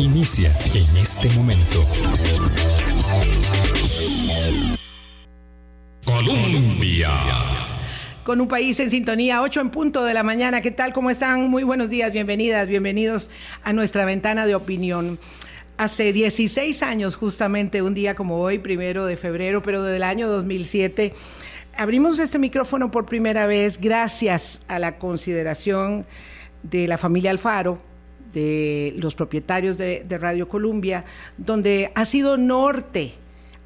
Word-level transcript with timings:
inicia 0.00 0.56
en 0.74 0.96
este 0.96 1.28
momento. 1.30 1.84
Colombia. 6.04 7.10
Con 8.24 8.40
un 8.40 8.48
país 8.48 8.80
en 8.80 8.90
sintonía, 8.90 9.42
8 9.42 9.60
en 9.60 9.70
punto 9.70 10.04
de 10.04 10.14
la 10.14 10.22
mañana. 10.22 10.62
¿Qué 10.62 10.70
tal? 10.70 10.94
¿Cómo 10.94 11.10
están? 11.10 11.50
Muy 11.50 11.64
buenos 11.64 11.90
días, 11.90 12.12
bienvenidas, 12.12 12.66
bienvenidos 12.66 13.28
a 13.62 13.72
nuestra 13.72 14.04
ventana 14.06 14.46
de 14.46 14.54
opinión. 14.54 15.18
Hace 15.76 16.12
16 16.12 16.82
años, 16.82 17.16
justamente 17.16 17.82
un 17.82 17.92
día 17.92 18.14
como 18.14 18.38
hoy, 18.38 18.58
primero 18.58 19.04
de 19.04 19.16
febrero, 19.16 19.62
pero 19.62 19.82
del 19.82 20.02
año 20.02 20.28
2007, 20.28 21.12
abrimos 21.76 22.18
este 22.18 22.38
micrófono 22.38 22.90
por 22.90 23.04
primera 23.04 23.46
vez 23.46 23.78
gracias 23.78 24.60
a 24.66 24.78
la 24.78 24.98
consideración 24.98 26.06
de 26.62 26.86
la 26.86 26.98
familia 26.98 27.30
Alfaro, 27.30 27.89
de 28.32 28.94
los 28.96 29.14
propietarios 29.14 29.76
de, 29.76 30.04
Radio 30.20 30.48
Columbia, 30.48 31.04
donde 31.36 31.92
ha 31.94 32.04
sido 32.04 32.36
norte, 32.36 33.12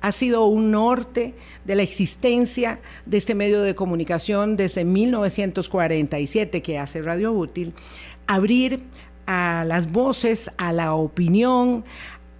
ha 0.00 0.12
sido 0.12 0.46
un 0.46 0.70
norte 0.70 1.34
de 1.64 1.74
la 1.74 1.82
existencia 1.82 2.80
de 3.06 3.16
este 3.16 3.34
medio 3.34 3.62
de 3.62 3.74
comunicación 3.74 4.56
desde 4.56 4.84
1947 4.84 6.62
que 6.62 6.78
hace 6.78 7.02
Radio 7.02 7.32
Útil, 7.32 7.74
abrir 8.26 8.82
a 9.26 9.64
las 9.66 9.90
voces, 9.90 10.50
a 10.58 10.72
la 10.72 10.94
opinión 10.94 11.84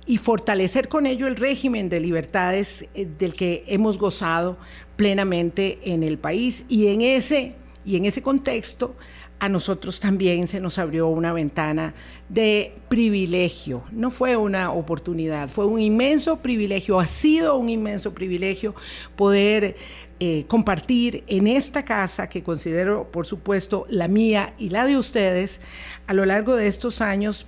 y 0.07 0.19
fortalecer 0.19 0.89
con 0.89 1.07
ello 1.07 1.27
el 1.27 1.37
régimen 1.37 1.89
de 1.89 2.01
libertades 2.01 2.87
eh, 2.95 3.07
del 3.07 3.35
que 3.35 3.65
hemos 3.67 3.97
gozado 3.97 4.59
plenamente 4.97 5.79
en 5.85 6.03
el 6.03 6.19
país. 6.19 6.67
Y 6.69 6.89
en 6.89 7.01
ese 7.01 7.55
y 7.87 7.97
en 7.97 8.05
ese 8.07 8.23
contexto 8.23 8.95
a 9.39 9.49
nosotros 9.49 10.01
también 10.01 10.47
se 10.47 10.61
nos 10.61 10.79
abrió 10.79 11.09
una 11.09 11.33
ventana 11.33 11.95
de 12.29 12.75
privilegio. 12.89 13.85
No 13.91 14.11
fue 14.11 14.37
una 14.37 14.73
oportunidad, 14.73 15.49
fue 15.49 15.67
un 15.67 15.81
inmenso 15.81 16.39
privilegio, 16.39 16.99
ha 16.99 17.07
sido 17.07 17.57
un 17.57 17.69
inmenso 17.69 18.15
privilegio 18.15 18.75
poder 19.17 19.77
eh, 20.21 20.45
compartir 20.49 21.25
en 21.27 21.47
esta 21.47 21.85
casa, 21.85 22.29
que 22.29 22.43
considero 22.43 23.11
por 23.11 23.27
supuesto 23.27 23.87
la 23.91 24.09
mía 24.09 24.55
y 24.59 24.71
la 24.71 24.87
de 24.87 24.97
ustedes, 24.97 25.61
a 26.07 26.15
lo 26.15 26.25
largo 26.25 26.57
de 26.57 26.69
estos 26.69 27.01
años, 27.01 27.47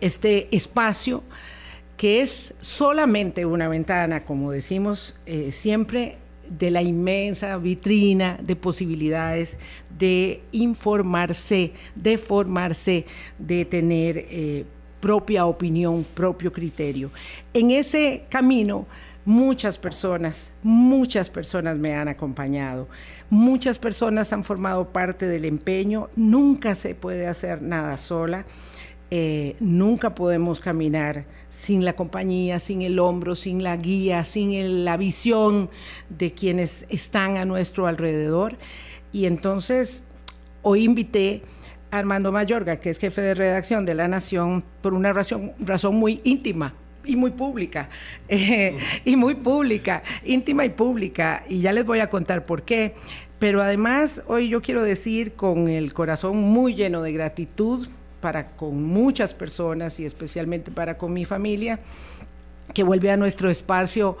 este 0.00 0.48
espacio 0.54 1.22
que 1.96 2.20
es 2.20 2.54
solamente 2.60 3.46
una 3.46 3.68
ventana, 3.68 4.24
como 4.24 4.50
decimos 4.50 5.14
eh, 5.24 5.52
siempre, 5.52 6.18
de 6.58 6.70
la 6.70 6.82
inmensa 6.82 7.56
vitrina 7.58 8.38
de 8.42 8.56
posibilidades 8.56 9.58
de 9.98 10.42
informarse, 10.52 11.72
de 11.94 12.18
formarse, 12.18 13.06
de 13.38 13.64
tener 13.64 14.26
eh, 14.30 14.64
propia 15.00 15.46
opinión, 15.46 16.04
propio 16.14 16.52
criterio. 16.52 17.10
En 17.52 17.70
ese 17.70 18.24
camino, 18.28 18.86
muchas 19.24 19.78
personas, 19.78 20.52
muchas 20.62 21.28
personas 21.28 21.76
me 21.76 21.94
han 21.94 22.08
acompañado, 22.08 22.88
muchas 23.30 23.78
personas 23.78 24.32
han 24.32 24.44
formado 24.44 24.88
parte 24.88 25.26
del 25.26 25.44
empeño, 25.44 26.08
nunca 26.16 26.74
se 26.74 26.94
puede 26.94 27.26
hacer 27.26 27.62
nada 27.62 27.96
sola. 27.96 28.44
Eh, 29.14 29.56
nunca 29.60 30.14
podemos 30.14 30.58
caminar 30.58 31.26
sin 31.50 31.84
la 31.84 31.92
compañía, 31.92 32.58
sin 32.58 32.80
el 32.80 32.98
hombro, 32.98 33.34
sin 33.34 33.62
la 33.62 33.76
guía, 33.76 34.24
sin 34.24 34.86
la 34.86 34.96
visión 34.96 35.68
de 36.08 36.32
quienes 36.32 36.86
están 36.88 37.36
a 37.36 37.44
nuestro 37.44 37.86
alrededor. 37.86 38.56
Y 39.12 39.26
entonces 39.26 40.02
hoy 40.62 40.84
invité 40.84 41.42
a 41.90 41.98
Armando 41.98 42.32
Mayorga, 42.32 42.80
que 42.80 42.88
es 42.88 42.98
jefe 42.98 43.20
de 43.20 43.34
redacción 43.34 43.84
de 43.84 43.94
La 43.94 44.08
Nación, 44.08 44.64
por 44.80 44.94
una 44.94 45.12
razón, 45.12 45.52
muy 45.96 46.22
íntima, 46.24 46.74
y 47.04 47.14
muy 47.14 47.32
pública, 47.32 47.90
eh, 48.30 48.78
y 49.04 49.16
muy 49.16 49.34
pública, 49.34 50.02
íntima 50.24 50.64
y 50.64 50.70
pública, 50.70 51.44
y 51.50 51.60
ya 51.60 51.74
les 51.74 51.84
voy 51.84 51.98
a 51.98 52.08
contar 52.08 52.46
por 52.46 52.62
qué. 52.62 52.94
Pero 53.38 53.60
además, 53.60 54.22
hoy 54.26 54.48
yo 54.48 54.62
quiero 54.62 54.82
decir 54.82 55.34
con 55.34 55.68
el 55.68 55.92
corazón 55.92 56.38
muy 56.38 56.74
lleno 56.74 57.02
de 57.02 57.12
gratitud 57.12 57.88
para 58.22 58.52
con 58.52 58.82
muchas 58.82 59.34
personas 59.34 60.00
y 60.00 60.06
especialmente 60.06 60.70
para 60.70 60.96
con 60.96 61.12
mi 61.12 61.26
familia, 61.26 61.80
que 62.72 62.82
vuelve 62.84 63.10
a 63.10 63.18
nuestro 63.18 63.50
espacio 63.50 64.16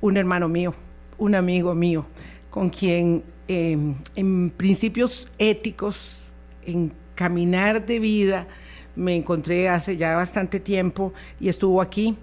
un 0.00 0.16
hermano 0.16 0.48
mío, 0.48 0.72
un 1.18 1.34
amigo 1.34 1.74
mío, 1.74 2.06
con 2.48 2.70
quien 2.70 3.22
em, 3.48 3.96
en 4.14 4.50
principios 4.56 5.28
éticos, 5.38 6.28
en 6.64 6.92
caminar 7.14 7.84
de 7.84 7.98
vida, 7.98 8.46
me 8.94 9.16
encontré 9.16 9.68
hace 9.68 9.96
ya 9.96 10.14
bastante 10.16 10.60
tiempo 10.60 11.12
y 11.40 11.48
estuvo 11.48 11.82
aquí, 11.82 12.16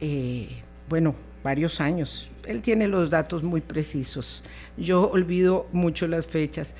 eh, 0.00 0.48
bueno, 0.88 1.14
varios 1.44 1.80
años. 1.80 2.30
Él 2.46 2.62
tiene 2.62 2.88
los 2.88 3.10
datos 3.10 3.42
muy 3.42 3.60
precisos. 3.60 4.42
Yo 4.76 5.10
olvido 5.10 5.66
mucho 5.72 6.06
las 6.06 6.26
fechas. 6.26 6.74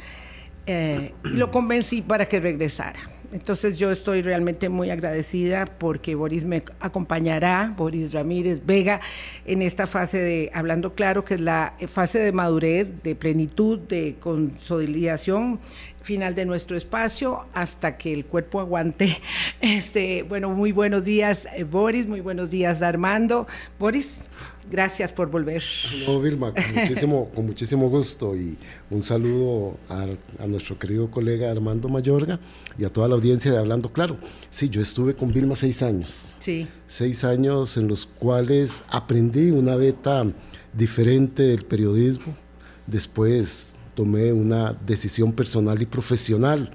Eh, 0.67 1.13
lo 1.23 1.51
convencí 1.51 2.03
para 2.03 2.27
que 2.27 2.41
regresara. 2.41 2.99
Entonces 3.33 3.79
yo 3.79 3.93
estoy 3.93 4.23
realmente 4.23 4.69
muy 4.69 4.91
agradecida 4.91 5.67
porque 5.67 6.15
Boris 6.15 6.45
me 6.45 6.65
acompañará, 6.81 7.73
Boris 7.77 8.13
Ramírez 8.13 8.61
Vega, 8.67 9.01
en 9.47 9.63
esta 9.63 9.87
fase 9.87 10.19
de, 10.19 10.51
hablando 10.53 10.95
claro, 10.95 11.25
que 11.25 11.35
es 11.35 11.41
la 11.41 11.75
fase 11.87 12.19
de 12.19 12.33
madurez, 12.33 12.89
de 13.03 13.15
plenitud, 13.15 13.79
de 13.79 14.17
consolidación 14.19 15.61
final 16.03 16.35
de 16.35 16.45
nuestro 16.45 16.77
espacio 16.77 17.45
hasta 17.53 17.97
que 17.97 18.13
el 18.13 18.25
cuerpo 18.25 18.61
aguante. 18.61 19.21
Este, 19.61 20.23
bueno, 20.23 20.49
muy 20.51 20.73
buenos 20.73 21.05
días, 21.05 21.47
eh, 21.55 21.65
Boris, 21.65 22.07
muy 22.07 22.21
buenos 22.21 22.51
días, 22.51 22.81
Armando. 22.83 23.47
Boris, 23.79 24.25
Gracias 24.71 25.13
por 25.13 25.31
volver. 25.31 25.63
No, 26.07 26.21
Vilma, 26.21 26.53
con 26.53 26.75
muchísimo, 26.75 27.29
con 27.35 27.47
muchísimo 27.47 27.89
gusto 27.89 28.37
y 28.37 28.57
un 28.91 29.03
saludo 29.03 29.77
a, 29.89 30.07
nuestro 30.47 30.79
querido 30.79 31.11
colega 31.11 31.51
Armando 31.51 31.89
Mayorga 31.89 32.39
y 32.79 32.85
a 32.85 32.93
toda 32.93 33.09
la 33.09 33.17
audiencia 33.17 33.51
de 33.51 33.59
Hablando 33.59 33.93
Claro. 33.93 34.17
Sí, 34.49 34.69
yo 34.69 34.81
estuve 34.81 35.15
con 35.15 35.33
Vilma 35.33 35.57
seis 35.57 35.83
años. 35.83 36.35
Sí. 36.39 36.69
Seis 36.87 37.25
años 37.25 37.77
en 37.77 37.89
los 37.89 38.07
cuales 38.07 38.85
aprendí 38.89 39.51
una 39.51 39.75
beta 39.75 40.25
diferente 40.73 41.43
del 41.43 41.65
periodismo. 41.65 42.37
Después 42.87 43.75
tomé 43.95 44.33
una 44.33 44.73
decisión 44.73 45.33
personal 45.33 45.83
y 45.83 45.87
profesional 45.87 46.71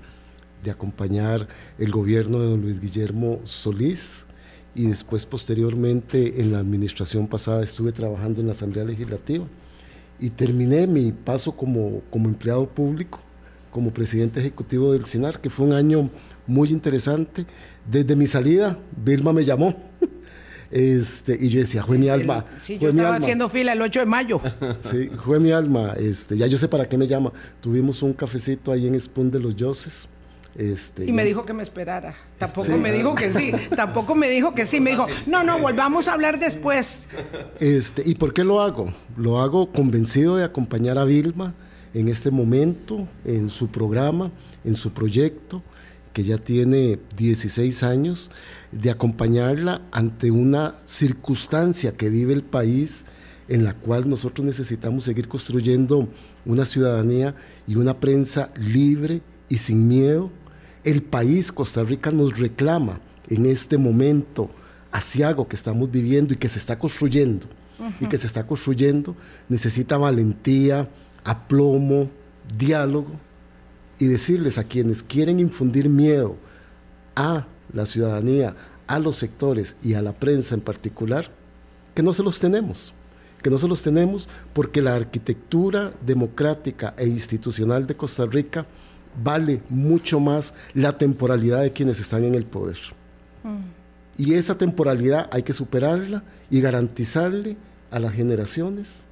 de 0.63 0.71
acompañar 0.71 1.47
el 1.77 1.91
gobierno 1.91 2.39
de 2.39 2.49
don 2.49 2.61
Luis 2.61 2.79
Guillermo 2.79 3.39
Solís 3.45 4.25
y 4.75 4.87
después 4.87 5.25
posteriormente 5.25 6.41
en 6.41 6.51
la 6.51 6.59
administración 6.59 7.27
pasada 7.27 7.63
estuve 7.63 7.93
trabajando 7.93 8.41
en 8.41 8.47
la 8.47 8.53
Asamblea 8.53 8.83
Legislativa 8.83 9.45
y 10.19 10.29
terminé 10.29 10.85
mi 10.85 11.13
paso 11.13 11.53
como, 11.53 12.01
como 12.09 12.27
empleado 12.27 12.67
público, 12.67 13.19
como 13.71 13.91
presidente 13.91 14.41
ejecutivo 14.41 14.91
del 14.93 15.05
CINAR, 15.05 15.39
que 15.39 15.49
fue 15.49 15.65
un 15.65 15.73
año 15.73 16.09
muy 16.45 16.69
interesante. 16.69 17.45
Desde 17.89 18.15
mi 18.15 18.27
salida, 18.27 18.77
Vilma 19.03 19.33
me 19.33 19.43
llamó. 19.43 19.75
Este, 20.71 21.37
y 21.39 21.47
yo 21.49 21.59
decía, 21.61 21.85
fue 21.85 21.97
mi 21.97 22.09
alma. 22.09 22.43
Sí, 22.65 22.77
yo 22.79 22.89
estaba 22.89 23.15
haciendo 23.15 23.47
fila 23.47 23.71
el 23.71 23.81
8 23.81 23.99
de 24.01 24.05
mayo. 24.05 24.41
Sí, 24.81 25.09
fue 25.23 25.39
mi 25.39 25.51
alma. 25.51 25.93
Este, 25.93 26.35
ya 26.35 26.47
yo 26.47 26.57
sé 26.57 26.67
para 26.67 26.89
qué 26.89 26.97
me 26.97 27.07
llama. 27.07 27.31
Tuvimos 27.61 28.01
un 28.01 28.11
cafecito 28.11 28.71
ahí 28.71 28.87
en 28.87 28.99
Spoon 28.99 29.31
de 29.31 29.39
los 29.39 29.55
Yoses 29.55 30.09
este, 30.57 31.05
y 31.05 31.11
me 31.11 31.25
dijo 31.25 31.45
que 31.45 31.53
me 31.53 31.63
esperara. 31.63 32.15
Tampoco 32.39 32.77
me 32.77 32.93
dijo 32.93 33.13
que 33.13 33.33
sí. 33.33 33.51
Tampoco 33.75 34.15
me 34.15 34.29
dijo 34.29 34.55
que 34.55 34.65
sí. 34.65 34.79
Me 34.79 34.91
dijo, 34.91 35.05
no, 35.27 35.43
no, 35.43 35.59
volvamos 35.59 36.07
a 36.07 36.13
hablar 36.13 36.39
después. 36.39 37.07
Este, 37.59 38.03
¿Y 38.05 38.15
por 38.15 38.33
qué 38.33 38.45
lo 38.45 38.61
hago? 38.61 38.93
Lo 39.17 39.39
hago 39.39 39.71
convencido 39.73 40.37
de 40.37 40.45
acompañar 40.45 40.97
a 40.97 41.03
Vilma 41.03 41.53
en 41.93 42.07
este 42.07 42.31
momento, 42.31 43.05
en 43.25 43.49
su 43.49 43.67
programa, 43.67 44.31
en 44.63 44.75
su 44.75 44.91
proyecto, 44.91 45.61
que 46.13 46.23
ya 46.23 46.37
tiene 46.37 46.99
16 47.17 47.83
años, 47.83 48.31
de 48.71 48.89
acompañarla 48.89 49.81
ante 49.91 50.31
una 50.31 50.75
circunstancia 50.85 51.91
que 51.97 52.09
vive 52.09 52.33
el 52.33 52.43
país 52.43 53.05
en 53.49 53.65
la 53.65 53.73
cual 53.73 54.09
nosotros 54.09 54.45
necesitamos 54.45 55.03
seguir 55.03 55.27
construyendo 55.27 56.07
una 56.45 56.63
ciudadanía 56.63 57.35
y 57.67 57.75
una 57.75 57.99
prensa 57.99 58.51
libre 58.55 59.21
y 59.49 59.57
sin 59.57 59.87
miedo 59.87 60.31
el 60.85 61.01
país, 61.01 61.51
Costa 61.51 61.83
Rica, 61.83 62.11
nos 62.11 62.37
reclama 62.37 62.99
en 63.27 63.47
este 63.47 63.77
momento 63.77 64.49
asiago 64.91 65.47
que 65.47 65.55
estamos 65.55 65.91
viviendo 65.91 66.33
y 66.33 66.37
que 66.37 66.47
se 66.47 66.59
está 66.59 66.79
construyendo, 66.79 67.47
y 67.99 68.05
que 68.05 68.17
se 68.17 68.27
está 68.27 68.47
construyendo, 68.47 69.15
necesita 69.49 69.97
valentía, 69.97 70.87
aplomo, 71.23 72.09
diálogo, 72.57 73.09
y 73.99 74.05
decirles 74.05 74.57
a 74.57 74.63
quienes 74.63 75.01
quieren 75.01 75.39
infundir 75.39 75.89
miedo 75.89 76.37
a 77.15 77.47
la 77.73 77.85
ciudadanía, 77.85 78.55
a 78.87 78.99
los 78.99 79.15
sectores 79.15 79.75
y 79.83 79.95
a 79.95 80.01
la 80.01 80.13
prensa 80.13 80.53
en 80.53 80.61
particular, 80.61 81.31
que 81.95 82.03
no 82.03 82.13
se 82.13 82.23
los 82.23 82.39
tenemos, 82.39 82.93
que 83.41 83.49
no 83.49 83.57
se 83.57 83.67
los 83.67 83.81
tenemos 83.81 84.29
porque 84.53 84.81
la 84.81 84.95
arquitectura 84.95 85.93
democrática 86.05 86.93
e 86.97 87.07
institucional 87.07 87.87
de 87.87 87.95
Costa 87.95 88.25
Rica 88.25 88.65
vale 89.23 89.61
mucho 89.69 90.19
más 90.19 90.53
la 90.73 90.97
temporalidad 90.97 91.61
de 91.61 91.71
quienes 91.71 91.99
están 91.99 92.23
en 92.23 92.35
el 92.35 92.45
poder. 92.45 92.77
Mm. 93.43 93.75
Y 94.17 94.33
esa 94.33 94.57
temporalidad 94.57 95.29
hay 95.31 95.43
que 95.43 95.53
superarla 95.53 96.23
y 96.49 96.61
garantizarle 96.61 97.57
a 97.91 97.99
las 97.99 98.13
generaciones 98.13 99.05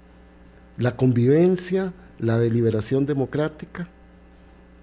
la 0.77 0.95
convivencia, 0.95 1.93
la 2.19 2.39
deliberación 2.39 3.05
democrática 3.05 3.87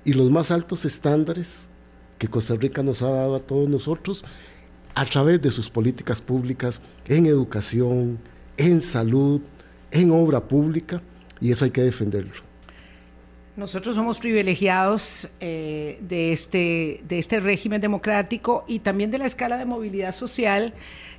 y 0.04 0.12
los 0.12 0.30
más 0.30 0.50
altos 0.50 0.84
estándares 0.84 1.68
que 2.18 2.28
Costa 2.28 2.54
Rica 2.54 2.82
nos 2.82 3.02
ha 3.02 3.10
dado 3.10 3.34
a 3.34 3.40
todos 3.40 3.68
nosotros 3.68 4.24
a 4.94 5.04
través 5.06 5.40
de 5.40 5.50
sus 5.50 5.70
políticas 5.70 6.20
públicas 6.20 6.80
en 7.06 7.26
educación, 7.26 8.18
en 8.56 8.80
salud, 8.80 9.40
en 9.90 10.10
obra 10.10 10.46
pública, 10.46 11.00
y 11.40 11.50
eso 11.50 11.64
hay 11.64 11.70
que 11.70 11.82
defenderlo. 11.82 12.49
Nosotros 13.56 13.96
somos 13.96 14.18
privilegiados 14.18 15.28
eh, 15.40 15.98
de, 16.02 16.32
este, 16.32 17.00
de 17.08 17.18
este 17.18 17.40
régimen 17.40 17.80
democrático 17.80 18.64
y 18.68 18.78
también 18.78 19.10
de 19.10 19.18
la 19.18 19.26
escala 19.26 19.58
de 19.58 19.64
movilidad 19.64 20.12
social 20.12 20.72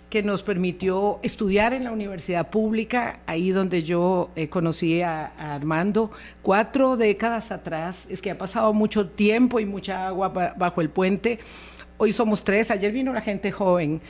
que 0.09 0.23
nos 0.23 0.41
permitió 0.41 1.19
estudiar 1.23 1.73
en 1.73 1.83
la 1.83 1.91
universidad 1.91 2.49
pública, 2.49 3.19
ahí 3.27 3.51
donde 3.51 3.83
yo 3.83 4.31
eh, 4.35 4.47
conocí 4.47 5.01
a, 5.01 5.25
Armando 5.55 6.11
cuatro 6.41 6.95
décadas 6.95 7.51
atrás. 7.51 8.07
Es 8.09 8.21
que 8.21 8.31
ha 8.31 8.37
pasado 8.37 8.73
mucho 8.73 9.07
tiempo 9.07 9.59
y 9.59 9.65
mucha 9.65 10.07
agua 10.07 10.29
bajo 10.29 10.81
el 10.81 10.89
puente. 10.89 11.39
Hoy 11.97 12.13
somos 12.13 12.45
tres. 12.45 12.71
Ayer 12.71 12.93
vino 12.93 13.13
la 13.13 13.21
gente 13.21 13.51
joven, 13.51 14.01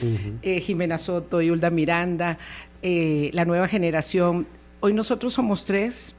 eh, 0.42 0.60
Jimena 0.60 0.98
Soto, 0.98 1.42
Yulda 1.42 1.72
Miranda, 1.72 2.38
la 2.82 3.46
nueva 3.46 3.68
generación. 3.68 4.48
Hoy 4.80 4.94
nosotros 4.94 5.34
somos 5.34 5.66
tres 5.66 6.16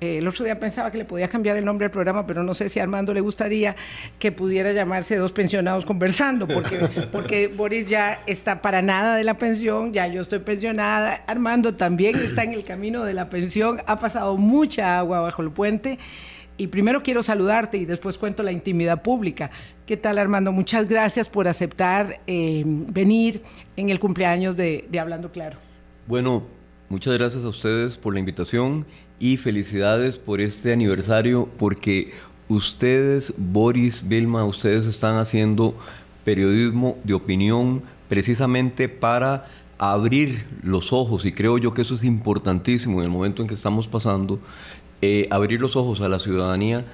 eh, 0.00 0.18
el 0.18 0.28
otro 0.28 0.44
día 0.44 0.58
pensaba 0.58 0.90
que 0.90 0.98
le 0.98 1.04
podía 1.06 1.28
cambiar 1.28 1.56
el 1.56 1.64
nombre 1.64 1.86
al 1.86 1.90
programa, 1.90 2.26
pero 2.26 2.42
no 2.42 2.54
sé 2.54 2.68
si 2.68 2.78
a 2.78 2.82
Armando 2.82 3.14
le 3.14 3.22
gustaría 3.22 3.76
que 4.18 4.30
pudiera 4.30 4.72
llamarse 4.72 5.16
Dos 5.16 5.32
Pensionados 5.32 5.86
Conversando, 5.86 6.46
porque, 6.46 6.78
porque 7.12 7.48
Boris 7.48 7.88
ya 7.88 8.22
está 8.26 8.60
para 8.60 8.82
nada 8.82 9.16
de 9.16 9.24
la 9.24 9.38
pensión, 9.38 9.92
ya 9.92 10.06
yo 10.06 10.20
estoy 10.20 10.40
pensionada, 10.40 11.24
Armando 11.26 11.74
también 11.74 12.16
está 12.16 12.44
en 12.44 12.52
el 12.52 12.62
camino 12.62 13.04
de 13.04 13.14
la 13.14 13.30
pensión, 13.30 13.80
ha 13.86 13.98
pasado 13.98 14.36
mucha 14.36 14.98
agua 14.98 15.20
bajo 15.20 15.42
el 15.42 15.50
puente. 15.50 15.98
Y 16.58 16.68
primero 16.68 17.02
quiero 17.02 17.22
saludarte 17.22 17.76
y 17.76 17.84
después 17.84 18.16
cuento 18.16 18.42
la 18.42 18.50
intimidad 18.50 19.02
pública. 19.02 19.50
¿Qué 19.84 19.98
tal, 19.98 20.16
Armando? 20.16 20.52
Muchas 20.52 20.88
gracias 20.88 21.28
por 21.28 21.48
aceptar 21.48 22.20
eh, 22.26 22.62
venir 22.64 23.42
en 23.76 23.90
el 23.90 24.00
cumpleaños 24.00 24.56
de, 24.56 24.86
de 24.90 24.98
Hablando 24.98 25.30
Claro. 25.30 25.58
Bueno, 26.06 26.44
muchas 26.88 27.12
gracias 27.12 27.44
a 27.44 27.48
ustedes 27.48 27.98
por 27.98 28.14
la 28.14 28.20
invitación 28.20 28.86
y 29.18 29.36
felicidades 29.36 30.16
por 30.16 30.40
este 30.40 30.72
aniversario 30.72 31.48
porque 31.58 32.12
ustedes, 32.48 33.32
Boris, 33.36 34.06
Vilma, 34.06 34.44
ustedes 34.44 34.86
están 34.86 35.16
haciendo 35.16 35.74
periodismo 36.24 36.98
de 37.04 37.14
opinión 37.14 37.82
precisamente 38.08 38.88
para 38.88 39.46
abrir 39.78 40.46
los 40.62 40.92
ojos 40.92 41.24
y 41.24 41.32
creo 41.32 41.58
yo 41.58 41.74
que 41.74 41.82
eso 41.82 41.94
es 41.94 42.04
importantísimo 42.04 42.98
en 42.98 43.04
el 43.04 43.10
momento 43.10 43.42
en 43.42 43.48
que 43.48 43.54
estamos 43.54 43.88
pasando, 43.88 44.38
eh, 45.02 45.28
abrir 45.30 45.60
los 45.60 45.76
ojos 45.76 46.00
a 46.00 46.08
la 46.08 46.18
ciudadanía 46.18 46.84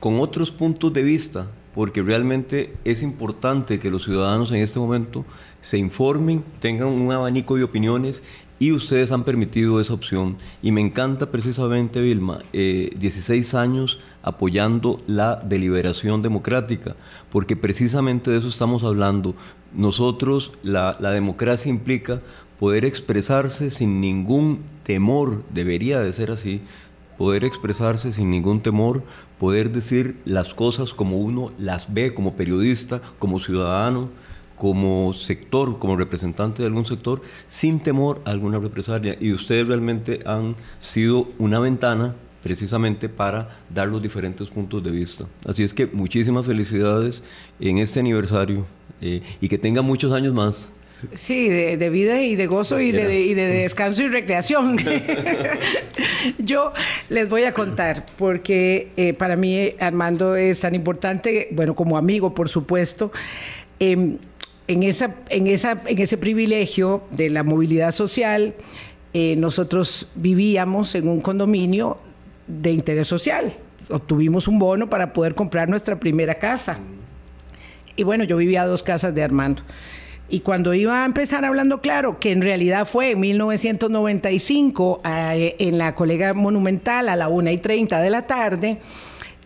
con 0.00 0.20
otros 0.20 0.50
puntos 0.50 0.92
de 0.92 1.02
vista, 1.02 1.48
porque 1.74 2.02
realmente 2.02 2.74
es 2.84 3.02
importante 3.02 3.78
que 3.78 3.90
los 3.90 4.04
ciudadanos 4.04 4.50
en 4.52 4.60
este 4.60 4.78
momento 4.78 5.24
se 5.60 5.78
informen, 5.78 6.44
tengan 6.60 6.88
un 6.88 7.10
abanico 7.12 7.56
de 7.56 7.64
opiniones 7.64 8.22
y 8.58 8.72
ustedes 8.72 9.12
han 9.12 9.24
permitido 9.24 9.80
esa 9.80 9.94
opción. 9.94 10.38
Y 10.62 10.72
me 10.72 10.80
encanta 10.80 11.30
precisamente, 11.30 12.00
Vilma, 12.00 12.40
16 12.52 13.54
eh, 13.54 13.56
años 13.56 13.98
apoyando 14.22 15.02
la 15.06 15.36
deliberación 15.36 16.22
democrática, 16.22 16.96
porque 17.30 17.56
precisamente 17.56 18.30
de 18.30 18.38
eso 18.38 18.48
estamos 18.48 18.82
hablando. 18.84 19.34
Nosotros, 19.74 20.52
la, 20.62 20.96
la 21.00 21.10
democracia 21.10 21.70
implica 21.70 22.22
poder 22.58 22.84
expresarse 22.84 23.70
sin 23.70 24.00
ningún 24.00 24.60
temor, 24.84 25.42
debería 25.52 26.00
de 26.00 26.12
ser 26.12 26.30
así, 26.30 26.62
poder 27.18 27.44
expresarse 27.44 28.12
sin 28.12 28.30
ningún 28.30 28.60
temor, 28.62 29.02
poder 29.38 29.70
decir 29.70 30.20
las 30.24 30.54
cosas 30.54 30.94
como 30.94 31.18
uno 31.18 31.50
las 31.58 31.92
ve 31.92 32.14
como 32.14 32.34
periodista, 32.34 33.02
como 33.18 33.38
ciudadano, 33.38 34.08
como 34.56 35.12
sector, 35.12 35.78
como 35.78 35.96
representante 35.96 36.62
de 36.62 36.68
algún 36.68 36.86
sector, 36.86 37.22
sin 37.48 37.80
temor 37.80 38.22
a 38.24 38.30
alguna 38.30 38.58
represalia. 38.58 39.16
Y 39.20 39.32
ustedes 39.32 39.68
realmente 39.68 40.20
han 40.26 40.56
sido 40.80 41.28
una 41.38 41.58
ventana 41.58 42.14
precisamente 42.42 43.08
para 43.08 43.58
dar 43.74 43.88
los 43.88 44.00
diferentes 44.00 44.48
puntos 44.48 44.82
de 44.82 44.90
vista. 44.90 45.26
Así 45.46 45.62
es 45.62 45.74
que 45.74 45.86
muchísimas 45.86 46.46
felicidades 46.46 47.22
en 47.58 47.78
este 47.78 48.00
aniversario 48.00 48.64
eh, 49.00 49.22
y 49.40 49.48
que 49.48 49.58
tenga 49.58 49.82
muchos 49.82 50.12
años 50.12 50.32
más. 50.32 50.68
Sí, 51.14 51.48
de, 51.48 51.90
vida 51.90 52.22
y 52.22 52.36
de 52.36 52.46
gozo 52.46 52.80
y 52.80 52.90
de, 52.90 53.20
y 53.20 53.34
de, 53.34 53.46
descanso 53.46 54.02
y 54.02 54.08
recreación. 54.08 54.78
Yo 56.38 56.72
les 57.10 57.28
voy 57.28 57.42
a 57.42 57.52
contar, 57.52 58.06
porque 58.16 58.92
eh, 58.96 59.12
para 59.12 59.36
mí 59.36 59.72
Armando 59.78 60.36
es 60.36 60.60
tan 60.60 60.74
importante, 60.74 61.48
bueno, 61.50 61.74
como 61.74 61.98
amigo, 61.98 62.34
por 62.34 62.48
supuesto. 62.48 63.12
Em, 63.78 64.16
en, 64.68 64.82
ese 64.82 66.16
privilegio 66.18 67.02
de 67.10 67.30
la 67.30 67.42
movilidad 67.42 67.92
social, 67.92 68.54
eh, 69.14 69.36
nosotros 69.36 70.08
vivíamos 70.14 70.94
en 70.94 71.08
un 71.08 71.20
condominio 71.20 71.98
de 72.46 72.72
interés 72.72 73.06
social. 73.06 73.52
Obtuvimos 73.88 74.48
un 74.48 74.58
bono 74.58 74.90
para 74.90 75.12
poder 75.12 75.34
comprar 75.34 75.68
nuestra 75.68 75.98
primera 75.98 76.34
casa. 76.34 76.78
Y 77.96 78.02
bueno, 78.02 78.24
yo 78.24 78.36
vivía 78.36 78.62
a 78.62 78.66
dos 78.66 78.82
casas 78.82 79.14
de 79.14 79.22
Armando. 79.22 79.62
Y 80.28 80.40
cuando 80.40 80.74
iba 80.74 81.02
a 81.02 81.06
empezar 81.06 81.44
hablando 81.44 81.80
claro, 81.80 82.18
que 82.18 82.32
en 82.32 82.42
realidad 82.42 82.84
fue 82.86 83.12
en 83.12 83.20
1995 83.20 85.02
eh, 85.04 85.54
en 85.60 85.78
la 85.78 85.94
colega 85.94 86.34
monumental 86.34 87.08
a 87.08 87.14
la 87.14 87.28
1 87.28 87.50
y 87.52 87.58
30 87.58 88.00
de 88.00 88.10
la 88.10 88.26
tarde, 88.26 88.78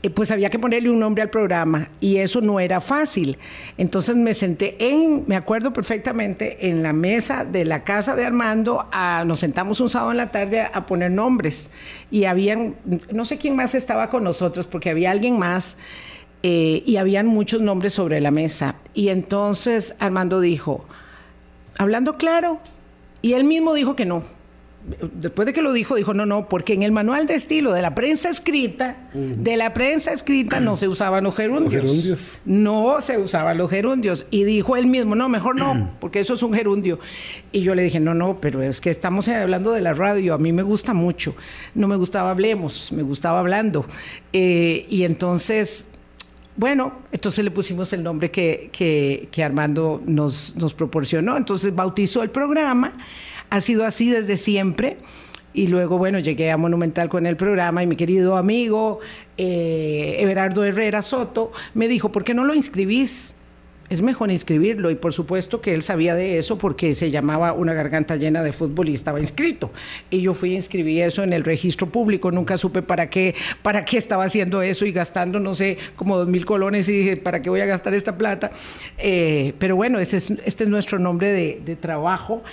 pues 0.08 0.30
había 0.30 0.48
que 0.48 0.58
ponerle 0.58 0.88
un 0.88 0.98
nombre 0.98 1.22
al 1.22 1.28
programa 1.28 1.90
y 2.00 2.16
eso 2.16 2.40
no 2.40 2.58
era 2.58 2.80
fácil. 2.80 3.36
Entonces 3.76 4.16
me 4.16 4.32
senté 4.32 4.76
en, 4.78 5.24
me 5.26 5.36
acuerdo 5.36 5.74
perfectamente, 5.74 6.68
en 6.68 6.82
la 6.82 6.94
mesa 6.94 7.44
de 7.44 7.66
la 7.66 7.84
casa 7.84 8.16
de 8.16 8.24
Armando, 8.24 8.88
nos 9.26 9.40
sentamos 9.40 9.78
un 9.80 9.90
sábado 9.90 10.12
en 10.12 10.16
la 10.16 10.30
tarde 10.30 10.62
a, 10.62 10.86
poner 10.86 11.10
nombres 11.10 11.70
y 12.10 12.24
habían, 12.24 12.76
no 13.12 13.26
sé 13.26 13.36
quién 13.36 13.54
más 13.56 13.74
estaba 13.74 14.08
con 14.08 14.24
nosotros, 14.24 14.66
porque 14.66 14.88
había 14.88 15.10
alguien 15.10 15.38
más 15.38 15.76
eh, 16.42 16.82
y 16.86 16.96
habían 16.96 17.26
muchos 17.26 17.60
nombres 17.60 17.92
sobre 17.92 18.22
la 18.22 18.30
mesa. 18.30 18.76
Y 18.94 19.08
entonces 19.08 19.94
Armando 19.98 20.40
dijo, 20.40 20.86
hablando 21.76 22.16
claro, 22.16 22.58
y 23.20 23.34
él 23.34 23.44
mismo 23.44 23.74
dijo 23.74 23.96
que 23.96 24.06
no 24.06 24.39
después 25.12 25.46
de 25.46 25.52
que 25.52 25.62
lo 25.62 25.72
dijo, 25.72 25.94
dijo, 25.94 26.14
no, 26.14 26.26
no, 26.26 26.48
porque 26.48 26.72
en 26.72 26.82
el 26.82 26.92
manual 26.92 27.26
de 27.26 27.34
estilo 27.34 27.72
de 27.72 27.82
la 27.82 27.94
prensa 27.94 28.30
escrita, 28.30 28.96
de 29.12 29.56
la 29.56 29.74
prensa 29.74 30.12
escrita 30.12 30.60
no 30.60 30.76
se 30.76 30.88
usaban 30.88 31.24
los 31.24 31.36
gerundios. 31.36 32.38
No 32.44 33.00
se 33.00 33.18
usaban 33.18 33.58
los 33.58 33.70
gerundios. 33.70 34.26
Y 34.30 34.44
dijo 34.44 34.76
él 34.76 34.86
mismo, 34.86 35.14
no, 35.14 35.28
mejor 35.28 35.58
no, 35.58 35.90
porque 36.00 36.20
eso 36.20 36.34
es 36.34 36.42
un 36.42 36.54
gerundio. 36.54 36.98
Y 37.52 37.60
yo 37.60 37.74
le 37.74 37.82
dije, 37.82 38.00
no, 38.00 38.14
no, 38.14 38.40
pero 38.40 38.62
es 38.62 38.80
que 38.80 38.90
estamos 38.90 39.28
hablando 39.28 39.72
de 39.72 39.80
la 39.80 39.92
radio, 39.92 40.34
a 40.34 40.38
mí 40.38 40.52
me 40.52 40.62
gusta 40.62 40.94
mucho. 40.94 41.34
No 41.74 41.86
me 41.86 41.96
gustaba 41.96 42.30
hablemos, 42.30 42.90
me 42.92 43.02
gustaba 43.02 43.40
hablando. 43.40 43.84
Eh, 44.32 44.86
y 44.88 45.04
entonces 45.04 45.86
bueno, 46.56 46.92
entonces 47.10 47.42
le 47.42 47.50
pusimos 47.50 47.90
el 47.94 48.02
nombre 48.02 48.30
que, 48.30 48.68
que, 48.70 49.42
Armando 49.42 50.02
nos, 50.04 50.54
nos, 50.56 50.74
proporcionó. 50.74 51.38
Entonces 51.38 51.74
bautizó 51.74 52.22
el 52.22 52.28
programa 52.28 52.92
ha 53.50 53.60
sido 53.60 53.84
así 53.84 54.10
desde 54.10 54.36
siempre. 54.36 54.96
Y 55.52 55.66
luego, 55.66 55.98
bueno, 55.98 56.20
llegué 56.20 56.50
a 56.50 56.56
Monumental 56.56 57.08
con 57.08 57.26
el 57.26 57.36
programa 57.36 57.82
y 57.82 57.86
mi 57.86 57.96
querido 57.96 58.36
amigo 58.36 59.00
eh, 59.36 60.16
Everardo 60.20 60.64
Herrera 60.64 61.02
Soto 61.02 61.50
me 61.74 61.88
dijo, 61.88 62.12
¿por 62.12 62.22
qué 62.24 62.34
no 62.34 62.44
lo 62.44 62.54
inscribís? 62.54 63.34
Es 63.88 64.02
mejor 64.02 64.30
inscribirlo 64.30 64.92
y 64.92 64.94
por 64.94 65.12
supuesto 65.12 65.60
que 65.60 65.74
él 65.74 65.82
sabía 65.82 66.14
de 66.14 66.38
eso 66.38 66.58
porque 66.58 66.94
se 66.94 67.10
llamaba 67.10 67.52
Una 67.52 67.74
garganta 67.74 68.14
llena 68.14 68.44
de 68.44 68.52
fútbol 68.52 68.88
y 68.88 68.94
estaba 68.94 69.18
inscrito. 69.18 69.72
Y 70.10 70.20
yo 70.20 70.32
fui 70.32 70.52
a 70.52 70.54
inscribir 70.54 71.02
eso 71.02 71.24
en 71.24 71.32
el 71.32 71.42
registro 71.42 71.88
público, 71.88 72.30
nunca 72.30 72.56
supe 72.56 72.82
para 72.82 73.10
qué, 73.10 73.34
para 73.62 73.84
qué 73.84 73.98
estaba 73.98 74.22
haciendo 74.22 74.62
eso 74.62 74.86
y 74.86 74.92
gastando, 74.92 75.40
no 75.40 75.56
sé, 75.56 75.76
como 75.96 76.16
dos 76.16 76.28
mil 76.28 76.46
colones 76.46 76.88
y 76.88 76.92
dije, 76.92 77.16
¿para 77.16 77.42
qué 77.42 77.50
voy 77.50 77.62
a 77.62 77.66
gastar 77.66 77.92
esta 77.94 78.16
plata? 78.16 78.52
Eh, 78.98 79.54
pero 79.58 79.74
bueno, 79.74 79.98
ese 79.98 80.18
es, 80.18 80.30
este 80.44 80.62
es 80.62 80.70
nuestro 80.70 81.00
nombre 81.00 81.32
de, 81.32 81.60
de 81.64 81.74
trabajo 81.74 82.44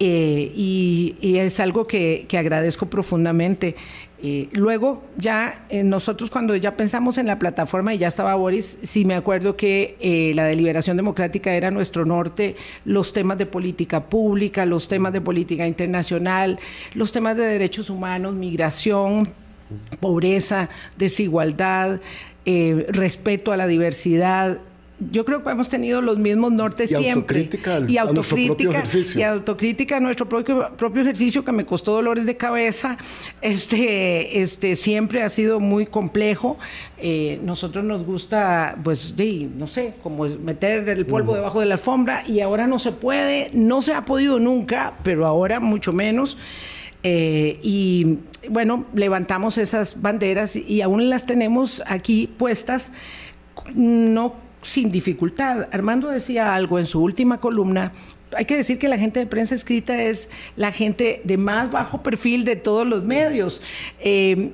eh, 0.00 0.52
y, 0.54 1.16
es 1.38 1.60
algo 1.60 1.86
que, 1.86 2.26
agradezco 2.36 2.86
profundamente. 2.86 3.76
Eh, 4.22 4.48
luego, 4.52 5.04
ya 5.18 5.66
eh, 5.68 5.84
nosotros 5.84 6.30
cuando 6.30 6.56
ya 6.56 6.76
pensamos 6.76 7.18
en 7.18 7.26
la 7.26 7.38
plataforma 7.38 7.92
y 7.94 7.98
ya 7.98 8.08
estaba 8.08 8.34
Boris, 8.34 8.78
sí 8.82 9.04
me 9.04 9.14
acuerdo 9.14 9.56
que 9.56 10.32
la 10.34 10.44
deliberación 10.44 10.96
democrática 10.96 11.52
era 11.54 11.70
nuestro 11.70 12.06
norte, 12.06 12.56
los 12.84 13.12
temas 13.12 13.38
de 13.38 13.46
política 13.46 14.04
pública, 14.04 14.64
los 14.64 14.88
temas 14.88 15.12
de 15.12 15.20
política 15.20 15.66
internacional, 15.66 16.58
los 16.94 17.12
temas 17.12 17.36
de 17.36 17.44
derechos 17.44 17.90
humanos, 17.90 18.34
migración, 18.34 19.28
pobreza, 20.00 20.70
desigualdad, 20.96 22.00
respeto 22.88 23.52
a 23.52 23.56
la 23.56 23.66
diversidad, 23.66 24.58
yo 24.98 25.24
creo 25.24 25.42
que 25.42 25.50
hemos 25.50 25.68
tenido 25.68 26.00
los 26.00 26.18
mismos 26.18 26.52
nortes 26.52 26.90
y 26.90 26.94
siempre. 26.94 27.40
Autocrítica 27.40 27.76
al, 27.76 27.90
y 27.90 27.98
autocrítica 27.98 28.84
y 29.16 29.22
autocrítica 29.22 29.96
a 29.96 30.00
nuestro 30.00 30.28
propio, 30.28 30.70
propio 30.76 31.02
ejercicio 31.02 31.44
que 31.44 31.50
me 31.50 31.66
costó 31.66 31.92
dolores 31.92 32.26
de 32.26 32.36
cabeza. 32.36 32.96
Este, 33.42 34.40
este 34.40 34.76
siempre 34.76 35.22
ha 35.22 35.28
sido 35.28 35.58
muy 35.58 35.86
complejo. 35.86 36.58
Eh, 36.98 37.40
nosotros 37.42 37.84
nos 37.84 38.04
gusta, 38.04 38.76
pues, 38.84 39.14
no 39.56 39.66
sé, 39.66 39.94
como 40.02 40.26
meter 40.26 40.88
el 40.88 41.06
polvo 41.06 41.34
debajo 41.34 41.60
de 41.60 41.66
la 41.66 41.74
alfombra 41.74 42.22
y 42.26 42.40
ahora 42.40 42.66
no 42.66 42.78
se 42.78 42.92
puede, 42.92 43.50
no 43.52 43.82
se 43.82 43.94
ha 43.94 44.04
podido 44.04 44.38
nunca, 44.38 44.94
pero 45.02 45.26
ahora 45.26 45.58
mucho 45.58 45.92
menos. 45.92 46.36
Eh, 47.02 47.58
y 47.62 48.18
bueno, 48.48 48.86
levantamos 48.94 49.58
esas 49.58 50.00
banderas 50.00 50.56
y 50.56 50.80
aún 50.82 51.10
las 51.10 51.26
tenemos 51.26 51.82
aquí 51.86 52.28
puestas, 52.38 52.92
no 53.74 54.43
sin 54.64 54.90
dificultad. 54.90 55.68
Armando 55.72 56.08
decía 56.08 56.54
algo 56.54 56.78
en 56.78 56.86
su 56.86 57.00
última 57.02 57.38
columna. 57.38 57.92
Hay 58.36 58.46
que 58.46 58.56
decir 58.56 58.78
que 58.78 58.88
la 58.88 58.98
gente 58.98 59.20
de 59.20 59.26
prensa 59.26 59.54
escrita 59.54 60.02
es 60.02 60.28
la 60.56 60.72
gente 60.72 61.20
de 61.24 61.36
más 61.36 61.70
bajo 61.70 62.02
perfil 62.02 62.44
de 62.44 62.56
todos 62.56 62.86
los 62.86 63.04
medios. 63.04 63.62
Eh, 64.00 64.50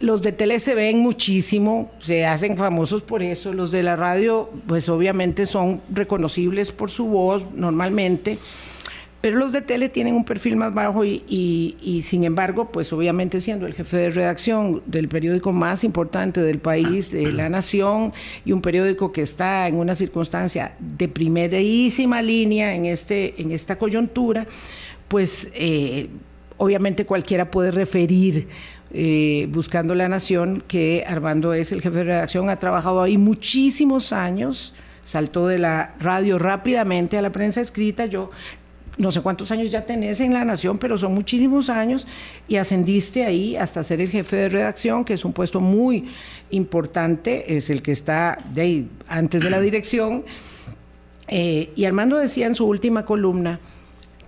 los 0.00 0.22
de 0.22 0.32
tele 0.32 0.58
se 0.58 0.74
ven 0.74 1.00
muchísimo, 1.00 1.90
se 2.00 2.24
hacen 2.24 2.56
famosos 2.56 3.02
por 3.02 3.22
eso. 3.22 3.52
Los 3.52 3.70
de 3.70 3.82
la 3.82 3.96
radio, 3.96 4.50
pues 4.66 4.88
obviamente 4.88 5.44
son 5.44 5.82
reconocibles 5.92 6.72
por 6.72 6.90
su 6.90 7.04
voz 7.04 7.44
normalmente. 7.54 8.38
Pero 9.20 9.36
los 9.36 9.52
de 9.52 9.60
tele 9.60 9.90
tienen 9.90 10.14
un 10.14 10.24
perfil 10.24 10.56
más 10.56 10.72
bajo 10.72 11.04
y, 11.04 12.04
sin 12.06 12.24
embargo, 12.24 12.72
pues 12.72 12.90
obviamente 12.92 13.42
siendo 13.42 13.66
el 13.66 13.74
jefe 13.74 13.98
de 13.98 14.10
redacción 14.10 14.82
del 14.86 15.08
periódico 15.08 15.52
más 15.52 15.84
importante 15.84 16.40
del 16.40 16.58
país, 16.58 17.10
de 17.10 17.30
la 17.30 17.50
nación, 17.50 18.14
y 18.46 18.52
un 18.52 18.62
periódico 18.62 19.12
que 19.12 19.20
está 19.20 19.68
en 19.68 19.76
una 19.76 19.94
circunstancia 19.94 20.72
de 20.78 21.08
primerísima 21.08 22.22
línea 22.22 22.74
en, 22.74 22.86
este, 22.86 23.40
en 23.42 23.50
esta 23.50 23.76
coyuntura, 23.76 24.46
pues 25.08 25.50
eh, 25.52 26.08
obviamente 26.56 27.04
cualquiera 27.04 27.50
puede 27.50 27.72
referir 27.72 28.48
eh, 28.92 29.48
buscando 29.50 29.94
la 29.94 30.08
nación 30.08 30.64
que 30.66 31.04
Armando 31.06 31.52
es 31.52 31.72
el 31.72 31.82
jefe 31.82 31.98
de 31.98 32.04
redacción, 32.04 32.48
ha 32.48 32.58
trabajado 32.58 33.02
ahí 33.02 33.18
muchísimos 33.18 34.14
años 34.14 34.72
saltó 35.04 35.48
de 35.48 35.58
la 35.58 35.94
radio 35.98 36.38
rápidamente 36.38 37.18
a 37.18 37.22
la 37.22 37.32
prensa 37.32 37.60
escrita. 37.60 38.06
Yo 38.06 38.30
no 38.98 39.10
sé 39.10 39.20
cuántos 39.20 39.50
años 39.50 39.70
ya 39.70 39.86
tenés 39.86 40.20
en 40.20 40.34
la 40.34 40.44
Nación, 40.44 40.78
pero 40.78 40.98
son 40.98 41.14
muchísimos 41.14 41.70
años 41.70 42.06
y 42.48 42.56
ascendiste 42.56 43.24
ahí 43.24 43.56
hasta 43.56 43.82
ser 43.82 44.00
el 44.00 44.08
jefe 44.08 44.36
de 44.36 44.48
redacción, 44.48 45.04
que 45.04 45.14
es 45.14 45.24
un 45.24 45.32
puesto 45.32 45.60
muy 45.60 46.08
importante, 46.50 47.56
es 47.56 47.70
el 47.70 47.82
que 47.82 47.92
está 47.92 48.38
ahí, 48.56 48.88
antes 49.08 49.42
de 49.42 49.50
la 49.50 49.60
dirección. 49.60 50.24
Eh, 51.28 51.70
y 51.76 51.84
Armando 51.84 52.16
decía 52.16 52.46
en 52.46 52.54
su 52.54 52.66
última 52.66 53.04
columna, 53.04 53.60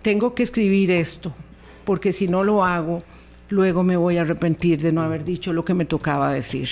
tengo 0.02 0.34
que 0.34 0.42
escribir 0.42 0.90
esto, 0.90 1.32
porque 1.84 2.12
si 2.12 2.28
no 2.28 2.44
lo 2.44 2.64
hago, 2.64 3.02
luego 3.48 3.82
me 3.82 3.96
voy 3.96 4.16
a 4.16 4.22
arrepentir 4.22 4.80
de 4.80 4.92
no 4.92 5.02
haber 5.02 5.24
dicho 5.24 5.52
lo 5.52 5.64
que 5.64 5.74
me 5.74 5.84
tocaba 5.84 6.32
decir. 6.32 6.68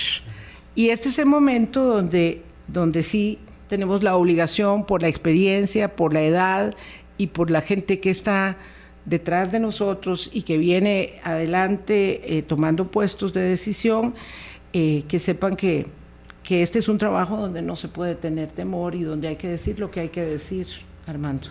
Y 0.74 0.88
este 0.88 1.08
es 1.10 1.18
el 1.18 1.26
momento 1.26 1.84
donde, 1.84 2.42
donde 2.68 3.02
sí 3.02 3.38
tenemos 3.68 4.02
la 4.02 4.16
obligación 4.16 4.84
por 4.84 5.02
la 5.02 5.08
experiencia, 5.08 5.94
por 5.94 6.12
la 6.12 6.22
edad 6.22 6.74
y 7.20 7.26
por 7.26 7.50
la 7.50 7.60
gente 7.60 8.00
que 8.00 8.08
está 8.08 8.56
detrás 9.04 9.52
de 9.52 9.60
nosotros 9.60 10.30
y 10.32 10.40
que 10.40 10.56
viene 10.56 11.20
adelante 11.22 12.38
eh, 12.38 12.40
tomando 12.40 12.90
puestos 12.90 13.34
de 13.34 13.42
decisión, 13.42 14.14
eh, 14.72 15.04
que 15.06 15.18
sepan 15.18 15.54
que, 15.54 15.86
que 16.42 16.62
este 16.62 16.78
es 16.78 16.88
un 16.88 16.96
trabajo 16.96 17.36
donde 17.36 17.60
no 17.60 17.76
se 17.76 17.88
puede 17.88 18.14
tener 18.14 18.48
temor 18.52 18.94
y 18.94 19.02
donde 19.02 19.28
hay 19.28 19.36
que 19.36 19.48
decir 19.48 19.78
lo 19.78 19.90
que 19.90 20.00
hay 20.00 20.08
que 20.08 20.24
decir, 20.24 20.66
Armando. 21.06 21.48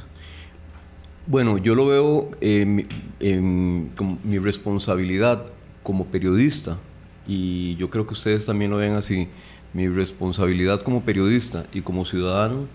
Bueno, 1.27 1.59
yo 1.59 1.75
lo 1.75 1.85
veo 1.85 2.31
en, 2.41 3.91
como 3.95 4.17
mi 4.23 4.39
responsabilidad 4.39 5.45
como 5.83 6.05
periodista 6.05 6.79
y 7.27 7.75
yo 7.75 7.91
creo 7.91 8.07
que 8.07 8.13
ustedes 8.13 8.43
también 8.47 8.71
lo 8.71 8.77
ven 8.77 8.93
así. 8.93 9.27
Mi 9.71 9.87
responsabilidad 9.87 10.81
como 10.81 11.03
periodista 11.03 11.67
y 11.71 11.81
como 11.81 12.05
ciudadano 12.05 12.65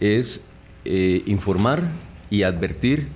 es 0.00 0.40
eh, 0.84 1.22
informar 1.26 2.09
y 2.30 2.42
advertir. 2.44 3.08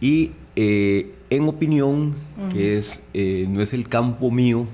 Y 0.00 0.32
eh, 0.56 1.14
en 1.30 1.48
opinión, 1.48 2.14
que 2.52 2.78
es, 2.78 3.00
eh, 3.12 3.46
no 3.48 3.60
es 3.60 3.74
el 3.74 3.88
campo 3.88 4.30
mío 4.30 4.66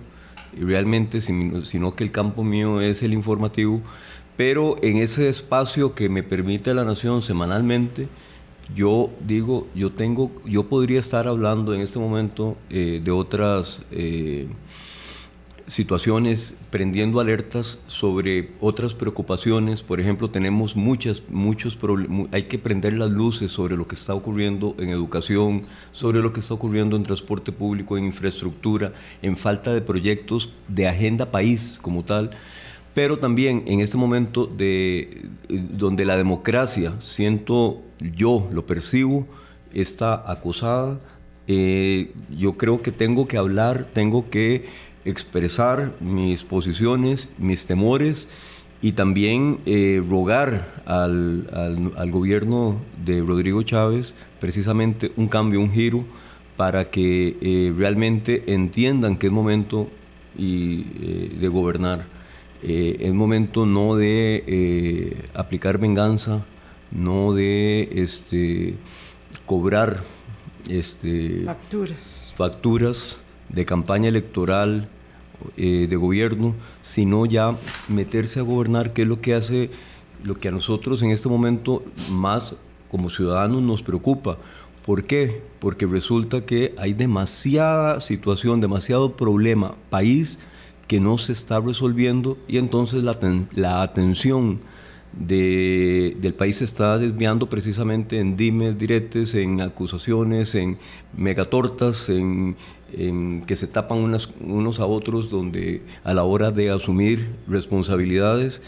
realmente, 0.58 1.20
sino 1.20 1.96
que 1.96 2.04
el 2.04 2.12
campo 2.12 2.44
mío 2.44 2.80
es 2.80 3.02
el 3.02 3.12
informativo, 3.12 3.82
pero 4.36 4.76
en 4.82 4.98
ese 4.98 5.28
espacio 5.28 5.94
que 5.94 6.08
me 6.08 6.22
permite 6.22 6.72
la 6.74 6.84
Nación 6.84 7.22
semanalmente, 7.22 8.08
yo 8.74 9.10
digo, 9.26 9.66
yo 9.74 9.92
tengo, 9.92 10.30
yo 10.44 10.68
podría 10.68 11.00
estar 11.00 11.26
hablando 11.26 11.74
en 11.74 11.80
este 11.80 11.98
momento 11.98 12.56
eh, 12.70 13.00
de 13.02 13.10
otras 13.10 13.82
situaciones, 15.66 16.56
prendiendo 16.70 17.20
alertas 17.20 17.78
sobre 17.86 18.50
otras 18.60 18.94
preocupaciones. 18.94 19.82
Por 19.82 20.00
ejemplo, 20.00 20.30
tenemos 20.30 20.76
muchas, 20.76 21.22
muchos 21.28 21.76
problemas, 21.76 22.28
hay 22.32 22.44
que 22.44 22.58
prender 22.58 22.92
las 22.94 23.10
luces 23.10 23.52
sobre 23.52 23.76
lo 23.76 23.88
que 23.88 23.94
está 23.94 24.14
ocurriendo 24.14 24.74
en 24.78 24.90
educación, 24.90 25.66
sobre 25.92 26.20
lo 26.20 26.32
que 26.32 26.40
está 26.40 26.54
ocurriendo 26.54 26.96
en 26.96 27.02
transporte 27.02 27.52
público, 27.52 27.96
en 27.96 28.04
infraestructura, 28.04 28.92
en 29.22 29.36
falta 29.36 29.72
de 29.72 29.80
proyectos 29.80 30.52
de 30.68 30.86
agenda 30.86 31.30
país 31.30 31.78
como 31.80 32.04
tal. 32.04 32.30
Pero 32.92 33.18
también 33.18 33.64
en 33.66 33.80
este 33.80 33.96
momento 33.96 34.46
de, 34.46 35.28
donde 35.48 36.04
la 36.04 36.16
democracia, 36.16 36.94
siento 37.00 37.82
yo, 37.98 38.48
lo 38.52 38.66
percibo, 38.66 39.26
está 39.72 40.30
acosada, 40.30 41.00
eh, 41.46 42.12
yo 42.30 42.56
creo 42.56 42.80
que 42.82 42.92
tengo 42.92 43.26
que 43.26 43.36
hablar, 43.36 43.88
tengo 43.92 44.30
que 44.30 44.66
expresar 45.04 45.94
mis 46.00 46.42
posiciones, 46.42 47.28
mis 47.38 47.66
temores 47.66 48.26
y 48.84 48.92
también 48.92 49.60
eh, 49.66 50.02
rogar 50.06 50.82
al, 50.84 51.48
al, 51.96 52.10
gobierno 52.10 52.80
de 53.04 53.22
Rodrigo 53.22 53.62
Chávez 53.62 54.14
precisamente 54.40 55.12
un 55.16 55.28
cambio, 55.28 55.60
un 55.60 55.72
giro, 55.72 56.04
para 56.56 56.90
que 56.90 57.36
eh, 57.40 57.72
realmente 57.76 58.44
entiendan 58.52 59.16
que 59.16 59.28
es 59.28 59.32
momento 59.32 59.88
y, 60.36 60.86
eh, 61.00 61.36
de 61.40 61.48
gobernar. 61.48 62.06
es 62.62 63.12
momento 63.12 63.66
no 63.66 63.96
de 63.96 65.24
aplicar 65.34 65.78
venganza, 65.78 66.44
no 66.90 67.32
de 67.32 67.88
este, 67.92 68.74
cobrar 69.46 70.02
este, 70.68 71.42
facturas. 71.44 72.32
facturas 72.36 73.18
de 73.48 73.64
campaña 73.64 74.08
electoral, 74.08 74.88
eh, 75.56 75.86
de 75.88 75.96
gobierno, 75.96 76.54
sino 76.82 77.26
ya 77.26 77.56
meterse 77.88 78.40
a 78.40 78.42
gobernar, 78.42 78.92
que 78.92 79.02
es 79.02 79.08
lo 79.08 79.20
que 79.20 79.34
hace, 79.34 79.70
lo 80.22 80.36
que 80.36 80.48
a 80.48 80.50
nosotros 80.52 81.02
en 81.02 81.10
este 81.10 81.28
momento 81.28 81.82
más 82.10 82.54
como 82.90 83.10
ciudadanos 83.10 83.62
nos 83.62 83.82
preocupa. 83.82 84.38
¿Por 84.86 85.04
qué? 85.04 85.42
Porque 85.60 85.86
resulta 85.86 86.44
que 86.44 86.74
hay 86.78 86.92
demasiada 86.92 88.00
situación, 88.00 88.60
demasiado 88.60 89.16
problema, 89.16 89.76
país 89.90 90.38
que 90.86 91.00
no 91.00 91.18
se 91.18 91.32
está 91.32 91.60
resolviendo 91.60 92.36
y 92.46 92.58
entonces 92.58 93.02
la, 93.02 93.18
la 93.54 93.82
atención 93.82 94.60
del 95.18 96.34
país 96.36 96.56
se 96.56 96.64
está 96.64 96.98
desviando 96.98 97.48
precisamente 97.48 98.18
en 98.18 98.36
dimes, 98.36 98.76
diretes, 98.78 99.34
en 99.34 99.60
acusaciones, 99.60 100.54
en 100.54 100.78
megatortas, 101.16 102.08
en, 102.08 102.56
que 103.46 103.56
se 103.56 103.66
tapan 103.66 103.98
unos 104.40 104.80
a 104.80 104.86
otros 104.86 105.30
donde 105.30 105.82
a 106.04 106.14
la 106.14 106.24
hora 106.24 106.50
de 106.50 106.70
asumir 106.70 107.30
responsabilidades. 107.48 108.60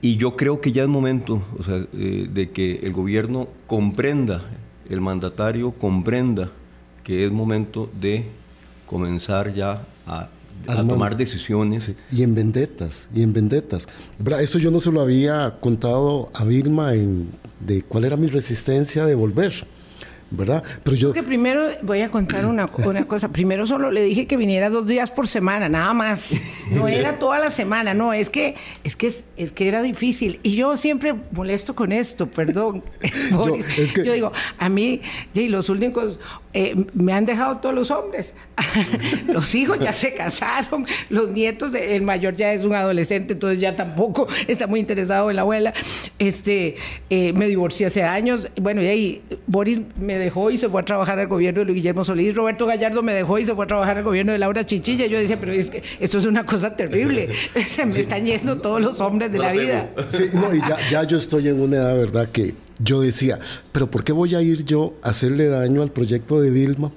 Y 0.00 0.16
yo 0.16 0.36
creo 0.36 0.60
que 0.60 0.72
ya 0.72 0.82
es 0.82 0.88
momento 0.88 1.42
eh, 1.68 2.28
de 2.32 2.50
que 2.50 2.80
el 2.82 2.92
gobierno 2.92 3.48
comprenda, 3.66 4.42
el 4.88 5.00
mandatario 5.00 5.72
comprenda 5.72 6.52
que 7.02 7.24
es 7.24 7.32
momento 7.32 7.90
de 7.98 8.26
comenzar 8.86 9.54
ya 9.54 9.86
a 10.06 10.28
a 10.66 10.86
tomar 10.86 11.16
decisiones. 11.16 11.94
y 12.10 12.22
en 12.22 12.34
vendetas, 12.34 13.08
y 13.14 13.22
en 13.22 13.32
vendetas. 13.32 13.86
Eso 14.40 14.58
yo 14.58 14.70
no 14.70 14.80
se 14.80 14.90
lo 14.90 15.00
había 15.00 15.56
contado 15.60 16.30
a 16.34 16.44
Vilma 16.44 16.94
en, 16.94 17.30
de 17.60 17.82
cuál 17.82 18.04
era 18.04 18.16
mi 18.16 18.26
resistencia 18.26 19.04
de 19.04 19.14
volver. 19.14 19.66
¿Verdad? 20.30 20.62
Pero 20.82 20.96
yo... 20.96 21.12
Que 21.12 21.22
primero 21.22 21.68
voy 21.82 22.02
a 22.02 22.10
contar 22.10 22.46
una, 22.46 22.68
una, 22.84 23.04
cosa. 23.06 23.28
Primero 23.28 23.66
solo 23.66 23.90
le 23.90 24.02
dije 24.02 24.26
que 24.26 24.36
viniera 24.36 24.68
dos 24.70 24.86
días 24.86 25.10
por 25.10 25.28
semana, 25.28 25.68
nada 25.68 25.94
más. 25.94 26.32
No 26.72 26.88
era 26.88 27.18
toda 27.18 27.38
la 27.38 27.50
semana, 27.50 27.94
no, 27.94 28.12
es 28.12 28.28
que, 28.28 28.56
es 28.82 28.96
que, 28.96 29.12
es 29.36 29.52
que 29.52 29.68
era 29.68 29.82
difícil. 29.82 30.40
Y 30.42 30.56
yo 30.56 30.76
siempre 30.76 31.14
molesto 31.32 31.74
con 31.76 31.92
esto, 31.92 32.26
perdón. 32.26 32.82
yo, 33.30 33.56
yo 34.04 34.12
digo, 34.12 34.32
a 34.58 34.68
mí, 34.68 35.00
y 35.34 35.48
los 35.48 35.68
únicos, 35.68 36.18
eh, 36.58 36.74
me 36.94 37.12
han 37.12 37.26
dejado 37.26 37.58
todos 37.58 37.74
los 37.74 37.90
hombres. 37.90 38.32
los 39.26 39.54
hijos 39.54 39.78
ya 39.78 39.92
se 39.92 40.14
casaron, 40.14 40.86
los 41.10 41.28
nietos, 41.28 41.74
el 41.74 42.00
mayor 42.00 42.34
ya 42.34 42.54
es 42.54 42.64
un 42.64 42.74
adolescente, 42.74 43.34
entonces 43.34 43.60
ya 43.60 43.76
tampoco 43.76 44.26
está 44.48 44.66
muy 44.66 44.80
interesado 44.80 45.28
en 45.28 45.36
la 45.36 45.42
abuela. 45.42 45.74
Este, 46.18 46.76
eh, 47.10 47.34
me 47.34 47.46
divorcié 47.46 47.84
hace 47.84 48.04
años. 48.04 48.48
Bueno, 48.58 48.80
y 48.80 48.86
ahí 48.86 49.22
Boris 49.46 49.80
me 50.00 50.16
dejó 50.16 50.50
y 50.50 50.56
se 50.56 50.70
fue 50.70 50.80
a 50.80 50.84
trabajar 50.86 51.18
al 51.18 51.26
gobierno 51.26 51.58
de 51.58 51.66
Luis 51.66 51.76
Guillermo 51.76 52.06
Solís. 52.06 52.34
Roberto 52.34 52.64
Gallardo 52.64 53.02
me 53.02 53.12
dejó 53.12 53.38
y 53.38 53.44
se 53.44 53.54
fue 53.54 53.66
a 53.66 53.68
trabajar 53.68 53.98
al 53.98 54.04
gobierno 54.04 54.32
de 54.32 54.38
Laura 54.38 54.64
Chichilla. 54.64 55.04
Yo 55.04 55.18
decía, 55.18 55.38
pero 55.38 55.52
es 55.52 55.68
que 55.68 55.82
esto 56.00 56.16
es 56.16 56.24
una 56.24 56.46
cosa 56.46 56.74
terrible. 56.74 57.28
Se 57.68 57.84
me 57.84 57.90
están 57.90 58.24
yendo 58.24 58.56
todos 58.56 58.80
los 58.80 58.98
hombres 59.02 59.30
de 59.30 59.38
la 59.38 59.52
vida. 59.52 59.90
Sí, 60.08 60.30
no, 60.32 60.54
y 60.54 60.60
ya, 60.60 60.78
ya 60.88 61.02
yo 61.02 61.18
estoy 61.18 61.48
en 61.48 61.60
una 61.60 61.76
edad, 61.76 61.98
¿verdad? 61.98 62.30
Que 62.30 62.54
yo 62.78 63.00
decía, 63.00 63.38
pero 63.72 63.90
¿por 63.90 64.04
qué 64.04 64.12
voy 64.12 64.34
a 64.34 64.42
ir 64.42 64.64
yo 64.64 64.94
a 65.02 65.10
hacerle 65.10 65.46
daño 65.48 65.82
al 65.82 65.90
proyecto 65.90 66.40
de 66.40 66.50
Vilma? 66.50 66.92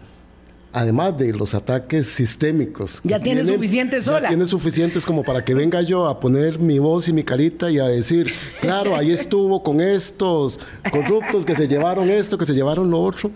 Además 0.71 1.17
de 1.17 1.33
los 1.33 1.55
ataques 1.55 2.07
sistémicos. 2.07 3.01
Ya 3.03 3.19
tiene 3.19 3.43
suficientes 3.43 4.05
sola. 4.05 4.24
Ya 4.24 4.27
tiene 4.29 4.45
suficientes 4.45 5.03
como 5.03 5.24
para 5.24 5.43
que 5.43 5.55
venga 5.55 5.81
yo 5.81 6.07
a 6.07 6.19
poner 6.19 6.59
mi 6.59 6.77
voz 6.77 7.07
y 7.07 7.13
mi 7.13 7.24
carita 7.24 7.71
y 7.71 7.79
a 7.79 7.86
decir, 7.86 8.31
claro, 8.62 8.95
ahí 8.95 9.12
estuvo 9.12 9.63
con 9.63 9.81
estos 9.81 10.59
corruptos 10.91 11.43
que 11.43 11.55
se 11.55 11.67
llevaron 11.67 12.09
esto, 12.12 12.38
que 12.38 12.45
se 12.45 12.53
llevaron 12.53 12.91
lo 12.91 13.01
otro. 13.01 13.31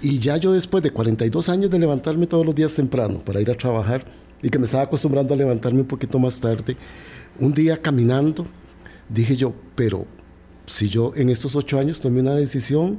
Y 0.00 0.18
ya 0.18 0.36
yo 0.38 0.52
después 0.52 0.82
de 0.82 0.90
42 0.90 1.48
años 1.48 1.70
de 1.70 1.78
levantarme 1.78 2.26
todos 2.26 2.44
los 2.44 2.54
días 2.54 2.74
temprano 2.74 3.20
para 3.24 3.40
ir 3.40 3.50
a 3.52 3.54
trabajar 3.54 4.04
y 4.42 4.50
que 4.50 4.58
me 4.58 4.64
estaba 4.64 4.82
acostumbrando 4.82 5.34
a 5.34 5.36
levantarme 5.36 5.82
un 5.82 5.86
poquito 5.86 6.18
más 6.18 6.40
tarde, 6.40 6.76
un 7.38 7.54
día 7.54 7.80
caminando, 7.80 8.44
dije 9.08 9.36
yo, 9.36 9.54
pero 9.76 10.04
si 10.66 10.88
yo 10.88 11.12
en 11.16 11.28
estos 11.28 11.56
ocho 11.56 11.78
años 11.78 12.00
tomé 12.00 12.20
una 12.20 12.34
decisión, 12.34 12.98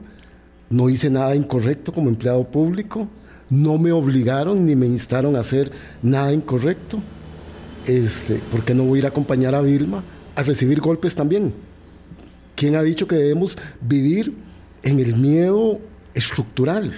no 0.70 0.90
hice 0.90 1.10
nada 1.10 1.36
incorrecto 1.36 1.92
como 1.92 2.10
empleado 2.10 2.44
público, 2.46 3.08
no 3.50 3.78
me 3.78 3.92
obligaron 3.92 4.66
ni 4.66 4.76
me 4.76 4.88
instaron 4.88 5.36
a 5.36 5.42
hacer 5.42 5.72
nada 6.02 6.34
incorrecto, 6.34 7.02
este, 7.86 8.36
¿por 8.52 8.64
qué 8.64 8.74
no 8.74 8.84
voy 8.84 8.98
a 8.98 9.00
ir 9.00 9.06
a 9.06 9.10
acompañar 9.10 9.56
a 9.56 9.62
Vilma 9.62 10.04
a 10.36 10.44
recibir 10.44 10.80
golpes 10.80 11.16
también? 11.16 11.54
¿Quién 12.56 12.76
ha 12.76 12.84
dicho 12.84 13.08
que 13.08 13.16
debemos 13.16 13.58
vivir 13.82 14.34
en 14.84 15.00
el 15.00 15.16
miedo 15.16 15.80
estructural? 16.14 16.94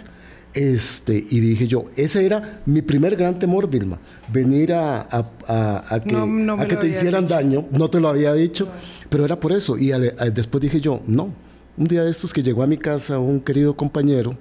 Este, 0.56 1.14
y 1.18 1.42
dije 1.42 1.68
yo, 1.68 1.84
ese 1.98 2.26
era 2.26 2.62
mi 2.66 2.82
primer 2.82 3.18
gran 3.18 3.38
temor, 3.38 3.70
Vilma, 3.70 4.00
venir 4.32 4.72
a, 4.72 5.02
a, 5.02 6.00
que, 6.00 6.16
a 6.16 6.68
que 6.68 6.78
te 6.78 6.88
hicieran 6.88 7.28
daño, 7.28 7.66
no 7.72 7.90
te 7.90 8.00
lo 8.00 8.08
había 8.08 8.34
dicho, 8.34 8.70
pero 9.10 9.26
era 9.26 9.38
por 9.38 9.52
eso. 9.52 9.78
Y 9.78 9.92
después 10.32 10.62
dije 10.62 10.80
yo, 10.80 11.02
no, 11.08 11.34
un 11.76 11.88
día 11.88 12.06
de 12.06 12.10
estos 12.10 12.34
que 12.34 12.42
llegó 12.42 12.64
a 12.64 12.68
mi 12.68 12.78
casa 12.78 13.20
un 13.20 13.42
querido 13.42 13.76
compañero 13.76 14.38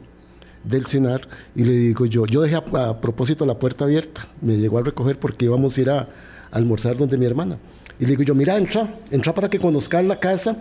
del 0.62 0.86
CINAR 0.86 1.28
y 1.56 1.64
le 1.64 1.72
digo 1.72 2.06
yo, 2.06 2.26
yo 2.26 2.42
dejé 2.42 2.54
a, 2.54 3.00
propósito 3.00 3.44
la 3.44 3.58
puerta 3.58 3.84
abierta, 3.84 4.28
me 4.40 4.56
llegó 4.56 4.78
a 4.78 4.82
recoger 4.82 5.18
porque 5.18 5.46
íbamos 5.46 5.76
a 5.76 5.80
ir 5.80 5.90
a, 5.90 6.08
almorzar 6.52 6.96
donde 6.96 7.18
mi 7.18 7.26
hermana. 7.26 7.58
Y 7.98 8.04
le 8.04 8.10
digo 8.10 8.22
yo, 8.22 8.34
mira, 8.36 8.56
entra, 8.56 9.00
entra 9.10 9.34
para 9.34 9.50
que 9.50 9.58
conozcan 9.58 10.06
la 10.06 10.20
casa 10.20 10.56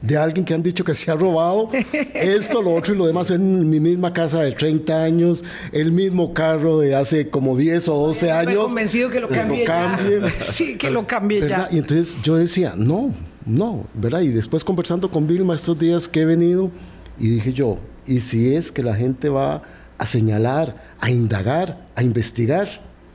de 0.00 0.16
alguien 0.16 0.44
que 0.44 0.54
han 0.54 0.62
dicho 0.62 0.84
que 0.84 0.94
se 0.94 1.10
ha 1.10 1.14
robado 1.14 1.70
esto, 2.14 2.62
lo 2.62 2.74
otro 2.74 2.94
y 2.94 2.98
lo 2.98 3.06
demás 3.06 3.30
en 3.30 3.68
mi 3.68 3.80
misma 3.80 4.12
casa 4.12 4.40
de 4.40 4.52
30 4.52 5.02
años, 5.02 5.44
el 5.72 5.92
mismo 5.92 6.34
carro 6.34 6.78
de 6.78 6.94
hace 6.94 7.30
como 7.30 7.56
10 7.56 7.88
o 7.88 8.06
12 8.06 8.30
años. 8.30 8.52
Estoy 8.52 8.66
convencido 8.66 9.10
que 9.10 9.20
lo 9.20 9.28
cambie, 9.28 9.66
Sí, 10.52 10.76
que 10.76 10.90
lo 10.90 11.06
cambie 11.06 11.46
ya. 11.46 11.68
Y 11.70 11.78
entonces 11.78 12.16
yo 12.22 12.36
decía, 12.36 12.74
no, 12.76 13.14
no, 13.46 13.86
¿verdad? 13.94 14.20
Y 14.22 14.28
después 14.28 14.64
conversando 14.64 15.10
con 15.10 15.26
Vilma 15.26 15.54
estos 15.54 15.78
días 15.78 16.08
que 16.08 16.20
he 16.20 16.24
venido 16.24 16.70
y 17.18 17.30
dije 17.30 17.52
yo, 17.52 17.78
¿y 18.06 18.20
si 18.20 18.54
es 18.54 18.72
que 18.72 18.82
la 18.82 18.94
gente 18.94 19.28
va 19.28 19.62
a 19.98 20.06
señalar, 20.06 20.92
a 21.00 21.10
indagar, 21.10 21.86
a 21.94 22.02
investigar? 22.02 22.68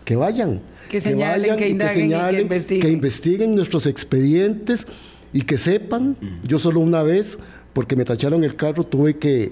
Que 0.05 0.15
vayan. 0.15 0.61
Que 0.89 1.01
señalen, 1.01 1.57
que, 1.57 1.67
indaguen 1.67 2.47
que 2.47 2.89
investiguen 2.89 3.55
nuestros 3.55 3.87
expedientes 3.87 4.87
y 5.33 5.41
que 5.41 5.57
sepan, 5.57 6.15
yo 6.43 6.59
solo 6.59 6.79
una 6.79 7.03
vez, 7.03 7.37
porque 7.73 7.95
me 7.95 8.05
tacharon 8.05 8.43
el 8.43 8.55
carro, 8.55 8.83
tuve 8.83 9.17
que 9.17 9.51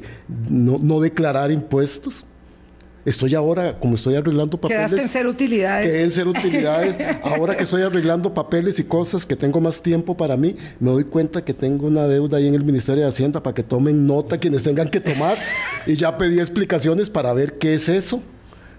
no, 0.49 0.99
declarar 0.99 1.51
impuestos. 1.51 2.25
Estoy 3.05 3.35
ahora, 3.35 3.77
como 3.79 3.93
estoy 3.93 4.15
arreglando 4.15 4.59
papeles. 4.59 4.77
Quedaste 4.77 5.01
en 5.03 5.09
ser 5.09 5.27
utilidades. 5.27 5.87
Quedé 5.87 6.03
en 6.03 6.11
ser 6.11 6.27
utilidades. 6.27 6.97
ahora 7.23 7.55
que 7.55 7.63
estoy 7.63 7.83
arreglando 7.83 8.33
papeles 8.33 8.79
y 8.79 8.83
cosas 8.83 9.27
que 9.27 9.35
tengo 9.35 9.61
más 9.61 9.79
tiempo 9.79 10.17
para 10.17 10.35
mí, 10.35 10.55
me 10.79 10.89
doy 10.89 11.03
cuenta 11.03 11.45
que 11.45 11.53
tengo 11.53 11.85
una 11.85 12.07
deuda 12.07 12.37
ahí 12.37 12.47
en 12.47 12.55
el 12.55 12.63
Ministerio 12.63 13.03
de 13.03 13.09
Hacienda 13.09 13.43
para 13.43 13.53
que 13.53 13.61
tomen 13.61 14.07
nota 14.07 14.39
quienes 14.39 14.63
tengan 14.63 14.89
que 14.89 14.99
tomar. 14.99 15.37
y 15.85 15.95
ya 15.95 16.17
pedí 16.17 16.39
explicaciones 16.39 17.11
para 17.11 17.31
ver 17.33 17.59
qué 17.59 17.75
es 17.75 17.89
eso. 17.89 18.23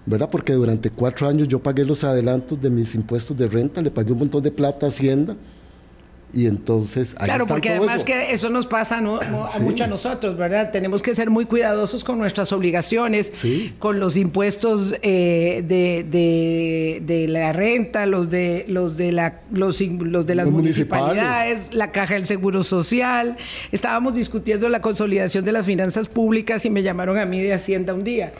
¿verdad? 0.05 0.29
Porque 0.29 0.53
durante 0.53 0.89
cuatro 0.89 1.27
años 1.27 1.49
yo 1.49 1.59
pagué 1.59 1.83
los 1.83 2.05
adelantos 2.05 2.61
de 2.61 2.69
mis 2.69 2.95
impuestos 2.95 3.37
de 3.37 3.45
renta, 3.47 3.81
le 3.81 3.91
pagué 3.91 4.13
un 4.13 4.19
montón 4.19 4.41
de 4.41 4.51
plata 4.51 4.85
a 4.85 4.89
Hacienda 4.89 5.35
y 6.33 6.47
entonces 6.47 7.15
ahí 7.19 7.25
Claro, 7.25 7.47
porque 7.47 7.69
además 7.69 8.03
que 8.03 8.31
eso 8.31 8.49
nos 8.49 8.67
pasa 8.67 9.01
¿no? 9.01 9.19
mucho 9.61 9.85
a 9.85 9.87
nosotros, 9.87 10.37
¿verdad? 10.37 10.71
Tenemos 10.71 11.01
que 11.01 11.15
ser 11.15 11.29
muy 11.29 11.45
cuidadosos 11.45 12.03
con 12.03 12.17
nuestras 12.17 12.51
obligaciones, 12.51 13.43
con 13.79 13.99
los 13.99 14.17
impuestos 14.17 14.95
eh, 15.01 15.63
de, 15.65 17.01
de, 17.01 17.27
la 17.27 17.53
renta, 17.53 18.05
los 18.05 18.29
de 18.29 18.65
los 18.67 18.97
de 18.97 19.11
la 19.11 19.41
los, 19.51 19.79
los 19.81 20.25
de 20.25 20.35
las 20.35 20.47
municipalidades, 20.49 21.73
la 21.73 21.91
caja 21.91 22.15
del 22.15 22.25
seguro 22.25 22.63
social. 22.63 23.37
Estábamos 23.71 24.15
discutiendo 24.15 24.69
la 24.69 24.81
consolidación 24.81 25.45
de 25.45 25.51
las 25.51 25.65
finanzas 25.65 26.07
públicas 26.07 26.65
y 26.65 26.69
me 26.69 26.83
llamaron 26.83 27.17
a 27.17 27.25
mí 27.25 27.41
de 27.41 27.53
Hacienda 27.53 27.93
un 27.93 28.03
día. 28.03 28.33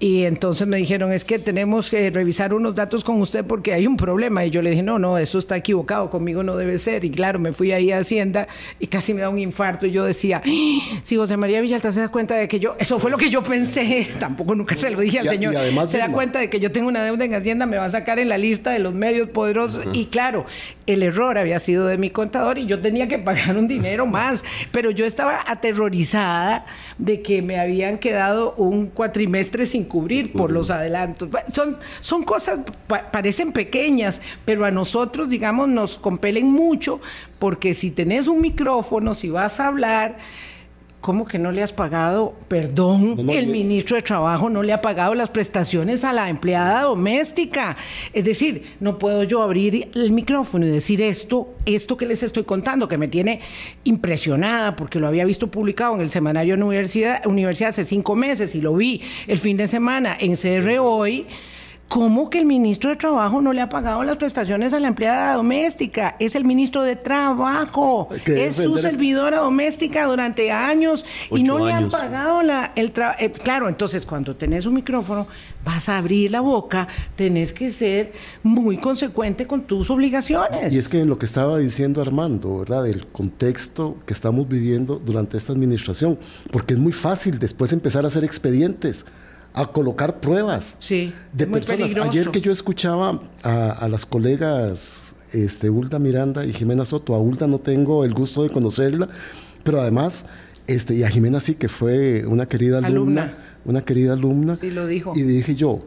Y 0.00 0.24
entonces 0.24 0.68
me 0.68 0.76
dijeron, 0.76 1.10
es 1.10 1.24
que 1.24 1.40
tenemos 1.40 1.90
que 1.90 2.08
revisar 2.10 2.54
unos 2.54 2.76
datos 2.76 3.02
con 3.02 3.20
usted 3.20 3.44
porque 3.44 3.72
hay 3.72 3.86
un 3.88 3.96
problema. 3.96 4.44
Y 4.44 4.50
yo 4.50 4.62
le 4.62 4.70
dije, 4.70 4.82
no, 4.82 5.00
no, 5.00 5.18
eso 5.18 5.38
está 5.38 5.56
equivocado, 5.56 6.08
conmigo 6.08 6.44
no 6.44 6.56
debe 6.56 6.78
ser. 6.78 7.04
Y 7.04 7.10
claro, 7.10 7.40
me 7.40 7.52
fui 7.52 7.72
ahí 7.72 7.90
a 7.90 7.98
Hacienda 7.98 8.46
y 8.78 8.86
casi 8.86 9.12
me 9.12 9.22
da 9.22 9.28
un 9.28 9.40
infarto. 9.40 9.86
Y 9.86 9.90
yo 9.90 10.04
decía, 10.04 10.40
¡Ah! 10.44 11.00
si 11.02 11.16
José 11.16 11.36
María 11.36 11.60
Villalta 11.60 11.92
se 11.92 11.98
da 11.98 12.08
cuenta 12.10 12.36
de 12.36 12.46
que 12.46 12.60
yo, 12.60 12.76
eso 12.78 13.00
fue 13.00 13.10
lo 13.10 13.16
que 13.16 13.28
yo 13.28 13.42
pensé, 13.42 14.06
tampoco 14.20 14.54
nunca 14.54 14.76
se 14.76 14.90
lo 14.90 15.00
dije 15.00 15.18
al 15.18 15.28
señor, 15.28 15.54
se 15.90 15.98
da 15.98 16.12
cuenta 16.12 16.38
de 16.38 16.48
que 16.48 16.60
yo 16.60 16.70
tengo 16.70 16.88
una 16.88 17.02
deuda 17.02 17.24
en 17.24 17.34
Hacienda, 17.34 17.66
me 17.66 17.76
va 17.76 17.86
a 17.86 17.90
sacar 17.90 18.20
en 18.20 18.28
la 18.28 18.38
lista 18.38 18.70
de 18.70 18.78
los 18.78 18.94
medios 18.94 19.30
poderosos. 19.30 19.84
Y 19.94 20.06
claro, 20.06 20.46
el 20.86 21.02
error 21.02 21.38
había 21.38 21.58
sido 21.58 21.88
de 21.88 21.98
mi 21.98 22.10
contador 22.10 22.58
y 22.58 22.66
yo 22.66 22.80
tenía 22.80 23.08
que 23.08 23.18
pagar 23.18 23.56
un 23.56 23.66
dinero 23.66 24.06
más. 24.06 24.44
Pero 24.70 24.92
yo 24.92 25.04
estaba 25.04 25.42
aterrorizada 25.44 26.66
de 26.98 27.20
que 27.20 27.42
me 27.42 27.58
habían 27.58 27.98
quedado 27.98 28.54
un 28.54 28.86
cuatrimestre 28.86 29.66
sin 29.66 29.87
cubrir 29.88 30.32
por 30.32 30.52
los 30.52 30.70
adelantos. 30.70 31.28
Son, 31.48 31.78
son 32.00 32.24
cosas, 32.24 32.60
parecen 32.86 33.52
pequeñas, 33.52 34.20
pero 34.44 34.64
a 34.64 34.70
nosotros, 34.70 35.28
digamos, 35.28 35.68
nos 35.68 35.98
compelen 35.98 36.46
mucho 36.46 37.00
porque 37.38 37.74
si 37.74 37.90
tenés 37.90 38.28
un 38.28 38.40
micrófono, 38.40 39.14
si 39.14 39.30
vas 39.30 39.60
a 39.60 39.68
hablar, 39.68 40.18
¿Cómo 41.00 41.26
que 41.26 41.38
no 41.38 41.52
le 41.52 41.62
has 41.62 41.72
pagado? 41.72 42.34
Perdón, 42.48 43.30
el 43.30 43.46
ministro 43.46 43.94
de 43.94 44.02
Trabajo 44.02 44.50
no 44.50 44.64
le 44.64 44.72
ha 44.72 44.80
pagado 44.80 45.14
las 45.14 45.30
prestaciones 45.30 46.02
a 46.02 46.12
la 46.12 46.28
empleada 46.28 46.82
doméstica. 46.82 47.76
Es 48.12 48.24
decir, 48.24 48.74
no 48.80 48.98
puedo 48.98 49.22
yo 49.22 49.40
abrir 49.40 49.90
el 49.94 50.10
micrófono 50.10 50.66
y 50.66 50.70
decir 50.70 51.00
esto, 51.00 51.54
esto 51.66 51.96
que 51.96 52.04
les 52.04 52.24
estoy 52.24 52.42
contando, 52.42 52.88
que 52.88 52.98
me 52.98 53.06
tiene 53.06 53.40
impresionada 53.84 54.74
porque 54.74 54.98
lo 54.98 55.06
había 55.06 55.24
visto 55.24 55.48
publicado 55.48 55.94
en 55.94 56.00
el 56.00 56.10
semanario 56.10 56.56
Universidad, 56.56 57.24
Universidad 57.26 57.70
hace 57.70 57.84
cinco 57.84 58.16
meses 58.16 58.56
y 58.56 58.60
lo 58.60 58.74
vi 58.74 59.00
el 59.28 59.38
fin 59.38 59.56
de 59.56 59.68
semana 59.68 60.16
en 60.18 60.34
CR 60.34 60.78
Hoy. 60.80 61.26
¿Cómo 61.88 62.28
que 62.28 62.38
el 62.38 62.44
ministro 62.44 62.90
de 62.90 62.96
Trabajo 62.96 63.40
no 63.40 63.54
le 63.54 63.62
ha 63.62 63.70
pagado 63.70 64.02
las 64.02 64.18
prestaciones 64.18 64.74
a 64.74 64.80
la 64.80 64.88
empleada 64.88 65.34
doméstica? 65.34 66.16
Es 66.18 66.34
el 66.34 66.44
ministro 66.44 66.82
de 66.82 66.96
Trabajo. 66.96 68.10
Es 68.26 68.56
su 68.56 68.76
servidora 68.76 69.38
doméstica 69.38 70.04
durante 70.04 70.52
años 70.52 71.06
y 71.30 71.42
no 71.42 71.58
le 71.64 71.72
han 71.72 71.88
pagado 71.88 72.42
la, 72.42 72.72
el 72.76 72.92
trabajo. 72.92 73.18
Eh, 73.20 73.30
claro, 73.32 73.70
entonces 73.70 74.04
cuando 74.04 74.36
tenés 74.36 74.66
un 74.66 74.74
micrófono 74.74 75.28
vas 75.64 75.88
a 75.88 75.96
abrir 75.96 76.30
la 76.30 76.42
boca, 76.42 76.88
tenés 77.16 77.54
que 77.54 77.70
ser 77.70 78.12
muy 78.42 78.76
consecuente 78.76 79.46
con 79.46 79.62
tus 79.62 79.88
obligaciones. 79.88 80.74
Y 80.74 80.78
es 80.78 80.88
que 80.88 81.00
en 81.00 81.08
lo 81.08 81.18
que 81.18 81.24
estaba 81.24 81.56
diciendo 81.56 82.02
Armando, 82.02 82.58
¿verdad? 82.58 82.84
Del 82.84 83.06
contexto 83.06 83.96
que 84.04 84.12
estamos 84.12 84.46
viviendo 84.46 84.96
durante 84.96 85.38
esta 85.38 85.54
administración, 85.54 86.18
porque 86.50 86.74
es 86.74 86.78
muy 86.78 86.92
fácil 86.92 87.38
después 87.38 87.72
empezar 87.72 88.04
a 88.04 88.08
hacer 88.08 88.24
expedientes 88.24 89.06
a 89.54 89.66
colocar 89.66 90.20
pruebas 90.20 90.76
sí, 90.78 91.12
de 91.32 91.46
personas. 91.46 91.94
Ayer 91.96 92.30
que 92.30 92.40
yo 92.40 92.52
escuchaba 92.52 93.20
a, 93.42 93.88
las 93.88 94.06
colegas 94.06 95.14
este, 95.32 95.70
Ulda 95.70 95.98
Miranda 95.98 96.44
y 96.44 96.52
Jimena 96.52 96.84
Soto, 96.84 97.14
a 97.14 97.18
Ulda 97.18 97.46
no 97.46 97.58
tengo 97.58 98.04
el 98.04 98.14
gusto 98.14 98.42
de 98.42 98.50
conocerla, 98.50 99.08
pero 99.64 99.80
además 99.80 100.26
Este, 100.66 100.94
y 100.94 101.02
a 101.02 101.08
Jimena 101.08 101.40
sí, 101.40 101.54
que 101.54 101.68
fue 101.68 102.26
una 102.26 102.46
querida 102.46 102.78
alumna, 102.78 103.22
Alumna. 103.22 103.38
una 103.64 103.82
querida 103.82 104.12
alumna. 104.12 104.58
Sí, 104.60 104.70
lo 104.70 104.86
dijo. 104.86 105.12
Y 105.16 105.22
dije 105.22 105.54
yo, 105.54 105.78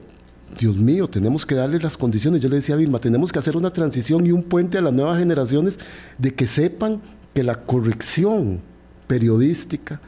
Dios 0.60 0.76
mío, 0.76 1.08
tenemos 1.08 1.46
que 1.46 1.56
darle 1.56 1.80
las 1.80 1.98
condiciones. 1.98 2.42
Yo 2.42 2.50
le 2.50 2.58
decía 2.58 2.76
a 2.76 2.78
Vilma, 2.80 3.00
tenemos 3.00 3.32
que 3.32 3.40
hacer 3.40 3.56
una 3.56 3.72
transición 3.72 4.26
y 4.26 4.32
un 4.32 4.44
puente 4.44 4.78
a 4.78 4.82
las 4.82 4.92
nuevas 4.92 5.20
generaciones 5.20 5.80
de 6.18 6.34
que 6.34 6.48
sepan 6.48 7.02
que 7.34 7.44
la 7.44 7.62
corrección 7.62 8.60
periodística 9.08 10.02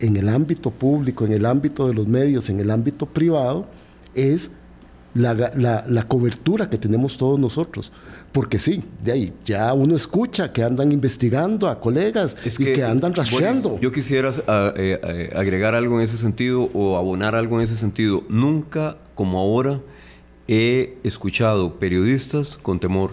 en 0.00 0.16
el 0.16 0.28
ámbito 0.28 0.70
público, 0.70 1.24
en 1.24 1.32
el 1.32 1.46
ámbito 1.46 1.86
de 1.86 1.94
los 1.94 2.06
medios, 2.06 2.48
en 2.50 2.60
el 2.60 2.70
ámbito 2.70 3.06
privado, 3.06 3.66
es 4.14 4.50
la, 5.14 5.34
la- 5.34 5.84
la 5.88 6.02
cobertura 6.04 6.70
que 6.70 6.78
tenemos 6.78 7.16
todos 7.18 7.38
nosotros. 7.38 7.92
Porque 8.32 8.58
sí, 8.60 8.84
de 9.04 9.10
ahí 9.12 9.32
ya 9.44 9.72
uno 9.74 9.96
escucha 9.96 10.52
que 10.52 10.62
andan 10.62 10.92
investigando 10.92 11.68
a 11.68 11.80
colegas 11.80 12.36
y 12.58 12.64
que, 12.64 12.84
andan 12.84 13.12
rastreando. 13.12 13.78
yo 13.80 13.90
quisiera 13.90 14.30
ah, 14.46 14.72
eh, 14.76 15.00
eh, 15.02 15.30
agregar 15.34 15.74
algo 15.74 15.98
en 15.98 16.04
ese 16.04 16.16
sentido 16.16 16.70
o 16.72 16.96
abonar 16.96 17.34
algo 17.34 17.56
en 17.58 17.64
ese 17.64 17.76
sentido. 17.76 18.22
Nunca, 18.28 18.96
como 19.16 19.40
ahora, 19.40 19.80
he 20.46 20.96
escuchado 21.02 21.74
periodistas 21.80 22.56
con 22.62 22.78
temor, 22.78 23.10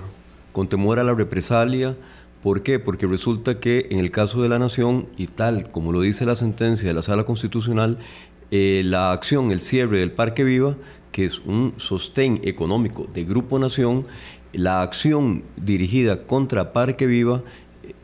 con 0.53 0.67
temor 0.69 0.99
a 0.99 1.03
la 1.03 1.13
represalia. 1.15 1.95
¿Por 2.47 2.63
qué? 2.63 2.79
Porque 2.79 3.07
resulta 3.07 3.59
que 3.59 3.87
en 3.89 3.99
el 3.99 4.09
caso 4.09 4.41
de 4.41 4.47
la 4.47 4.57
Nación, 4.57 5.07
y 5.17 5.27
tal 5.27 5.69
como 5.69 5.91
lo 5.91 5.99
dice 5.99 6.25
la 6.25 6.37
sentencia 6.37 6.87
de 6.87 6.93
la 6.93 7.01
Sala 7.01 7.25
Constitucional, 7.25 7.97
eh, 8.51 8.83
la 8.85 9.11
acción, 9.11 9.51
el 9.51 9.59
cierre 9.59 9.99
del 9.99 10.13
Parque 10.13 10.45
Viva, 10.45 10.77
que 11.11 11.25
es 11.25 11.39
un 11.39 11.73
sostén 11.75 12.39
económico 12.45 13.05
de 13.13 13.25
Grupo 13.25 13.59
Nación, 13.59 14.05
la 14.53 14.81
acción 14.81 15.43
dirigida 15.57 16.25
contra 16.25 16.71
Parque 16.71 17.05
Viva, 17.05 17.43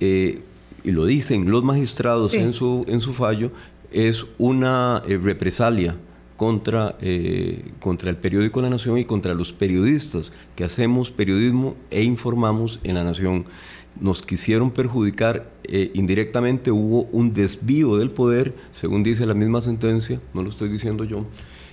eh, 0.01 0.41
y 0.83 0.91
lo 0.91 1.05
dicen 1.05 1.49
los 1.49 1.63
magistrados 1.63 2.31
Sí. 2.31 2.37
en, 2.39 2.51
su, 2.51 2.83
en 2.89 2.99
su 2.99 3.13
fallo, 3.13 3.49
es 3.93 4.25
una 4.39 5.03
eh, 5.07 5.17
represalia 5.23 5.95
contra, 6.35 6.97
eh, 6.99 7.71
contra 7.79 8.09
el 8.09 8.17
periódico 8.17 8.61
La 8.61 8.69
Nación 8.69 8.97
y 8.97 9.05
contra 9.05 9.33
los 9.35 9.53
periodistas 9.53 10.33
que 10.57 10.65
hacemos 10.65 11.11
periodismo 11.11 11.77
e 11.89 12.03
informamos 12.03 12.81
en 12.83 12.95
La 12.95 13.05
Nación. 13.05 13.45
Nos 13.99 14.21
quisieron 14.21 14.71
perjudicar 14.71 15.51
eh, 15.63 15.91
indirectamente, 15.93 16.71
hubo 16.71 17.03
un 17.11 17.33
desvío 17.33 17.97
del 17.97 18.11
poder, 18.11 18.55
según 18.71 19.03
dice 19.03 19.25
la 19.25 19.33
misma 19.33 19.61
sentencia, 19.61 20.19
no 20.33 20.43
lo 20.43 20.49
estoy 20.49 20.69
diciendo 20.69 21.03
yo, 21.03 21.25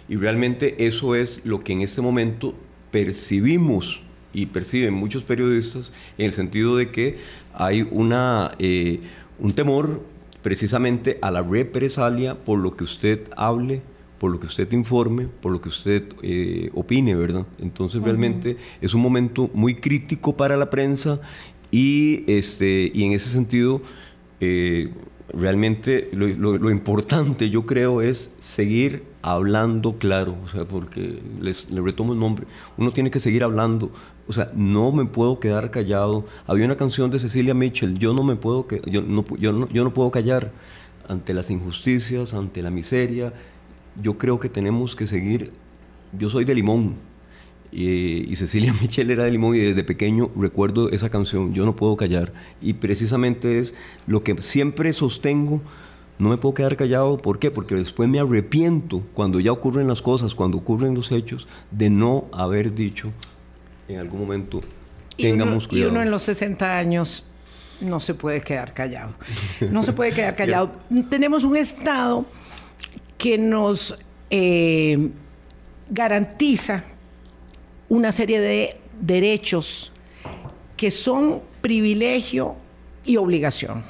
y 0.08 0.16
realmente 0.16 0.86
eso 0.86 1.14
es 1.14 1.40
lo 1.44 1.60
que 1.60 1.72
en 1.72 1.82
este 1.82 2.02
momento 2.02 2.54
percibimos 2.90 4.00
y 4.32 4.46
perciben 4.46 4.94
muchos 4.94 5.22
periodistas 5.22 5.92
en 6.18 6.26
el 6.26 6.32
sentido 6.32 6.76
de 6.76 6.90
que 6.90 7.18
hay 7.54 7.86
una, 7.90 8.52
eh, 8.58 9.00
un 9.38 9.52
temor 9.52 10.02
precisamente 10.42 11.18
a 11.22 11.30
la 11.30 11.42
represalia 11.42 12.34
por 12.34 12.58
lo 12.58 12.76
que 12.76 12.84
usted 12.84 13.28
hable, 13.36 13.82
por 14.18 14.30
lo 14.30 14.40
que 14.40 14.46
usted 14.46 14.70
informe, 14.72 15.26
por 15.26 15.52
lo 15.52 15.60
que 15.60 15.68
usted 15.68 16.04
eh, 16.22 16.70
opine, 16.74 17.14
¿verdad? 17.14 17.46
Entonces 17.58 18.02
realmente 18.02 18.56
es 18.80 18.94
un 18.94 19.00
momento 19.00 19.50
muy 19.54 19.76
crítico 19.76 20.36
para 20.36 20.56
la 20.56 20.70
prensa 20.70 21.20
y, 21.70 22.24
este, 22.26 22.90
y 22.92 23.04
en 23.04 23.12
ese 23.12 23.30
sentido 23.30 23.80
eh, 24.40 24.90
realmente 25.32 26.08
lo, 26.12 26.70
importante 26.70 27.50
yo 27.50 27.66
creo 27.66 28.02
es 28.02 28.30
seguir 28.40 29.04
hablando 29.22 29.98
claro, 29.98 30.36
o 30.44 30.48
sea, 30.48 30.64
porque 30.64 31.20
les, 31.40 31.70
le 31.70 31.80
retomo 31.80 32.14
el 32.14 32.18
nombre, 32.18 32.46
uno 32.76 32.92
tiene 32.92 33.10
que 33.10 33.20
seguir 33.20 33.44
hablando, 33.44 33.90
o 34.26 34.32
sea, 34.32 34.50
no 34.54 34.92
me 34.92 35.04
puedo 35.06 35.40
quedar 35.40 35.70
callado. 35.70 36.24
Había 36.46 36.64
una 36.64 36.76
canción 36.76 37.10
de 37.10 37.18
Cecilia 37.18 37.52
Mitchell, 37.52 37.98
yo 37.98 38.14
no 38.14 38.22
me 38.22 38.36
puedo, 38.36 38.66
que, 38.66 38.80
yo, 38.86 39.02
no, 39.02 39.24
yo, 39.36 39.52
no, 39.52 39.68
yo 39.70 39.84
no 39.84 39.92
puedo 39.92 40.10
callar 40.10 40.52
ante 41.08 41.34
las 41.34 41.50
injusticias, 41.50 42.32
ante 42.32 42.62
la 42.62 42.70
miseria. 42.70 43.32
Yo 44.00 44.18
creo 44.18 44.38
que 44.38 44.48
tenemos 44.48 44.94
que 44.94 45.08
seguir, 45.08 45.50
yo 46.16 46.30
soy 46.30 46.44
de 46.44 46.54
Limón, 46.54 46.94
y, 47.72 48.30
y 48.32 48.36
Cecilia 48.36 48.72
Michel 48.80 49.10
era 49.10 49.24
de 49.24 49.30
Limón 49.30 49.54
y 49.54 49.58
desde 49.58 49.84
pequeño 49.84 50.30
recuerdo 50.36 50.90
esa 50.90 51.10
canción, 51.10 51.54
Yo 51.54 51.64
no 51.64 51.76
puedo 51.76 51.96
callar. 51.96 52.32
Y 52.60 52.74
precisamente 52.74 53.58
es 53.58 53.74
lo 54.06 54.22
que 54.22 54.40
siempre 54.42 54.92
sostengo, 54.92 55.60
no 56.18 56.28
me 56.28 56.36
puedo 56.36 56.54
quedar 56.54 56.76
callado. 56.76 57.18
¿Por 57.18 57.38
qué? 57.38 57.50
Porque 57.50 57.74
después 57.74 58.08
me 58.08 58.20
arrepiento 58.20 59.02
cuando 59.14 59.40
ya 59.40 59.52
ocurren 59.52 59.88
las 59.88 60.02
cosas, 60.02 60.34
cuando 60.34 60.58
ocurren 60.58 60.94
los 60.94 61.12
hechos, 61.12 61.48
de 61.70 61.88
no 61.90 62.26
haber 62.32 62.74
dicho 62.74 63.10
en 63.88 63.98
algún 63.98 64.20
momento, 64.20 64.60
Y 65.16 65.26
uno, 65.26 65.44
tengamos 65.44 65.64
y 65.64 65.68
cuidado. 65.68 65.90
uno 65.90 66.02
en 66.02 66.10
los 66.10 66.22
60 66.22 66.78
años 66.78 67.24
no 67.80 67.98
se 68.00 68.14
puede 68.14 68.42
quedar 68.42 68.74
callado. 68.74 69.14
No 69.70 69.82
se 69.82 69.92
puede 69.92 70.12
quedar 70.12 70.36
callado. 70.36 70.72
Tenemos 71.08 71.44
un 71.44 71.56
Estado 71.56 72.26
que 73.16 73.38
nos 73.38 73.98
eh, 74.28 75.10
garantiza 75.90 76.84
una 77.90 78.12
serie 78.12 78.40
de 78.40 78.76
derechos 79.00 79.92
que 80.76 80.90
son 80.90 81.42
privilegio 81.60 82.54
y 83.04 83.18
obligación. 83.18 83.82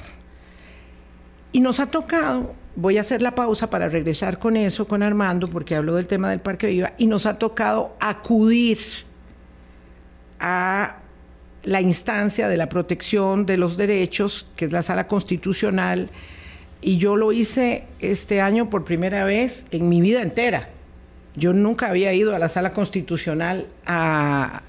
Y 1.53 1.61
nos 1.61 1.79
ha 1.79 1.85
tocado, 1.85 2.55
voy 2.75 2.97
a 2.97 3.01
hacer 3.01 3.21
la 3.21 3.35
pausa 3.35 3.69
para 3.69 3.89
regresar 3.89 4.39
con 4.39 4.57
eso, 4.57 4.87
con 4.87 5.03
Armando, 5.03 5.47
porque 5.47 5.75
habló 5.75 5.95
del 5.95 6.07
tema 6.07 6.31
del 6.31 6.41
Parque 6.41 6.67
Viva, 6.67 6.93
y 6.97 7.05
nos 7.05 7.25
ha 7.25 7.37
tocado 7.37 7.95
acudir 7.99 8.79
a 10.39 10.97
la 11.63 11.79
instancia 11.79 12.47
de 12.47 12.57
la 12.57 12.69
protección 12.69 13.45
de 13.45 13.57
los 13.57 13.77
derechos, 13.77 14.47
que 14.55 14.65
es 14.65 14.71
la 14.71 14.81
sala 14.81 15.07
constitucional, 15.07 16.09
y 16.81 16.97
yo 16.97 17.15
lo 17.15 17.31
hice 17.31 17.83
este 17.99 18.41
año 18.41 18.71
por 18.71 18.83
primera 18.83 19.25
vez 19.25 19.67
en 19.69 19.87
mi 19.89 20.01
vida 20.01 20.23
entera. 20.23 20.69
Yo 21.35 21.53
nunca 21.53 21.89
había 21.89 22.13
ido 22.13 22.35
a 22.35 22.39
la 22.39 22.49
sala 22.49 22.73
constitucional 22.73 23.67
a, 23.85 24.63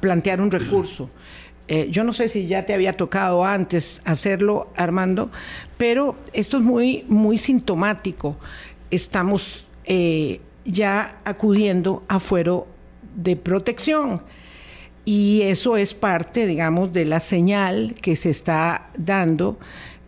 plantear 0.00 0.40
un 0.40 0.50
recurso. 0.50 1.10
Eh, 1.68 1.88
yo 1.90 2.02
no 2.02 2.14
sé 2.14 2.28
si 2.28 2.46
ya 2.46 2.64
te 2.64 2.72
había 2.72 2.96
tocado 2.96 3.44
antes 3.44 4.00
hacerlo, 4.04 4.72
Armando, 4.74 5.30
pero 5.76 6.16
esto 6.32 6.56
es 6.56 6.62
muy, 6.62 7.04
muy 7.08 7.36
sintomático. 7.36 8.38
Estamos 8.90 9.66
eh, 9.84 10.40
ya 10.64 11.20
acudiendo 11.24 12.02
a 12.08 12.20
fuero 12.20 12.66
de 13.14 13.36
protección. 13.36 14.22
Y 15.04 15.42
eso 15.42 15.76
es 15.76 15.94
parte, 15.94 16.46
digamos, 16.46 16.92
de 16.92 17.04
la 17.04 17.20
señal 17.20 17.94
que 18.00 18.16
se 18.16 18.30
está 18.30 18.90
dando 18.96 19.58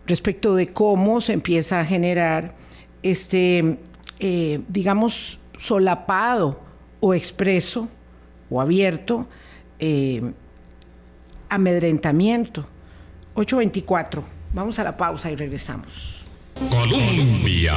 respecto 0.05 0.55
de 0.55 0.67
cómo 0.67 1.21
se 1.21 1.33
empieza 1.33 1.79
a 1.79 1.85
generar 1.85 2.55
este, 3.01 3.77
eh, 4.19 4.61
digamos, 4.67 5.39
solapado 5.63 6.59
o 6.99 7.13
expreso 7.13 7.87
o 8.49 8.59
abierto 8.59 9.27
eh, 9.79 10.21
amedrentamiento. 11.47 12.65
824. 13.35 14.23
Vamos 14.53 14.77
a 14.79 14.83
la 14.83 14.97
pausa 14.97 15.31
y 15.31 15.35
regresamos. 15.35 16.21
Colombia. 16.69 17.75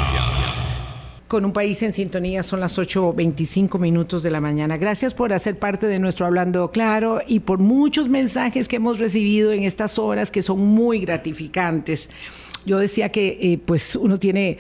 Con 1.28 1.44
un 1.44 1.52
país 1.52 1.80
en 1.82 1.92
sintonía 1.92 2.42
son 2.42 2.60
las 2.60 2.76
8.25 2.78 3.78
minutos 3.78 4.22
de 4.22 4.30
la 4.30 4.40
mañana. 4.40 4.76
Gracias 4.76 5.14
por 5.14 5.32
hacer 5.32 5.58
parte 5.58 5.86
de 5.86 5.98
nuestro 5.98 6.26
Hablando 6.26 6.70
Claro 6.72 7.20
y 7.26 7.40
por 7.40 7.58
muchos 7.58 8.08
mensajes 8.08 8.68
que 8.68 8.76
hemos 8.76 8.98
recibido 8.98 9.52
en 9.52 9.62
estas 9.62 9.98
horas 9.98 10.30
que 10.30 10.42
son 10.42 10.60
muy 10.60 11.00
gratificantes. 11.00 12.10
Yo 12.64 12.78
decía 12.78 13.10
que 13.10 13.38
eh, 13.40 13.58
pues 13.64 13.94
uno 13.94 14.18
tiene 14.18 14.58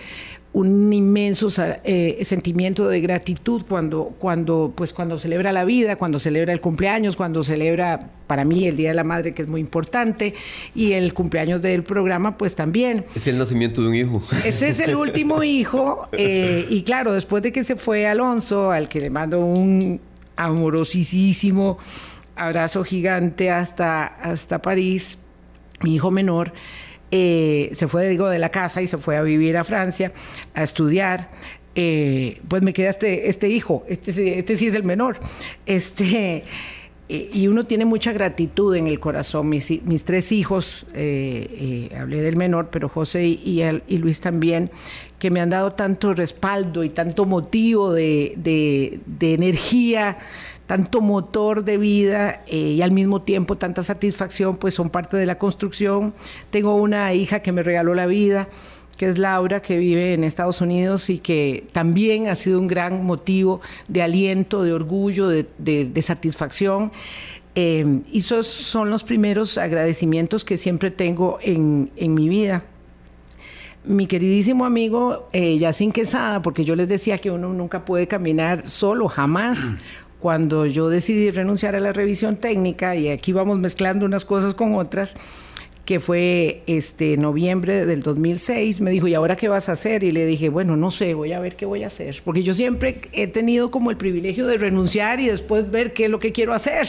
un 0.56 0.90
inmenso 0.90 1.48
eh, 1.84 2.18
sentimiento 2.24 2.88
de 2.88 3.02
gratitud 3.02 3.64
cuando, 3.68 4.14
cuando, 4.18 4.72
pues 4.74 4.94
cuando 4.94 5.18
celebra 5.18 5.52
la 5.52 5.66
vida, 5.66 5.96
cuando 5.96 6.18
celebra 6.18 6.54
el 6.54 6.62
cumpleaños, 6.62 7.14
cuando 7.14 7.44
celebra 7.44 8.08
para 8.26 8.46
mí 8.46 8.66
el 8.66 8.74
Día 8.74 8.88
de 8.88 8.94
la 8.94 9.04
Madre, 9.04 9.34
que 9.34 9.42
es 9.42 9.48
muy 9.48 9.60
importante, 9.60 10.32
y 10.74 10.92
el 10.92 11.12
cumpleaños 11.12 11.60
del 11.60 11.82
programa, 11.82 12.38
pues 12.38 12.54
también. 12.54 13.04
Es 13.14 13.26
el 13.26 13.36
nacimiento 13.36 13.82
de 13.82 13.88
un 13.88 13.94
hijo. 13.96 14.22
Ese 14.46 14.70
es 14.70 14.80
el 14.80 14.96
último 14.96 15.42
hijo, 15.42 16.08
eh, 16.12 16.66
y 16.70 16.84
claro, 16.84 17.12
después 17.12 17.42
de 17.42 17.52
que 17.52 17.62
se 17.62 17.76
fue 17.76 18.06
Alonso, 18.06 18.70
al 18.70 18.88
que 18.88 19.02
le 19.02 19.10
mando 19.10 19.44
un 19.44 20.00
amorosísimo 20.36 21.76
abrazo 22.34 22.82
gigante 22.82 23.50
hasta, 23.50 24.06
hasta 24.06 24.62
París, 24.62 25.18
mi 25.82 25.96
hijo 25.96 26.10
menor, 26.10 26.54
eh, 27.10 27.70
se 27.72 27.88
fue, 27.88 28.08
digo, 28.08 28.28
de 28.28 28.38
la 28.38 28.50
casa 28.50 28.82
y 28.82 28.86
se 28.86 28.98
fue 28.98 29.16
a 29.16 29.22
vivir 29.22 29.56
a 29.56 29.64
Francia 29.64 30.12
a 30.54 30.62
estudiar. 30.62 31.30
Eh, 31.74 32.40
pues 32.48 32.62
me 32.62 32.72
queda 32.72 32.88
este, 32.88 33.28
este 33.28 33.48
hijo, 33.48 33.84
este, 33.86 34.38
este 34.38 34.56
sí 34.56 34.66
es 34.66 34.74
el 34.74 34.82
menor. 34.82 35.18
Este, 35.66 36.44
y 37.08 37.46
uno 37.46 37.64
tiene 37.64 37.84
mucha 37.84 38.12
gratitud 38.12 38.74
en 38.74 38.86
el 38.86 38.98
corazón. 38.98 39.48
Mis, 39.48 39.82
mis 39.84 40.04
tres 40.04 40.32
hijos, 40.32 40.86
eh, 40.94 41.90
hablé 41.98 42.20
del 42.22 42.36
menor, 42.36 42.68
pero 42.70 42.88
José 42.88 43.24
y, 43.26 43.62
Luis 43.98 44.20
también, 44.20 44.70
que 45.18 45.30
me 45.30 45.40
han 45.40 45.50
dado 45.50 45.72
tanto 45.72 46.14
respaldo 46.14 46.82
y 46.82 46.88
tanto 46.88 47.24
motivo 47.24 47.92
de, 47.92 48.32
de 48.36 49.34
energía 49.34 50.18
tanto 50.66 51.00
motor 51.00 51.64
de 51.64 51.76
vida 51.76 52.42
eh, 52.46 52.56
y 52.56 52.82
al 52.82 52.90
mismo 52.90 53.22
tiempo 53.22 53.56
tanta 53.56 53.84
satisfacción, 53.84 54.56
pues 54.56 54.74
son 54.74 54.90
parte 54.90 55.16
de 55.16 55.26
la 55.26 55.38
construcción. 55.38 56.12
Tengo 56.50 56.74
una 56.74 57.14
hija 57.14 57.40
que 57.40 57.52
me 57.52 57.62
regaló 57.62 57.94
la 57.94 58.06
vida, 58.06 58.48
que 58.96 59.08
es 59.08 59.18
Laura, 59.18 59.60
que 59.62 59.76
vive 59.76 60.14
en 60.14 60.24
Estados 60.24 60.60
Unidos 60.60 61.08
y 61.10 61.18
que 61.18 61.68
también 61.72 62.28
ha 62.28 62.34
sido 62.34 62.58
un 62.58 62.66
gran 62.66 63.04
motivo 63.04 63.60
de 63.88 64.02
aliento, 64.02 64.62
de 64.62 64.72
orgullo, 64.72 65.28
de, 65.28 66.02
satisfacción. 66.02 66.90
Eh, 67.54 68.00
y 68.12 68.18
esos 68.18 68.46
son 68.46 68.90
los 68.90 69.04
primeros 69.04 69.58
agradecimientos 69.58 70.44
que 70.44 70.58
siempre 70.58 70.90
tengo 70.90 71.38
en, 71.42 71.90
mi 71.96 72.28
vida. 72.28 72.64
Mi 73.84 74.08
queridísimo 74.08 74.64
amigo 74.64 75.28
eh, 75.32 75.56
Yacín 75.58 75.92
Quesada, 75.92 76.42
porque 76.42 76.64
yo 76.64 76.74
les 76.74 76.88
decía 76.88 77.18
que 77.18 77.30
uno 77.30 77.52
nunca 77.52 77.84
puede 77.84 78.08
caminar 78.08 78.68
solo, 78.68 79.08
jamás. 79.08 79.74
Cuando 80.20 80.66
yo 80.66 80.88
decidí 80.88 81.30
renunciar 81.30 81.76
a 81.76 81.80
la 81.80 81.92
revisión 81.92 82.36
técnica, 82.36 82.96
y 82.96 83.08
aquí 83.08 83.32
vamos 83.32 83.58
mezclando 83.58 84.06
unas 84.06 84.24
cosas 84.24 84.54
con 84.54 84.74
otras, 84.74 85.16
que 85.86 86.00
fue 86.00 86.62
este 86.66 87.16
noviembre 87.16 87.86
del 87.86 88.02
2006, 88.02 88.80
me 88.80 88.90
dijo, 88.90 89.06
¿y 89.06 89.14
ahora 89.14 89.36
qué 89.36 89.48
vas 89.48 89.68
a 89.68 89.72
hacer? 89.72 90.02
Y 90.02 90.10
le 90.10 90.26
dije, 90.26 90.48
bueno, 90.48 90.76
no 90.76 90.90
sé, 90.90 91.14
voy 91.14 91.32
a 91.32 91.38
ver 91.38 91.54
qué 91.54 91.64
voy 91.64 91.84
a 91.84 91.86
hacer, 91.86 92.22
porque 92.24 92.42
yo 92.42 92.54
siempre 92.54 93.00
he 93.12 93.28
tenido 93.28 93.70
como 93.70 93.92
el 93.92 93.96
privilegio 93.96 94.48
de 94.48 94.56
renunciar 94.56 95.20
y 95.20 95.28
después 95.28 95.70
ver 95.70 95.92
qué 95.92 96.06
es 96.06 96.10
lo 96.10 96.18
que 96.18 96.32
quiero 96.32 96.52
hacer. 96.52 96.88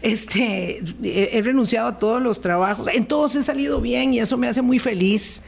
Este, 0.00 0.82
he, 1.02 1.40
renunciado 1.42 1.88
a 1.88 1.98
todos 1.98 2.22
los 2.22 2.40
trabajos, 2.40 2.88
en 2.88 3.04
todos 3.04 3.36
he 3.36 3.42
salido 3.42 3.82
bien 3.82 4.14
y 4.14 4.20
eso 4.20 4.38
me 4.38 4.48
hace 4.48 4.62
muy 4.62 4.78
feliz. 4.78 5.42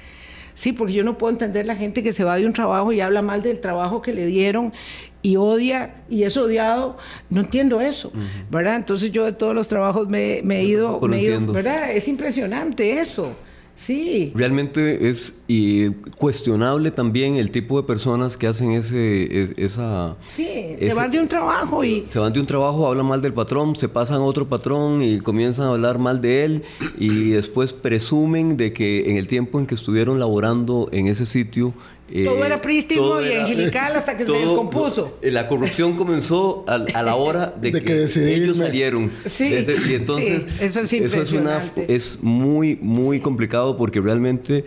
Sí, 0.53 0.73
porque 0.73 0.93
yo 0.93 1.03
no 1.03 1.16
puedo 1.16 1.33
entender 1.33 1.64
la 1.64 1.77
gente 1.77 2.03
que 2.03 2.12
se 2.12 2.23
va 2.23 2.37
de 2.37 2.45
un 2.45 2.53
trabajo 2.53 2.93
y 2.93 3.01
habla 3.01 3.23
mal 3.23 3.40
del 3.40 3.61
trabajo 3.61 4.03
que 4.03 4.12
le 4.12 4.27
dieron 4.27 4.75
y 5.23 5.37
odia 5.37 6.03
y 6.09 6.23
es 6.23 6.37
odiado, 6.37 6.97
no 7.29 7.41
entiendo 7.41 7.81
eso, 7.81 8.13
¿verdad? 8.51 8.77
Entonces 8.77 9.13
yo 9.13 9.25
de 9.25 9.33
todos 9.33 9.55
los 9.55 9.69
trabajos 9.69 10.09
me, 10.09 10.39
he 10.39 10.65
ido, 10.65 11.01
me 11.01 11.19
he 11.19 11.23
ido 11.23 11.53
¿verdad? 11.53 11.93
Es 11.93 12.09
impresionante 12.09 13.01
eso. 13.01 13.35
Sí. 13.77 14.31
Realmente 14.35 15.09
es 15.09 15.35
y 15.49 15.89
cuestionable 16.19 16.91
también 16.91 17.37
el 17.37 17.51
tipo 17.51 17.81
de 17.81 17.87
personas 17.87 18.37
que 18.37 18.47
hacen 18.47 18.73
ese, 18.73 19.55
esa... 19.57 20.17
Sí, 20.23 20.77
se 20.79 20.93
van 20.93 21.11
de 21.11 21.19
un 21.19 21.27
trabajo 21.27 21.83
y... 21.83 22.05
Se 22.09 22.19
van 22.19 22.33
de 22.33 22.41
un 22.41 22.47
trabajo, 22.47 22.87
hablan 22.87 23.07
mal 23.07 23.23
del 23.23 23.33
patrón, 23.33 23.75
se 23.75 23.89
pasan 23.89 24.19
a 24.19 24.25
otro 24.25 24.47
patrón 24.49 25.03
y 25.03 25.19
comienzan 25.21 25.67
a 25.67 25.71
hablar 25.71 25.99
mal 25.99 26.21
de 26.21 26.45
él 26.45 26.63
y 26.99 27.31
después 27.31 27.73
presumen 27.73 28.59
de 28.59 28.75
que 28.75 29.11
en 29.11 29.17
el 29.17 29.27
tiempo 29.27 29.59
en 29.59 29.67
que 29.67 29.75
estuvieron 29.75 30.21
laborando 30.21 30.91
en 30.93 31.07
ese 31.07 31.25
sitio 31.25 31.73
eh, 32.12 32.25
todo 32.25 32.44
era 32.44 32.61
prístimo 32.61 33.20
y 33.20 33.33
angelical 33.33 33.96
hasta 33.96 34.16
que 34.16 34.27
se 34.27 34.33
descompuso. 34.46 35.18
Eh, 35.23 35.31
la 35.31 35.49
corrupción 35.49 35.96
comenzó 35.96 36.64
a, 36.66 36.79
la 36.79 37.14
hora 37.14 37.55
de, 37.61 37.73
que, 37.73 38.05
ellos 38.05 38.59
salieron. 38.59 39.11
Sí, 39.27 39.64
y 39.88 39.94
entonces, 39.94 40.46
eso 40.61 40.81
es 40.81 40.92
eso 40.92 41.23
es, 41.23 41.33
una, 41.33 41.61
es 41.88 42.18
muy, 42.20 42.77
muy 42.81 43.20
complicado 43.20 43.77
porque 43.77 44.01
realmente 44.01 44.64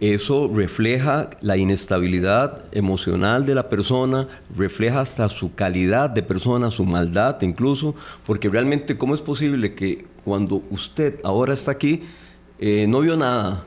eso 0.00 0.50
refleja 0.52 1.30
la 1.40 1.56
inestabilidad 1.56 2.64
emocional 2.72 3.46
de 3.46 3.54
la 3.54 3.68
persona, 3.68 4.28
refleja 4.56 5.00
hasta 5.00 5.28
su 5.28 5.54
calidad 5.54 6.10
de 6.10 6.22
persona, 6.22 6.70
su 6.70 6.84
maldad 6.84 7.40
incluso, 7.42 7.94
porque 8.26 8.48
realmente 8.48 8.98
cómo 8.98 9.14
es 9.14 9.20
posible 9.20 9.74
que 9.74 10.04
cuando 10.24 10.62
usted 10.70 11.20
ahora 11.22 11.54
está 11.54 11.70
aquí 11.70 12.02
eh, 12.58 12.86
no 12.88 13.00
vio 13.00 13.16
nada, 13.16 13.64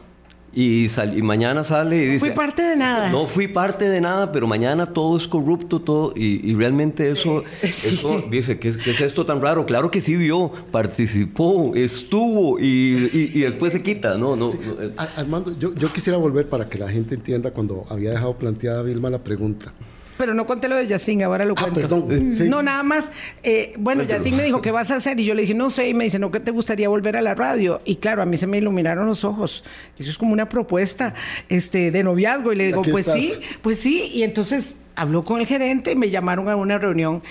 y, 0.54 0.88
y, 0.88 1.22
mañana 1.22 1.64
sale 1.64 1.98
y 1.98 2.06
dice... 2.06 2.20
Fui 2.20 2.32
parte 2.32 2.64
de 2.64 2.76
nada. 2.76 3.10
No 3.10 3.28
fui 3.28 3.48
parte 3.48 3.88
de 3.88 4.02
nada, 4.02 4.32
pero 4.32 4.48
mañana 4.48 4.88
todo 4.88 5.18
es 5.18 5.28
corrupto, 5.28 5.82
todo. 5.82 6.14
Y, 6.16 6.56
realmente 6.56 7.12
eso, 7.12 7.44
eso 7.62 8.24
dice, 8.32 8.58
¿qué, 8.58 8.76
¿qué, 8.76 8.92
es 8.92 9.02
esto 9.02 9.26
tan 9.26 9.42
raro? 9.42 9.66
Claro 9.66 9.92
que 9.92 10.02
sí 10.02 10.16
vio, 10.16 10.52
participó, 10.72 11.76
estuvo 11.76 12.60
y, 12.60 13.32
y 13.34 13.40
después 13.42 13.74
se 13.74 13.84
quita, 13.84 14.18
¿no? 14.18 14.36
no, 14.36 14.52
eh. 14.52 14.94
Armando, 15.16 15.54
yo, 15.60 15.76
yo 15.76 15.92
quisiera 15.92 16.18
volver 16.18 16.50
para 16.50 16.68
que 16.68 16.78
la 16.78 16.90
gente 16.90 17.16
entienda 17.16 17.52
cuando 17.52 17.86
había 17.90 18.12
dejado 18.12 18.38
planteada 18.38 18.82
Vilma 18.82 19.10
la 19.10 19.20
pregunta. 19.20 19.74
Pero 20.18 20.34
no 20.34 20.46
conté 20.46 20.68
lo 20.68 20.76
de 20.76 20.88
Yacine, 20.88 21.24
ahora 21.24 21.46
lo 21.46 21.54
ah, 21.58 21.62
cuento. 21.62 21.80
Perdón, 21.80 22.34
No, 22.50 22.64
nada 22.64 22.84
más. 22.84 23.10
Eh, 23.44 23.74
bueno, 23.78 24.04
Yacine 24.04 24.38
me 24.38 24.44
dijo, 24.44 24.62
¿qué 24.62 24.72
vas 24.72 24.92
a 24.92 24.96
hacer? 24.96 25.20
Y 25.20 25.26
yo 25.26 25.34
le 25.34 25.44
dije, 25.44 25.54
no 25.54 25.70
sé. 25.70 25.88
Y 25.90 25.94
me 25.94 26.06
dice, 26.06 26.20
¿no 26.20 26.32
que 26.32 26.40
te 26.40 26.52
gustaría 26.52 26.90
volver 26.90 27.18
a 27.18 27.22
la 27.22 27.36
radio? 27.36 27.82
Y 27.86 27.98
claro, 27.98 28.22
a 28.22 28.26
mí 28.26 28.38
se 28.38 28.48
me 28.48 28.58
iluminaron 28.58 29.06
los 29.06 29.24
ojos. 29.24 29.64
Eso 29.98 30.10
es 30.10 30.18
como 30.18 30.34
una 30.34 30.50
propuesta 30.50 31.14
este, 31.50 31.92
de 31.92 32.04
noviazgo. 32.04 32.52
Y 32.54 32.56
le 32.56 32.66
digo, 32.68 32.82
pues 32.82 33.06
sí, 33.06 33.34
pues 33.62 33.80
sí. 33.80 34.10
Y 34.14 34.24
entonces 34.24 34.74
habló 34.98 35.24
con 35.24 35.40
el 35.40 35.46
gerente, 35.46 35.96
me 35.96 36.10
llamaron 36.10 36.50
a 36.50 36.56
una 36.56 36.78
reunión. 36.78 37.22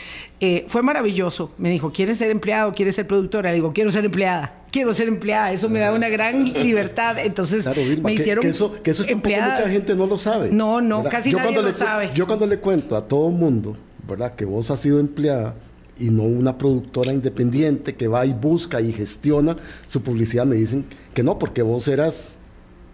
Eh, 0.41 0.65
fue 0.69 0.83
maravilloso. 0.83 1.53
Me 1.59 1.69
dijo, 1.69 1.93
¿quieres 1.93 2.19
ser 2.19 2.31
empleado? 2.31 2.73
¿Quieres 2.73 2.95
ser 2.95 3.07
productora? 3.07 3.51
Le 3.51 3.57
digo, 3.57 3.73
quiero 3.73 3.91
ser 3.91 4.05
empleada. 4.05 4.63
Quiero 4.71 4.95
ser 4.95 5.09
empleada. 5.09 5.53
Eso 5.53 5.69
me 5.69 5.81
da 5.81 5.93
una 5.93 6.09
gran 6.09 6.45
libertad. 6.53 7.19
Entonces 7.19 7.67
me 8.03 8.15
hicieron 8.15 8.43
que, 8.43 8.49
eso, 8.49 8.81
que 8.83 8.93
eso 8.93 9.03
es 9.03 9.15
mucha 9.15 9.69
gente 9.69 9.95
no 9.95 10.07
lo 10.07 10.17
sabe. 10.17 10.51
No, 10.53 10.81
no, 10.81 11.05
casi 11.05 11.33
nadie 11.33 11.61
lo 11.61 11.73
sabe. 11.73 12.11
Yo 12.15 12.27
cuando 12.27 12.47
le 12.47 12.59
cuento 12.59 12.97
a 12.97 13.07
todo 13.07 13.31
mundo, 13.31 13.77
¿verdad? 14.09 14.35
Que 14.37 14.45
vos 14.45 14.71
has 14.71 14.81
sido 14.81 15.01
empleada 15.01 15.55
y 15.99 16.11
no 16.11 16.23
una 16.23 16.57
productora 16.57 17.13
independiente 17.13 17.97
que 17.97 18.07
va 18.07 18.25
y 18.27 18.33
busca 18.33 18.81
y 18.81 18.93
gestiona 18.93 19.57
su 19.87 20.03
publicidad, 20.03 20.47
me 20.47 20.57
dicen 20.57 20.87
que 21.15 21.23
no, 21.23 21.39
porque 21.39 21.63
vos 21.63 21.89
eras 21.89 22.39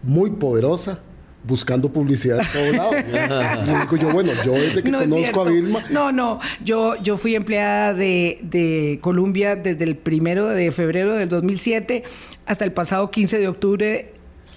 muy 0.03 0.31
poderosa 0.31 1.01
buscando 1.45 1.93
publicidad 1.93 2.41
en 2.41 2.47
todos 2.53 2.77
lados. 2.77 2.95
Le 3.67 3.79
digo 3.79 3.97
yo, 3.97 4.13
bueno, 4.13 4.33
yo 4.45 4.53
desde 4.53 4.83
que 4.83 4.93
conozco 4.93 5.43
a 5.43 5.49
Vilma... 5.49 5.85
No, 5.91 6.13
no, 6.13 6.39
yo, 6.65 6.97
yo 7.03 7.17
fui 7.19 7.35
empleada 7.35 7.95
de, 7.95 8.39
de 8.43 8.99
Columbia 9.01 9.57
desde 9.57 9.85
el 9.85 9.97
primero 9.97 10.49
de 10.49 10.71
febrero 10.73 11.15
del 11.15 11.29
2007 11.29 12.05
hasta 12.47 12.65
el 12.65 12.73
pasado 12.73 13.11
15 13.11 13.39
de 13.39 13.49
octubre 13.49 14.13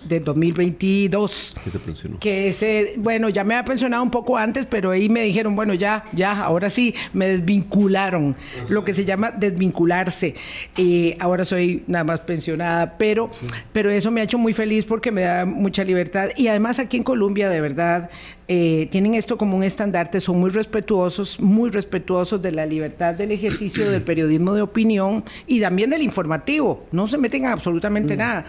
de 0.07 0.19
2022. 0.19 1.55
¿Qué 1.63 1.71
se 1.71 1.79
pensionó? 1.79 2.19
Que 2.19 2.49
ese, 2.49 2.93
bueno, 2.97 3.29
ya 3.29 3.43
me 3.43 3.55
había 3.55 3.65
pensionado 3.65 4.03
un 4.03 4.11
poco 4.11 4.37
antes, 4.37 4.65
pero 4.65 4.91
ahí 4.91 5.09
me 5.09 5.23
dijeron, 5.23 5.55
bueno, 5.55 5.73
ya, 5.73 6.05
ya, 6.13 6.41
ahora 6.41 6.69
sí, 6.69 6.93
me 7.13 7.27
desvincularon, 7.27 8.35
lo 8.69 8.85
que 8.85 8.93
se 8.93 9.05
llama 9.05 9.31
desvincularse. 9.31 10.35
y 10.77 11.15
ahora 11.19 11.45
soy 11.45 11.83
nada 11.87 12.03
más 12.03 12.19
pensionada, 12.21 12.97
pero, 12.97 13.29
pero 13.71 13.89
eso 13.89 14.11
me 14.11 14.21
ha 14.21 14.23
hecho 14.23 14.37
muy 14.37 14.53
feliz 14.53 14.85
porque 14.85 15.11
me 15.11 15.21
da 15.21 15.45
mucha 15.45 15.83
libertad. 15.83 16.29
Y 16.35 16.47
además 16.47 16.79
aquí 16.79 16.97
en 16.97 17.03
Colombia, 17.03 17.49
de 17.49 17.61
verdad, 17.61 18.09
eh, 18.47 18.87
tienen 18.91 19.15
esto 19.15 19.37
como 19.37 19.57
un 19.57 19.63
estandarte, 19.63 20.21
son 20.21 20.39
muy 20.39 20.51
respetuosos, 20.51 21.39
muy 21.39 21.71
respetuosos 21.71 22.41
de 22.41 22.51
la 22.51 22.65
libertad 22.67 23.15
del 23.15 23.31
ejercicio 23.31 23.89
del 23.89 24.03
periodismo 24.03 24.53
de 24.53 24.61
opinión 24.61 25.23
y 25.47 25.61
también 25.61 25.89
del 25.89 26.03
informativo, 26.03 26.85
no 26.91 27.07
se 27.07 27.17
meten 27.17 27.47
a 27.47 27.53
absolutamente 27.53 28.13
mm. 28.13 28.17
nada. 28.17 28.45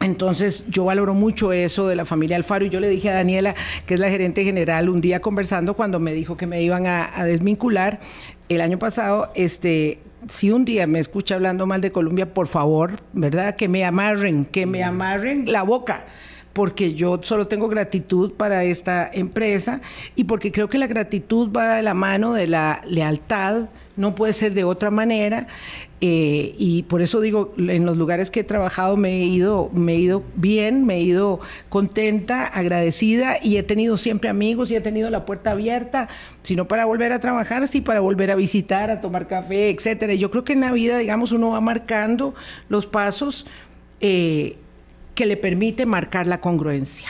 Entonces 0.00 0.64
yo 0.68 0.84
valoro 0.84 1.12
mucho 1.12 1.52
eso 1.52 1.86
de 1.86 1.94
la 1.94 2.06
familia 2.06 2.36
Alfaro 2.36 2.64
y 2.64 2.70
yo 2.70 2.80
le 2.80 2.88
dije 2.88 3.10
a 3.10 3.14
Daniela, 3.14 3.54
que 3.86 3.94
es 3.94 4.00
la 4.00 4.08
gerente 4.08 4.44
general, 4.44 4.88
un 4.88 5.02
día 5.02 5.20
conversando 5.20 5.74
cuando 5.74 6.00
me 6.00 6.14
dijo 6.14 6.38
que 6.38 6.46
me 6.46 6.62
iban 6.62 6.86
a, 6.86 7.24
desvincular 7.24 8.00
el 8.48 8.62
año 8.62 8.78
pasado, 8.78 9.30
este, 9.34 10.00
si 10.28 10.50
un 10.50 10.64
día 10.64 10.86
me 10.86 11.00
escucha 11.00 11.34
hablando 11.34 11.66
mal 11.66 11.82
de 11.82 11.92
Colombia, 11.92 12.32
por 12.32 12.46
favor, 12.46 12.96
¿verdad? 13.12 13.56
Que 13.56 13.68
me 13.68 13.84
amarren, 13.84 14.46
que 14.46 14.64
me 14.64 14.82
amarren 14.82 15.52
la 15.52 15.62
boca 15.62 16.06
porque 16.52 16.94
yo 16.94 17.20
solo 17.22 17.46
tengo 17.46 17.68
gratitud 17.68 18.32
para 18.32 18.64
esta 18.64 19.08
empresa 19.12 19.80
y 20.16 20.24
porque 20.24 20.50
creo 20.50 20.68
que 20.68 20.78
la 20.78 20.86
gratitud 20.86 21.50
va 21.52 21.76
de 21.76 21.82
la 21.82 21.94
mano 21.94 22.32
de 22.32 22.48
la 22.48 22.82
lealtad, 22.86 23.68
no 24.00 24.14
puede 24.14 24.32
ser 24.32 24.54
de 24.54 24.64
otra 24.64 24.90
manera. 24.90 25.46
Eh, 26.00 26.54
y 26.58 26.84
por 26.84 27.02
eso 27.02 27.20
digo, 27.20 27.52
en 27.58 27.84
los 27.84 27.98
lugares 27.98 28.30
que 28.30 28.40
he 28.40 28.44
trabajado 28.44 28.96
me 28.96 29.20
he 29.20 29.24
ido, 29.26 29.70
me 29.74 29.92
he 29.92 29.98
ido 29.98 30.24
bien, 30.34 30.86
me 30.86 30.96
he 30.96 31.02
ido 31.02 31.40
contenta, 31.68 32.46
agradecida 32.46 33.36
y 33.42 33.58
he 33.58 33.62
tenido 33.62 33.98
siempre 33.98 34.30
amigos 34.30 34.70
y 34.70 34.76
he 34.76 34.80
tenido 34.80 35.10
la 35.10 35.26
puerta 35.26 35.50
abierta, 35.50 36.08
sino 36.42 36.66
para 36.66 36.86
volver 36.86 37.12
a 37.12 37.20
trabajar, 37.20 37.68
sí 37.68 37.82
para 37.82 38.00
volver 38.00 38.30
a 38.30 38.34
visitar, 38.34 38.90
a 38.90 39.02
tomar 39.02 39.28
café, 39.28 39.68
etcétera. 39.68 40.14
Yo 40.14 40.30
creo 40.30 40.42
que 40.42 40.54
en 40.54 40.60
la 40.60 40.72
vida, 40.72 40.96
digamos, 40.96 41.32
uno 41.32 41.50
va 41.50 41.60
marcando 41.60 42.34
los 42.70 42.86
pasos 42.86 43.46
eh, 44.00 44.56
que 45.14 45.26
le 45.26 45.36
permite 45.36 45.84
marcar 45.84 46.26
la 46.26 46.40
congruencia 46.40 47.08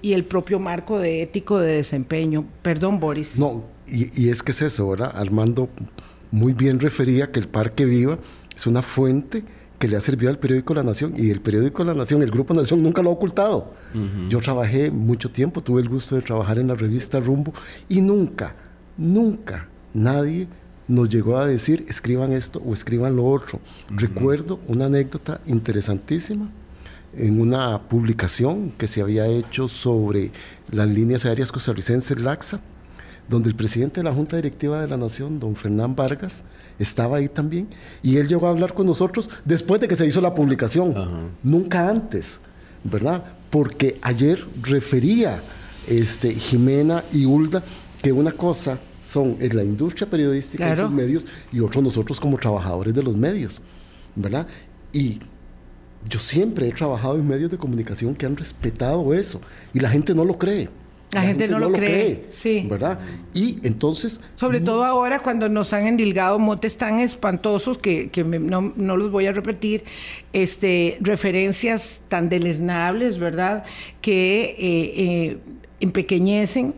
y 0.00 0.12
el 0.12 0.24
propio 0.24 0.60
marco 0.60 1.00
de 1.00 1.22
ético 1.22 1.58
de 1.58 1.74
desempeño. 1.74 2.44
Perdón, 2.62 3.00
Boris. 3.00 3.36
No, 3.36 3.64
y, 3.88 4.28
es 4.28 4.42
que 4.42 4.52
es 4.52 4.62
eso. 4.62 4.92
Armando 4.92 5.68
muy 6.30 6.52
bien 6.52 6.80
refería 6.80 7.30
que 7.30 7.40
el 7.40 7.48
Parque 7.48 7.84
Viva 7.84 8.18
es 8.56 8.66
una 8.66 8.82
fuente 8.82 9.44
que 9.78 9.88
le 9.88 9.96
ha 9.96 10.00
servido 10.00 10.30
al 10.30 10.38
periódico 10.38 10.74
La 10.74 10.82
Nación 10.82 11.14
y 11.16 11.30
el 11.30 11.40
periódico 11.40 11.84
La 11.84 11.94
Nación, 11.94 12.22
el 12.22 12.30
Grupo 12.30 12.52
Nación 12.52 12.82
nunca 12.82 13.02
lo 13.02 13.10
ha 13.10 13.12
ocultado. 13.12 13.72
Yo 14.28 14.40
trabajé 14.40 14.90
mucho 14.90 15.30
tiempo, 15.30 15.62
tuve 15.62 15.80
el 15.80 15.88
gusto 15.88 16.16
de 16.16 16.22
trabajar 16.22 16.58
en 16.58 16.68
la 16.68 16.74
revista 16.74 17.20
Rumbo 17.20 17.52
y 17.88 18.00
nunca, 18.00 18.56
nunca 18.96 19.68
nadie 19.94 20.48
nos 20.88 21.08
llegó 21.08 21.36
a 21.38 21.46
decir 21.46 21.84
escriban 21.88 22.32
esto 22.32 22.60
o 22.64 22.72
escriban 22.72 23.14
lo 23.14 23.26
otro. 23.26 23.60
Recuerdo 23.90 24.58
una 24.66 24.86
anécdota 24.86 25.40
interesantísima 25.46 26.50
en 27.14 27.40
una 27.40 27.78
publicación 27.82 28.72
que 28.76 28.88
se 28.88 29.00
había 29.00 29.26
hecho 29.26 29.68
sobre 29.68 30.32
las 30.70 30.88
líneas 30.88 31.24
aéreas 31.24 31.52
costarricenses 31.52 32.18
LAXA 32.18 32.60
donde 33.28 33.48
el 33.48 33.54
presidente 33.54 34.00
de 34.00 34.04
la 34.04 34.14
Junta 34.14 34.36
Directiva 34.36 34.80
de 34.80 34.88
la 34.88 34.96
Nación, 34.96 35.38
don 35.38 35.54
Fernán 35.54 35.94
Vargas, 35.94 36.44
estaba 36.78 37.18
ahí 37.18 37.28
también, 37.28 37.68
y 38.02 38.16
él 38.16 38.28
llegó 38.28 38.46
a 38.46 38.50
hablar 38.50 38.74
con 38.74 38.86
nosotros 38.86 39.28
después 39.44 39.80
de 39.80 39.88
que 39.88 39.96
se 39.96 40.06
hizo 40.06 40.20
la 40.20 40.34
publicación, 40.34 41.30
nunca 41.42 41.88
antes, 41.88 42.40
¿verdad? 42.84 43.24
porque 43.50 43.98
ayer 44.02 44.44
refería 44.62 45.42
este, 45.86 46.32
Jimena 46.32 47.04
y 47.12 47.24
Hulda 47.24 47.62
que 48.02 48.12
una 48.12 48.32
cosa 48.32 48.78
son 49.02 49.36
en 49.40 49.56
la 49.56 49.64
industria 49.64 50.08
periodística 50.08 50.72
y 50.72 50.76
sus 50.76 50.90
medios 50.90 51.26
y 51.50 51.60
otros 51.60 51.82
nosotros 51.82 52.20
como 52.20 52.36
trabajadores 52.36 52.92
de 52.92 53.02
los 53.02 53.16
medios, 53.16 53.62
¿verdad? 54.14 54.46
Y 54.92 55.18
yo 56.08 56.18
siempre 56.18 56.68
he 56.68 56.72
trabajado 56.72 57.16
en 57.16 57.26
medios 57.26 57.50
de 57.50 57.58
comunicación 57.58 58.14
que 58.14 58.26
han 58.26 58.36
respetado 58.36 59.14
eso 59.14 59.40
y 59.72 59.80
la 59.80 59.88
gente 59.88 60.14
no 60.14 60.24
lo 60.24 60.38
cree. 60.38 60.68
La, 61.10 61.22
gente, 61.22 61.48
no, 61.48 61.58
lo, 61.58 61.72
cree, 61.72 62.26
sí. 62.28 62.66
¿Verdad? 62.68 62.98
Y 63.32 63.58
entonces... 63.66 64.20
Sobre 64.36 64.60
todo 64.60 64.84
ahora 64.84 65.20
cuando 65.20 65.48
nos 65.48 65.72
han 65.72 65.86
endilgado 65.86 66.38
motes 66.38 66.76
tan 66.76 66.98
espantosos 66.98 67.78
que, 67.78 68.10
no, 68.76 68.96
los 68.96 69.10
voy 69.10 69.24
a 69.26 69.32
repetir, 69.32 69.84
este, 70.34 70.98
referencias 71.00 72.02
tan 72.08 72.28
deleznables, 72.28 73.18
¿verdad? 73.18 73.64
Que 74.02 74.54
eh, 74.58 74.58
eh, 74.58 75.38
empequeñecen 75.80 76.74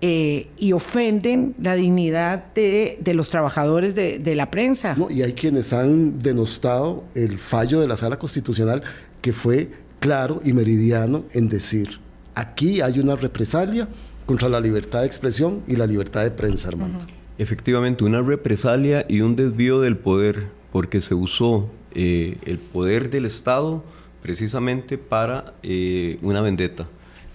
eh, 0.00 0.46
y 0.56 0.72
ofenden 0.72 1.56
la 1.60 1.74
dignidad 1.74 2.52
de, 2.54 2.98
los 3.12 3.28
trabajadores 3.28 3.96
de, 3.96 4.20
de 4.20 4.34
la 4.36 4.52
prensa. 4.52 4.94
No, 4.96 5.10
y 5.10 5.22
hay 5.22 5.32
quienes 5.32 5.72
han 5.72 6.20
denostado 6.20 7.02
el 7.16 7.40
fallo 7.40 7.80
de 7.80 7.88
la 7.88 7.96
Sala 7.96 8.20
Constitucional 8.20 8.84
que 9.20 9.32
fue 9.32 9.70
claro 9.98 10.38
y 10.44 10.52
meridiano 10.52 11.24
en 11.32 11.48
decir 11.48 12.03
Aquí 12.34 12.80
hay 12.80 12.98
una 12.98 13.16
represalia 13.16 13.88
contra 14.26 14.48
la 14.48 14.60
libertad 14.60 15.00
de 15.00 15.06
expresión 15.06 15.62
y 15.66 15.76
la 15.76 15.86
libertad 15.86 16.22
de 16.22 16.30
prensa, 16.30 16.68
Armando. 16.68 17.06
Efectivamente, 17.38 18.04
una 18.04 18.22
represalia 18.22 19.04
y 19.08 19.20
un 19.20 19.36
desvío 19.36 19.80
del 19.80 19.96
poder, 19.96 20.48
porque 20.72 21.00
se 21.00 21.14
usó 21.14 21.68
eh, 21.94 22.38
el 22.44 22.58
poder 22.58 23.10
del 23.10 23.26
Estado 23.26 23.84
precisamente 24.22 24.98
para 24.98 25.54
eh, 25.62 26.18
una 26.22 26.40
vendetta, 26.40 26.86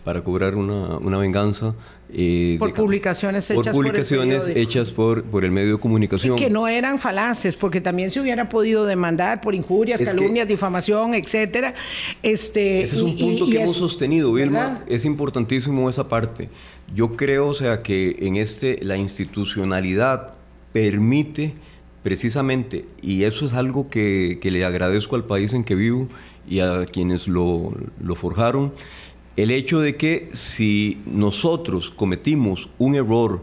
para 0.03 0.23
cobrar 0.23 0.55
una, 0.55 0.97
una 0.97 1.17
venganza 1.17 1.75
eh, 2.11 2.55
por 2.57 2.73
publicaciones 2.73 3.49
hechas 3.51 3.67
por 3.67 3.85
publicaciones 3.85 4.43
por 4.43 4.57
hechas 4.57 4.89
por, 4.89 5.23
por 5.23 5.45
el 5.45 5.51
medio 5.51 5.73
de 5.73 5.79
comunicación. 5.79 6.35
que 6.37 6.49
no 6.49 6.67
eran 6.67 6.97
falaces, 6.97 7.55
porque 7.55 7.81
también 7.81 8.09
se 8.09 8.19
hubiera 8.19 8.49
podido 8.49 8.85
demandar 8.85 9.41
por 9.41 9.53
injurias, 9.53 10.01
calumnias, 10.01 10.47
difamación, 10.47 11.13
etcétera. 11.13 11.75
Este, 12.23 12.81
ese 12.81 12.95
es 12.95 13.01
un 13.01 13.15
punto 13.15 13.47
que 13.47 13.61
hemos 13.61 13.77
sostenido, 13.77 14.33
Vilma. 14.33 14.83
Es 14.87 15.05
importantísimo 15.05 15.89
esa 15.89 16.09
parte. 16.09 16.49
Yo 16.95 17.15
creo, 17.15 17.49
o 17.49 17.53
sea, 17.53 17.83
que 17.83 18.15
en 18.19 18.37
este 18.37 18.79
la 18.83 18.97
institucionalidad 18.97 20.33
permite 20.73 21.53
precisamente, 22.01 22.85
y 23.01 23.23
eso 23.23 23.45
es 23.45 23.53
algo 23.53 23.89
que, 23.89 24.39
que 24.41 24.51
le 24.51 24.65
agradezco 24.65 25.15
al 25.15 25.25
país 25.25 25.53
en 25.53 25.63
que 25.63 25.75
vivo 25.75 26.07
y 26.47 26.61
a 26.61 26.85
quienes 26.85 27.27
lo, 27.27 27.73
lo 28.01 28.15
forjaron, 28.15 28.73
el 29.41 29.51
hecho 29.51 29.79
de 29.79 29.95
que 29.95 30.29
si 30.33 31.01
nosotros 31.05 31.91
cometimos 31.95 32.69
un 32.77 32.95
error, 32.95 33.41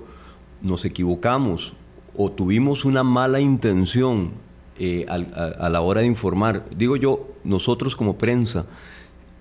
nos 0.61 0.85
equivocamos 0.85 1.73
o 2.15 2.31
tuvimos 2.31 2.85
una 2.85 3.03
mala 3.03 3.41
intención 3.41 4.33
eh, 4.79 5.07
a, 5.09 5.71
la 5.71 5.81
hora 5.81 6.03
de 6.03 6.07
informar, 6.07 6.67
digo 6.77 6.97
yo, 6.97 7.29
nosotros 7.45 7.97
como 7.97 8.19
prensa, 8.19 8.67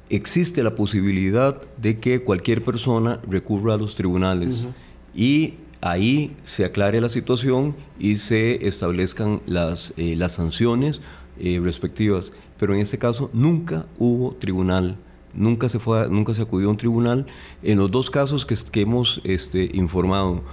existe 0.10 0.64
la 0.64 0.76
posibilidad 0.76 1.62
de 1.76 2.00
que 2.00 2.24
cualquier 2.24 2.64
persona 2.64 3.20
recurra 3.30 3.74
a 3.74 3.78
los 3.78 3.96
tribunales 3.96 4.66
y 5.14 5.56
ahí 5.82 6.38
se 6.46 6.64
aclare 6.64 7.02
la 7.02 7.10
situación 7.10 7.76
y 8.00 8.18
se 8.20 8.66
establezcan 8.66 9.42
las, 9.46 9.94
eh, 9.98 10.16
las 10.16 10.34
sanciones 10.34 11.02
eh, 11.38 11.60
respectivas. 11.62 12.32
Pero 12.58 12.74
en 12.74 12.80
este 12.80 12.98
caso 12.98 13.30
nunca 13.34 13.88
hubo 14.00 14.36
tribunal 14.36 14.98
nunca 15.36 15.70
se, 15.70 15.80
fue 15.80 16.10
nunca 16.10 16.34
se 16.34 16.42
acudió 16.42 16.68
a 16.68 16.72
un 16.72 16.78
tribunal. 16.78 17.26
En 17.64 17.78
los 17.78 17.92
dos 17.92 18.10
casos 18.10 18.46
que, 18.46 18.82
hemos 18.82 19.22
este, 19.24 19.70
informado. 19.74 20.44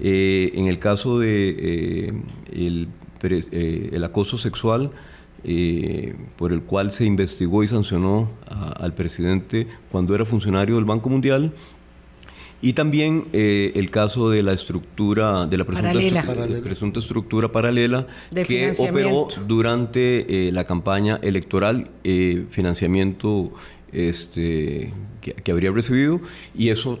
Eh, 0.00 0.52
en 0.54 0.68
el 0.68 0.78
caso 0.78 1.18
de 1.18 1.50
eh, 1.50 2.12
eh, 2.50 3.90
el, 3.92 4.04
acoso 4.04 4.38
sexual, 4.38 4.90
por 6.36 6.52
el 6.52 6.62
cual 6.62 6.92
se 6.92 7.04
investigó 7.04 7.62
y 7.62 7.68
sancionó 7.68 8.30
al 8.48 8.94
presidente 8.94 9.66
cuando 9.90 10.14
era 10.14 10.24
funcionario 10.24 10.76
del 10.76 10.84
Banco 10.84 11.10
Mundial, 11.10 11.52
y 12.64 12.74
también 12.74 13.26
el 13.32 13.90
caso 13.90 14.30
de 14.30 14.44
la 14.44 14.52
estructura, 14.52 15.46
de 15.46 15.58
la 15.58 15.64
presunta, 15.64 17.00
estructura 17.00 17.50
paralela 17.50 18.06
que 18.46 18.72
operó 18.78 19.26
durante 19.48 20.52
la 20.52 20.64
campaña 20.64 21.18
electoral, 21.22 21.90
financiamiento 22.50 23.52
este, 23.92 24.92
que, 25.20 25.52
habría 25.52 25.70
recibido 25.70 26.20
y 26.54 26.70
eso, 26.70 26.98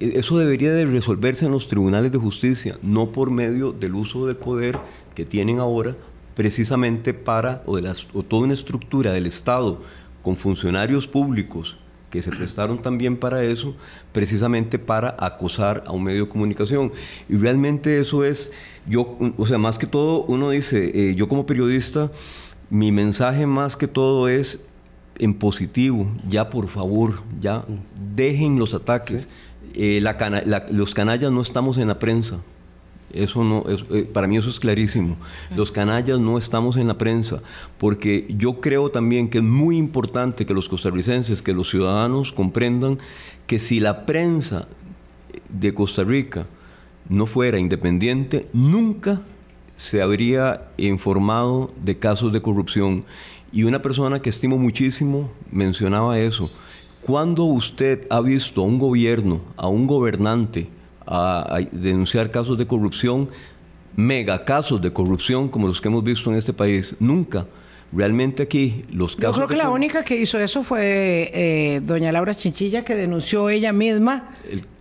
eso 0.00 0.38
debería 0.38 0.72
de 0.72 0.84
resolverse 0.84 1.46
en 1.46 1.52
los 1.52 1.68
tribunales 1.68 2.12
de 2.12 2.18
justicia, 2.18 2.78
no 2.82 3.12
por 3.12 3.30
medio 3.30 3.72
del 3.72 3.94
uso 3.94 4.26
del 4.26 4.36
poder 4.36 4.78
que 5.14 5.24
tienen 5.24 5.60
ahora 5.60 5.96
precisamente 6.34 7.14
para, 7.14 7.62
o, 7.66 7.76
de 7.76 7.82
las, 7.82 8.06
o 8.14 8.22
toda 8.22 8.44
una 8.44 8.54
estructura 8.54 9.12
del 9.12 9.26
Estado 9.26 9.82
con 10.22 10.36
funcionarios 10.36 11.06
públicos 11.08 11.76
que 12.10 12.22
se 12.22 12.30
prestaron 12.30 12.80
también 12.80 13.16
para 13.16 13.42
eso, 13.42 13.74
precisamente 14.12 14.78
para 14.78 15.14
acosar 15.18 15.84
a 15.86 15.92
un 15.92 16.04
medio 16.04 16.24
de 16.24 16.30
comunicación. 16.30 16.92
Y 17.28 17.36
realmente 17.36 17.98
eso 17.98 18.24
es, 18.24 18.50
yo, 18.86 19.18
o 19.36 19.46
sea, 19.46 19.58
más 19.58 19.78
que 19.78 19.86
todo, 19.86 20.22
uno 20.24 20.50
dice, 20.50 20.90
eh, 20.94 21.14
yo 21.14 21.28
como 21.28 21.44
periodista, 21.44 22.10
mi 22.70 22.92
mensaje 22.92 23.46
más 23.46 23.76
que 23.76 23.88
todo 23.88 24.28
es 24.28 24.60
en 25.18 25.34
positivo, 25.34 26.08
ya 26.28 26.50
por 26.50 26.68
favor, 26.68 27.22
ya 27.40 27.64
dejen 28.14 28.58
los 28.58 28.74
ataques. 28.74 29.28
Eh, 29.74 30.02
los 30.70 30.94
canallas 30.94 31.30
no 31.30 31.40
estamos 31.40 31.78
en 31.78 31.88
la 31.88 31.98
prensa. 31.98 32.40
Eso 33.12 33.42
no, 33.42 33.64
eh, 33.66 34.08
para 34.12 34.26
mí 34.26 34.36
eso 34.36 34.50
es 34.50 34.60
clarísimo. 34.60 35.16
Los 35.56 35.72
canallas 35.72 36.18
no 36.18 36.36
estamos 36.36 36.76
en 36.76 36.88
la 36.88 36.98
prensa, 36.98 37.42
porque 37.78 38.26
yo 38.36 38.60
creo 38.60 38.90
también 38.90 39.30
que 39.30 39.38
es 39.38 39.44
muy 39.44 39.78
importante 39.78 40.44
que 40.44 40.54
los 40.54 40.68
costarricenses, 40.68 41.40
que 41.40 41.54
los 41.54 41.70
ciudadanos 41.70 42.32
comprendan 42.32 42.98
que 43.46 43.58
si 43.58 43.80
la 43.80 44.04
prensa 44.04 44.68
de 45.48 45.72
Costa 45.72 46.04
Rica 46.04 46.46
no 47.08 47.26
fuera 47.26 47.58
independiente, 47.58 48.48
nunca 48.52 49.22
se 49.78 50.02
habría 50.02 50.68
informado 50.76 51.72
de 51.82 51.98
casos 51.98 52.32
de 52.32 52.42
corrupción 52.42 53.04
y 53.52 53.62
una 53.64 53.80
persona 53.80 54.20
que 54.20 54.30
estimo 54.30 54.58
muchísimo 54.58 55.30
mencionaba 55.50 56.18
eso. 56.18 56.50
¿Cuándo 57.02 57.44
usted 57.44 58.06
ha 58.10 58.20
visto 58.20 58.62
a 58.62 58.64
un 58.64 58.78
gobierno, 58.78 59.40
a 59.56 59.68
un 59.68 59.86
gobernante, 59.86 60.68
a, 61.06 61.60
denunciar 61.72 62.30
casos 62.30 62.58
de 62.58 62.66
corrupción, 62.66 63.28
mega 63.96 64.44
casos 64.44 64.80
de 64.82 64.92
corrupción 64.92 65.48
como 65.48 65.66
los 65.66 65.80
que 65.80 65.88
hemos 65.88 66.04
visto 66.04 66.30
en 66.30 66.38
este 66.38 66.52
país? 66.52 66.94
Nunca. 67.00 67.46
Realmente 67.92 68.42
aquí 68.42 68.84
los 68.90 69.16
casos... 69.16 69.36
Yo 69.36 69.46
creo 69.46 69.48
que 69.48 69.56
la 69.56 69.70
única 69.70 70.04
que 70.04 70.16
hizo 70.16 70.38
eso 70.38 70.62
fue 70.62 71.30
eh, 71.32 71.80
doña 71.82 72.12
Laura 72.12 72.34
Chinchilla, 72.34 72.84
que 72.84 72.94
denunció 72.94 73.48
ella 73.48 73.72
misma 73.72 74.34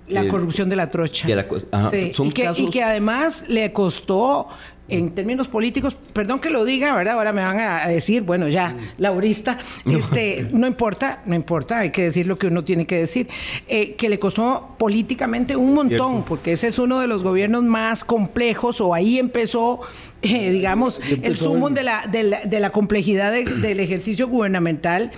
la 0.09 0.27
corrupción 0.27 0.69
de 0.69 0.75
la 0.75 0.91
trocha. 0.91 1.27
y, 1.29 2.31
que, 2.31 2.51
y 2.57 2.69
que 2.69 2.83
además 2.83 3.45
le 3.47 3.71
costó 3.71 4.49
en 4.89 5.11
términos 5.11 5.47
políticos, 5.47 5.97
perdón 6.13 6.39
que 6.39 6.49
lo 6.49 6.63
diga, 6.63 6.95
¿verdad? 6.95 7.15
Ahora 7.15 7.33
me 7.33 7.41
van 7.41 7.59
a 7.59 7.87
decir, 7.87 8.23
bueno, 8.23 8.47
ya, 8.47 8.75
laurista, 8.97 9.57
este, 9.85 10.47
no 10.51 10.65
importa, 10.65 11.21
no 11.25 11.35
importa, 11.35 11.79
hay 11.79 11.91
que 11.91 12.03
decir 12.03 12.27
lo 12.27 12.37
que 12.37 12.47
uno 12.47 12.63
tiene 12.63 12.85
que 12.85 12.97
decir, 12.97 13.27
eh, 13.67 13.95
que 13.95 14.09
le 14.09 14.17
costó 14.19 14.75
políticamente 14.77 15.55
un 15.55 15.73
montón, 15.73 16.23
porque 16.23 16.53
ese 16.53 16.67
es 16.67 16.79
uno 16.79 16.99
de 16.99 17.07
los 17.07 17.23
gobiernos 17.23 17.63
más 17.63 18.05
complejos, 18.05 18.79
o 18.79 18.93
ahí 18.93 19.19
empezó, 19.19 19.81
eh, 20.21 20.51
digamos, 20.51 21.01
el 21.21 21.35
sumo 21.35 21.69
de 21.69 21.83
la, 21.83 22.07
de 22.07 22.59
la, 22.59 22.69
complejidad 22.69 23.33
del 23.61 23.79
ejercicio 23.79 24.27
gubernamental, 24.27 25.11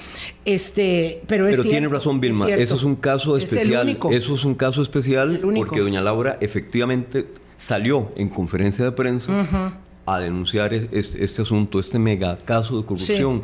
este, 0.45 1.21
pero 1.27 1.47
es 1.47 1.57
Pero 1.57 1.69
tiene 1.69 1.87
razón, 1.87 2.19
Vilma, 2.19 2.49
eso 2.49 2.75
es 2.75 2.83
un 2.83 2.95
caso 2.95 3.37
especial, 3.37 3.97
eso 4.11 4.35
es 4.35 4.45
un 4.45 4.55
caso 4.55 4.81
especial, 4.81 5.39
porque 5.55 5.79
doña 5.79 6.01
Laura 6.01 6.37
efectivamente 6.41 7.27
salió 7.59 8.11
en 8.15 8.29
conferencia 8.29 8.83
de 8.83 8.91
prensa 8.91 9.73
a 10.05 10.19
denunciar 10.19 10.73
este, 10.73 11.41
asunto, 11.41 11.79
este 11.79 11.99
mega 11.99 12.37
caso 12.37 12.77
de 12.77 12.85
corrupción, 12.85 13.43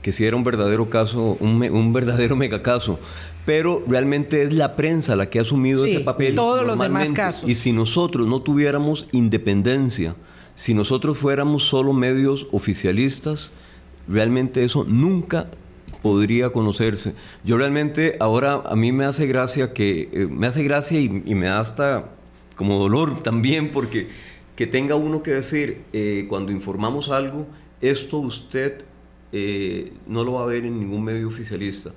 que 0.00 0.12
sí 0.12 0.24
era 0.24 0.36
un 0.36 0.44
verdadero 0.44 0.88
caso, 0.90 1.36
un, 1.40 1.92
verdadero 1.92 2.36
mega 2.36 2.62
caso. 2.62 3.00
Pero 3.44 3.82
realmente 3.88 4.42
es 4.42 4.54
la 4.54 4.76
prensa 4.76 5.16
la 5.16 5.28
que 5.28 5.38
ha 5.38 5.42
asumido 5.42 5.84
ese 5.84 6.00
papel. 6.00 6.36
Todos 6.36 6.64
los 6.64 6.78
demás 6.78 7.10
casos. 7.10 7.50
Y 7.50 7.56
si 7.56 7.72
nosotros 7.72 8.28
no 8.28 8.40
tuviéramos 8.42 9.06
independencia, 9.12 10.14
si 10.54 10.72
nosotros 10.72 11.18
fuéramos 11.18 11.64
solo 11.64 11.92
medios 11.92 12.46
oficialistas, 12.52 13.50
realmente 14.06 14.64
eso 14.64 14.84
nunca 14.84 15.48
podría 16.02 16.50
conocerse. 16.50 17.14
Yo 17.44 17.56
realmente 17.56 18.16
ahora 18.20 18.62
a 18.66 18.76
mí 18.76 18.92
me 18.92 19.06
hace 19.06 19.26
gracia 19.26 19.72
que 19.72 20.10
eh, 20.12 20.28
me 20.30 20.46
hace 20.46 20.62
gracia 20.62 21.00
y, 21.00 21.22
y, 21.24 21.34
me 21.34 21.46
da 21.46 21.60
hasta 21.60 22.10
como 22.56 22.78
dolor 22.78 23.20
también, 23.20 23.72
porque 23.72 24.08
que 24.56 24.66
tenga 24.66 24.94
uno 24.94 25.22
que 25.22 25.32
decir 25.32 25.82
eh, 25.92 26.26
cuando 26.28 26.52
informamos 26.52 27.08
algo, 27.08 27.46
esto 27.80 28.18
usted 28.18 28.84
eh, 29.32 29.92
no 30.06 30.22
lo 30.22 30.34
va 30.34 30.42
a 30.44 30.46
ver 30.46 30.64
en 30.64 30.78
ningún 30.78 31.02
medio 31.02 31.28
oficialista. 31.28 31.90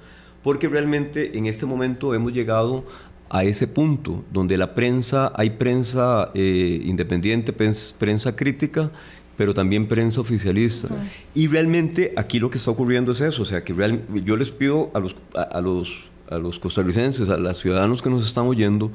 porque 0.44 0.70
realmente 0.70 1.38
en 1.38 1.46
este 1.46 1.66
momento 1.66 2.14
hemos 2.14 2.32
llegado 2.32 2.86
a 3.30 3.44
ese 3.44 3.68
punto 3.68 4.24
donde 4.32 4.58
la 4.58 4.74
prensa, 4.74 5.34
hay 5.36 5.52
prensa 5.52 6.32
eh, 6.34 6.82
independiente, 6.84 7.54
prensa 7.54 8.36
crítica, 8.36 8.92
pero 9.38 9.54
también 9.54 9.88
prensa 9.88 10.22
oficialista. 10.22 10.88
Y 11.36 11.48
realmente 11.48 12.14
aquí 12.16 12.40
lo 12.40 12.50
que 12.50 12.58
está 12.58 12.72
ocurriendo 12.72 13.12
es 13.12 13.22
eso, 13.22 13.44
o 13.44 13.46
sea, 13.46 13.64
que 13.64 13.74
real, 13.74 14.04
yo 14.26 14.36
les 14.36 14.50
pido 14.50 14.90
a 14.94 15.00
los, 15.00 15.16
a, 15.36 15.62
los, 15.62 15.94
a 16.30 16.38
los 16.38 16.60
costarricenses, 16.60 17.30
a 17.30 17.38
los 17.38 17.60
ciudadanos 17.60 18.02
que 18.02 18.10
nos 18.10 18.26
están 18.26 18.48
oyendo, 18.48 18.92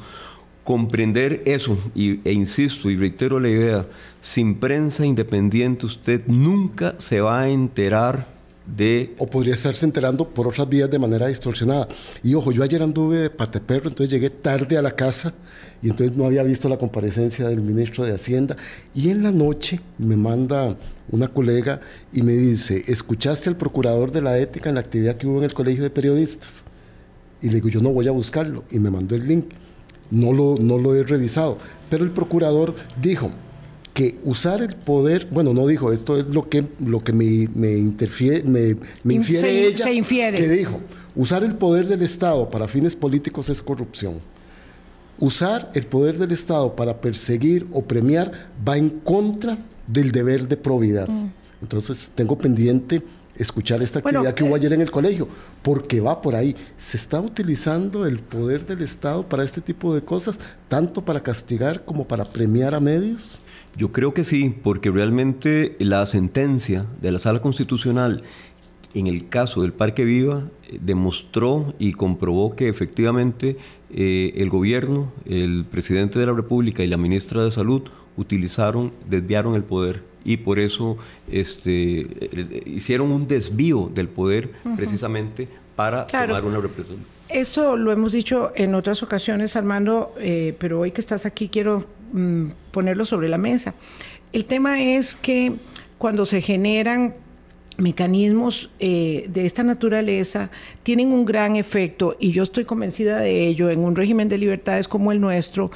comprender 0.65 1.43
eso, 1.45 1.77
y, 1.95 2.21
e 2.29 2.33
insisto 2.33 2.91
y 2.91 2.97
reitero 2.97 3.41
la 3.41 3.49
idea, 3.49 3.87
sin 4.21 4.57
prensa 4.57 5.05
independiente 5.05 5.87
usted 5.87 6.23
nunca 6.27 6.95
se 6.99 7.21
va 7.21 7.43
a 7.43 7.49
enterar 7.49 8.33
de... 8.67 9.15
O 9.19 9.27
podría 9.27 9.55
estarse 9.55 9.85
enterando 9.85 10.29
por 10.29 10.47
otras 10.47 10.69
vías 10.69 10.91
de 10.91 10.99
manera 10.99 11.27
distorsionada. 11.27 11.89
Y 12.23 12.35
ojo, 12.35 12.53
yo 12.53 12.63
ayer 12.63 12.83
anduve 12.83 13.19
de 13.19 13.31
pateperro, 13.31 13.89
entonces 13.89 14.11
llegué 14.11 14.31
tarde 14.31 14.77
a 14.77 14.83
la 14.83 14.93
casa 14.93 15.35
y 15.83 15.91
entonces 15.91 16.17
no 16.17 16.27
había 16.27 16.45
visto 16.45 16.69
la 16.69 16.79
comparecencia 16.79 17.49
del 17.49 17.61
ministro 17.61 18.05
de 18.05 18.15
Hacienda. 18.15 18.57
Y 18.95 19.11
en 19.11 19.25
la 19.25 19.33
noche 19.33 19.81
me 19.99 20.17
manda 20.17 20.77
una 21.11 21.29
colega 21.29 21.81
y 22.13 22.23
me 22.23 22.33
dice, 22.33 22.85
¿escuchaste 22.87 23.49
al 23.49 23.57
procurador 23.57 24.13
de 24.13 24.23
la 24.23 24.39
ética 24.39 24.69
en 24.69 24.77
la 24.77 24.81
actividad 24.81 25.17
que 25.17 25.27
hubo 25.27 25.39
en 25.39 25.45
el 25.45 25.55
Colegio 25.55 25.83
de 25.83 25.91
Periodistas? 25.91 26.65
Y 27.41 27.49
le 27.49 27.55
digo, 27.55 27.69
yo 27.69 27.81
no 27.81 27.91
voy 27.91 28.07
a 28.07 28.13
buscarlo. 28.13 28.63
Y 28.71 28.79
me 28.79 28.91
mandó 28.91 29.17
el 29.17 29.27
link. 29.27 29.47
No 30.13 30.33
lo, 30.33 30.57
no 30.61 30.79
lo 30.79 30.95
he 30.95 31.03
revisado. 31.03 31.59
Pero 31.91 32.05
el 32.05 32.13
procurador 32.13 32.77
dijo, 33.01 33.33
que 33.95 34.19
usar 34.25 34.63
el 34.63 34.75
poder, 34.75 35.29
bueno, 35.31 35.53
no 35.53 35.67
dijo, 35.67 35.93
esto 35.93 36.19
es 36.19 36.27
lo 36.29 36.49
que, 36.49 36.65
lo 36.81 37.01
que 37.01 37.13
me, 37.13 37.49
me 37.55 37.75
interfiere, 37.75 38.43
me, 38.43 38.77
me 39.03 39.15
infiere 39.15 39.67
ella, 39.67 39.85
se 39.85 39.93
infiere. 39.93 40.39
que 40.39 40.49
dijo, 40.49 40.79
usar 41.15 41.45
el 41.45 41.55
poder 41.55 41.87
del 41.87 42.03
Estado 42.03 42.49
para 42.51 42.69
fines 42.69 42.97
políticos 42.97 43.51
es 43.51 43.63
corrupción. 43.63 44.21
Usar 45.19 45.71
el 45.75 45.87
poder 45.87 46.19
del 46.19 46.33
Estado 46.33 46.75
para 46.75 47.01
perseguir 47.01 47.67
o 47.73 47.83
premiar 47.83 48.51
va 48.67 48.79
en 48.79 48.89
contra 48.89 49.59
del 49.87 50.11
deber 50.11 50.49
de 50.49 50.57
probidad. 50.57 51.09
Mm. 51.09 51.31
Entonces 51.61 52.11
tengo 52.15 52.37
pendiente 52.37 53.03
escuchar 53.37 53.83
esta 53.83 54.01
actividad 54.01 54.35
que 54.35 54.45
hubo 54.45 54.55
eh, 54.55 54.59
ayer 54.59 54.73
en 54.73 54.81
el 54.81 54.91
colegio, 54.91 55.29
porque 55.63 56.01
va 56.01 56.21
por 56.21 56.35
ahí. 56.35 56.55
Se 56.77 56.97
está 56.97 57.21
utilizando 57.21 58.07
el 58.07 58.19
poder 58.19 58.67
del 58.67 58.83
Estado 58.83 59.29
para 59.29 59.45
este 59.45 59.61
tipo 59.61 59.95
de 59.95 60.03
cosas, 60.03 60.39
tanto 60.69 61.05
para 61.05 61.23
castigar 61.23 61.85
como 61.85 62.07
para 62.07 62.25
premiar 62.25 62.75
a 62.75 62.81
medios. 62.81 63.41
Yo 63.77 63.91
creo 63.91 64.13
que 64.13 64.25
sí, 64.25 64.55
porque 64.63 64.91
realmente 64.91 65.77
la 65.79 66.05
sentencia 66.07 66.85
de 67.01 67.13
la 67.13 67.19
Sala 67.19 67.41
Constitucional 67.41 68.23
en 68.95 69.07
el 69.07 69.29
caso 69.29 69.63
del 69.63 69.73
Parque 69.73 70.05
Viva 70.05 70.49
eh, 70.69 70.79
demostró 70.81 71.75
y 71.79 71.93
comprobó 71.93 72.55
que 72.55 72.69
efectivamente 72.69 73.57
eh, 73.91 74.33
el 74.37 74.51
gobierno, 74.51 75.13
el 75.25 75.65
presidente 75.65 76.19
de 76.19 76.27
la 76.27 76.35
República 76.35 76.83
y 76.83 76.89
la 76.89 76.97
ministra 76.97 77.45
de 77.45 77.51
Salud 77.51 77.83
utilizaron, 78.17 78.93
desviaron 79.09 79.55
el 79.55 79.65
poder 79.65 80.03
y 80.25 80.39
por 80.39 80.59
eso 80.59 80.99
este, 81.31 82.01
eh, 82.01 82.63
hicieron 82.67 83.13
un 83.13 83.27
desvío 83.27 83.91
del 83.95 84.09
poder 84.09 84.51
precisamente 84.77 85.49
para 85.77 86.07
tomar 86.07 86.45
una 86.45 86.61
represión. 86.61 86.99
Eso 87.29 87.77
lo 87.77 87.93
hemos 87.93 88.13
dicho 88.13 88.53
en 88.55 88.75
otras 88.75 89.03
ocasiones, 89.03 89.57
Armando, 89.57 90.15
pero 90.59 90.81
hoy 90.81 90.91
que 90.91 91.01
estás 91.01 91.25
aquí 91.25 91.49
quiero 91.49 91.87
Mm, 92.13 92.51
ponerlo 92.73 93.07
sobre 93.07 93.29
la 93.29 93.39
mesa. 93.39 93.75
El 94.35 94.45
tema 94.45 94.83
es 94.83 95.17
que 95.17 95.55
cuando 95.97 96.27
se 96.27 96.43
generan 96.43 97.15
mecanismos 97.79 98.71
eh, 98.81 99.25
de 99.31 99.47
esta 99.47 99.63
naturaleza 99.63 100.51
tienen 100.83 101.11
un 101.11 101.25
gran 101.25 101.57
efecto 101.57 102.17
y 102.21 102.31
yo 102.31 102.43
estoy 102.43 102.67
convencida 102.67 103.19
de 103.19 103.47
ello 103.47 103.71
en 103.71 103.81
un 103.81 103.97
régimen 103.97 104.29
de 104.29 104.37
libertades 104.37 104.89
como 104.89 105.11
el 105.11 105.23
nuestro, 105.23 105.71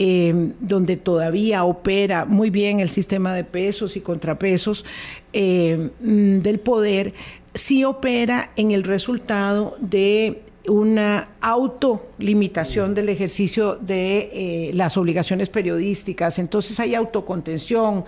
eh, 0.00 0.52
donde 0.60 0.96
todavía 0.96 1.64
opera 1.64 2.24
muy 2.24 2.50
bien 2.50 2.78
el 2.80 2.88
sistema 2.88 3.34
de 3.34 3.44
pesos 3.44 3.96
y 3.96 4.00
contrapesos 4.00 4.84
mm, 5.32 6.38
del 6.38 6.60
poder, 6.60 7.14
sí 7.54 7.84
opera 7.84 8.50
en 8.56 8.70
el 8.70 8.84
resultado 8.84 9.76
de 9.80 10.42
una 10.68 11.28
autolimitación 11.40 12.94
del 12.94 13.08
ejercicio 13.08 13.76
de 13.76 14.30
eh, 14.32 14.70
las 14.74 14.96
obligaciones 14.96 15.48
periodísticas, 15.48 16.38
entonces 16.38 16.78
hay 16.78 16.94
autocontención, 16.94 18.04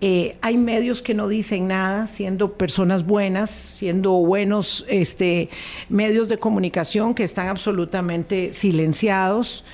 eh, 0.00 0.36
hay 0.40 0.56
medios 0.56 1.02
que 1.02 1.14
no 1.14 1.28
dicen 1.28 1.68
nada, 1.68 2.06
siendo 2.06 2.54
personas 2.54 3.06
buenas, 3.06 3.50
siendo 3.50 4.12
buenos 4.12 4.84
este, 4.88 5.48
medios 5.88 6.28
de 6.28 6.38
comunicación 6.38 7.14
que 7.14 7.24
están 7.24 7.48
absolutamente 7.48 8.52
silenciados. 8.52 9.64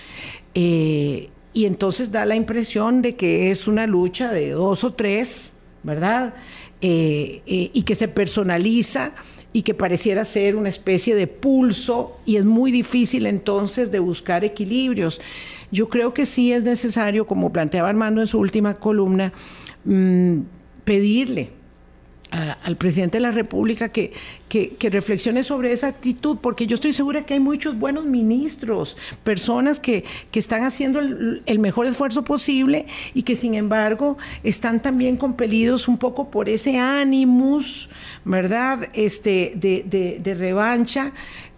Eh, 0.55 1.31
y 1.57 1.65
entonces 1.65 2.13
da 2.13 2.27
la 2.27 2.37
impresión 2.37 3.01
de 3.01 3.17
que 3.17 3.51
es 3.51 3.67
una 3.67 3.87
lucha 3.87 4.31
de 4.31 4.51
dos 4.51 4.85
o 4.85 4.93
tres, 4.93 5.53
¿verdad? 5.83 6.35
y 6.83 7.83
que 7.87 7.95
se 7.95 8.09
personaliza 8.09 9.13
y 9.55 9.63
que 9.63 9.73
pareciera 9.73 10.27
ser 10.27 10.55
una 10.55 10.69
especie 10.69 11.15
de 11.15 11.27
pulso 11.27 12.19
y 12.27 12.37
es 12.37 12.45
muy 12.45 12.71
difícil 12.71 13.25
entonces 13.25 13.91
de 13.91 14.01
buscar 14.01 14.45
equilibrios. 14.45 15.19
Yo 15.73 15.89
creo 15.89 16.13
que 16.13 16.27
sí 16.27 16.53
es 16.53 16.63
necesario, 16.63 17.27
como 17.27 17.51
planteaba 17.51 17.89
Armando 17.89 18.21
en 18.21 18.27
su 18.27 18.39
última 18.39 18.75
columna, 18.75 19.33
mm, 19.87 20.41
pedirle 20.85 21.56
al 22.31 22.77
presidente 22.77 23.19
de 23.19 23.23
la 23.23 23.31
República 23.31 23.89
que, 23.89 24.13
que, 24.49 24.91
reflexione 24.91 25.45
sobre 25.45 25.73
esa 25.73 25.87
actitud, 25.87 26.39
porque 26.41 26.67
yo 26.67 26.75
estoy 26.75 26.93
segura 26.93 27.25
que 27.25 27.35
hay 27.35 27.41
muchos 27.41 27.79
buenos 27.79 28.05
ministros, 28.05 28.97
personas 29.23 29.79
que, 29.79 30.05
que 30.31 30.39
están 30.39 30.65
haciendo 30.65 30.99
el, 30.99 31.59
mejor 31.59 31.87
esfuerzo 31.87 32.25
posible 32.25 32.87
y 33.15 33.23
que 33.23 33.37
sin 33.37 33.55
embargo 33.55 34.19
están 34.43 34.83
también 34.83 35.17
compelidos 35.17 35.89
un 35.89 35.99
poco 35.99 36.31
por 36.31 36.49
ese 36.49 36.79
ánimos, 36.79 37.91
¿verdad? 38.25 38.89
Este, 38.93 39.53
de, 39.55 39.85
de, 39.87 40.19
de 40.21 40.35
revancha 40.35 41.13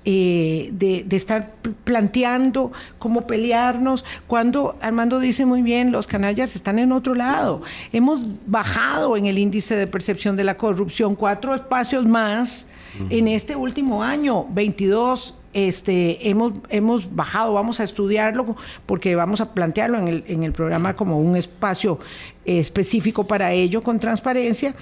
eh, 0.05 0.71
de, 0.73 1.05
estar 1.11 1.53
planteando 1.85 2.73
cómo 2.99 3.27
pelearnos, 3.27 4.05
cuando 4.27 4.77
Armando 4.81 5.21
dice 5.21 5.45
muy 5.45 5.63
bien, 5.63 5.93
los 5.93 6.07
canallas 6.07 6.57
están 6.57 6.79
en 6.79 6.93
otro 6.93 7.15
lado. 7.15 7.63
Hemos 7.93 8.39
bajado 8.47 9.17
en 9.17 9.27
el 9.27 9.39
índice 9.39 9.77
de 9.77 9.87
percepción 9.87 10.37
de 10.37 10.45
la 10.45 10.57
corrupción 10.57 11.15
cuatro 11.15 11.55
espacios 11.55 12.07
más 12.07 12.67
en 13.11 13.29
este 13.29 13.55
último 13.55 14.03
año, 14.03 14.47
22 14.51 15.35
este, 15.67 16.29
hemos, 16.29 16.53
hemos 16.69 17.15
bajado, 17.17 17.55
vamos 17.55 17.81
a 17.81 17.85
estudiarlo 17.85 18.55
porque 18.87 19.17
vamos 19.17 19.41
a 19.41 19.55
plantearlo 19.55 19.99
en 19.99 20.07
el, 20.07 20.25
en 20.29 20.45
el 20.45 20.53
programa 20.53 20.95
como 20.95 21.19
un 21.19 21.37
espacio 21.37 21.99
específico 22.45 23.27
para 23.27 23.53
ello 23.53 23.83
con 23.83 23.99
transparencia 23.99 24.77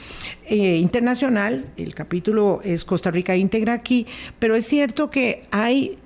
eh, 0.45 0.77
internacional. 0.77 1.65
El 1.79 1.95
capítulo 1.95 2.61
es 2.63 2.85
Costa 2.85 3.11
Rica 3.11 3.35
íntegra 3.37 3.73
aquí, 3.73 4.07
pero 4.39 4.55
es 4.55 4.67
cierto 4.67 5.09
que 5.09 5.47
hay 5.51 5.99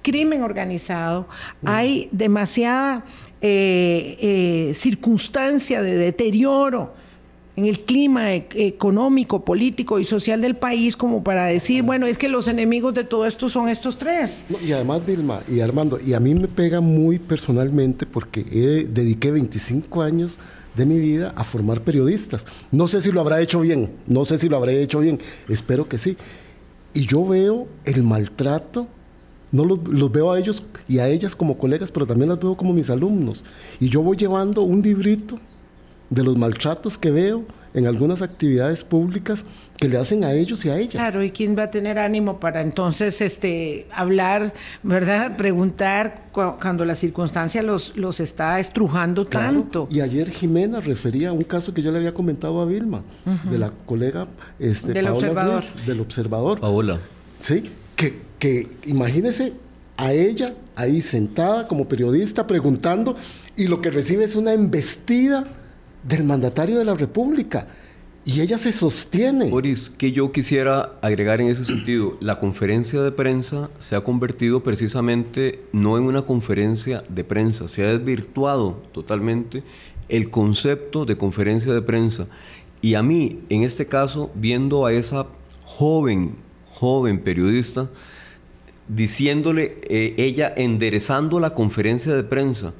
crimen 0.00 0.42
organizado, 0.42 1.28
hay 1.64 2.08
demasiada 2.10 3.04
eh, 3.42 4.16
eh, 4.20 4.74
circunstancia 4.74 5.82
de 5.82 5.96
deterioro 5.96 6.94
en 7.56 7.66
el 7.66 7.80
clima 7.80 8.34
e-, 8.34 8.46
económico, 8.54 9.44
político 9.44 9.98
y 9.98 10.04
social 10.04 10.40
del 10.40 10.56
país 10.56 10.96
como 10.96 11.22
para 11.22 11.46
decir, 11.46 11.82
bueno, 11.82 12.06
es 12.06 12.18
que 12.18 12.28
los 12.28 12.48
enemigos 12.48 12.94
de 12.94 13.04
todo 13.04 13.26
esto 13.26 13.48
son 13.48 13.68
estos 13.68 13.96
tres. 13.96 14.44
y 14.64 14.72
además, 14.72 15.04
Vilma 15.06 15.40
y 15.48 15.60
Armando, 15.60 15.98
y 16.04 16.14
a 16.14 16.20
mí 16.20 16.34
me 16.34 16.48
pega 16.48 16.80
muy 16.80 17.18
personalmente 17.18 18.06
porque 18.06 18.42
dediqué 18.90 19.30
25 19.30 20.02
años 20.02 20.38
de 20.76 20.86
mi 20.86 20.98
vida 20.98 21.32
a 21.36 21.44
formar 21.44 21.82
periodistas. 21.82 22.44
No 22.72 22.88
sé 22.88 23.00
si 23.00 23.12
lo 23.12 23.20
habrá 23.20 23.40
hecho 23.40 23.60
bien, 23.60 23.90
no 24.06 24.24
sé 24.24 24.38
si 24.38 24.48
lo 24.48 24.56
habré 24.56 24.82
hecho 24.82 25.00
bien, 25.00 25.20
espero 25.48 25.88
que 25.88 25.98
sí. 25.98 26.16
Y 26.92 27.06
yo 27.06 27.24
veo 27.24 27.68
el 27.84 28.02
maltrato, 28.02 28.86
no 29.52 29.64
los, 29.64 29.86
los, 29.86 30.10
veo 30.10 30.32
a 30.32 30.38
ellos 30.38 30.64
y 30.88 30.98
a 30.98 31.08
ellas 31.08 31.36
como 31.36 31.58
colegas, 31.58 31.92
pero 31.92 32.06
también 32.06 32.28
las 32.28 32.40
veo 32.40 32.56
como 32.56 32.72
mis 32.72 32.90
alumnos. 32.90 33.44
Y 33.78 33.88
yo 33.88 34.02
voy 34.02 34.16
llevando 34.16 34.62
un 34.62 34.82
librito 34.82 35.38
de 36.14 36.22
los 36.22 36.36
maltratos 36.36 36.96
que 36.96 37.10
veo 37.10 37.44
en 37.74 37.88
algunas 37.88 38.22
actividades 38.22 38.84
públicas 38.84 39.44
que 39.76 39.88
le 39.88 39.98
hacen 39.98 40.22
a 40.22 40.32
ellos 40.32 40.64
y 40.64 40.70
a 40.70 40.78
ellas. 40.78 40.94
Claro, 40.94 41.24
¿y 41.24 41.32
quién 41.32 41.58
va 41.58 41.64
a 41.64 41.70
tener 41.70 41.98
ánimo 41.98 42.38
para 42.38 42.60
entonces 42.60 43.20
este 43.20 43.88
hablar, 43.92 44.54
verdad? 44.84 45.36
Preguntar 45.36 46.28
cuando 46.32 46.84
la 46.84 46.94
circunstancia 46.94 47.62
los, 47.62 47.96
los 47.96 48.20
está 48.20 48.60
estrujando 48.60 49.26
tanto. 49.26 49.88
Y 49.90 50.00
ayer 50.00 50.30
Jimena 50.30 50.78
refería 50.78 51.30
a 51.30 51.32
un 51.32 51.42
caso 51.42 51.74
que 51.74 51.82
yo 51.82 51.90
le 51.90 51.98
había 51.98 52.14
comentado 52.14 52.60
a 52.60 52.64
Vilma, 52.64 53.02
de 53.50 53.58
la 53.58 53.70
colega 53.70 54.28
este, 54.60 54.92
del 54.92 55.08
observador. 55.08 55.62
del 55.84 56.00
observador. 56.00 56.60
Paola. 56.60 57.00
Sí, 57.40 57.72
que, 57.96 58.22
que 58.38 58.68
imagínese 58.86 59.52
a 59.96 60.12
ella 60.12 60.54
ahí 60.76 61.02
sentada 61.02 61.66
como 61.66 61.88
periodista 61.88 62.46
preguntando 62.46 63.16
y 63.56 63.66
lo 63.66 63.80
que 63.80 63.90
recibe 63.90 64.24
es 64.24 64.36
una 64.36 64.52
embestida 64.52 65.44
del 66.06 66.24
mandatario 66.24 66.78
de 66.78 66.84
la 66.84 66.94
República. 66.94 67.66
y 68.26 68.40
ella 68.40 68.56
se 68.56 68.72
sostiene. 68.72 69.50
Boris, 69.50 69.90
que 69.90 70.10
yo 70.10 70.32
quisiera 70.32 70.94
agregar 71.02 71.42
en 71.42 71.48
ese 71.48 71.66
sentido, 71.66 72.16
la 72.20 72.40
conferencia 72.40 73.02
de 73.02 73.12
prensa 73.12 73.68
se 73.80 73.96
ha 73.96 74.00
convertido 74.02 74.62
precisamente 74.62 75.60
no 75.72 75.98
en 75.98 76.04
una 76.04 76.22
conferencia 76.22 77.04
de 77.10 77.22
prensa, 77.22 77.68
se 77.68 77.84
ha 77.84 77.88
desvirtuado 77.88 78.82
totalmente 78.92 79.62
el 80.08 80.30
concepto 80.30 81.04
de 81.04 81.18
conferencia 81.18 81.74
de 81.74 81.82
prensa. 81.82 82.26
Y 82.80 82.94
a 82.94 83.02
mí, 83.02 83.40
en 83.50 83.62
este 83.62 83.86
caso, 83.86 84.30
viendo 84.34 84.86
a 84.86 84.92
esa 84.94 85.26
joven, 85.64 86.36
joven 86.72 87.20
periodista, 87.20 87.90
diciéndole, 88.88 89.78
eh, 89.82 90.14
ella 90.18 90.52
enderezando 90.56 91.40
la 91.40 91.54
conferencia 91.54 92.14
de 92.14 92.24
prensa, 92.24 92.74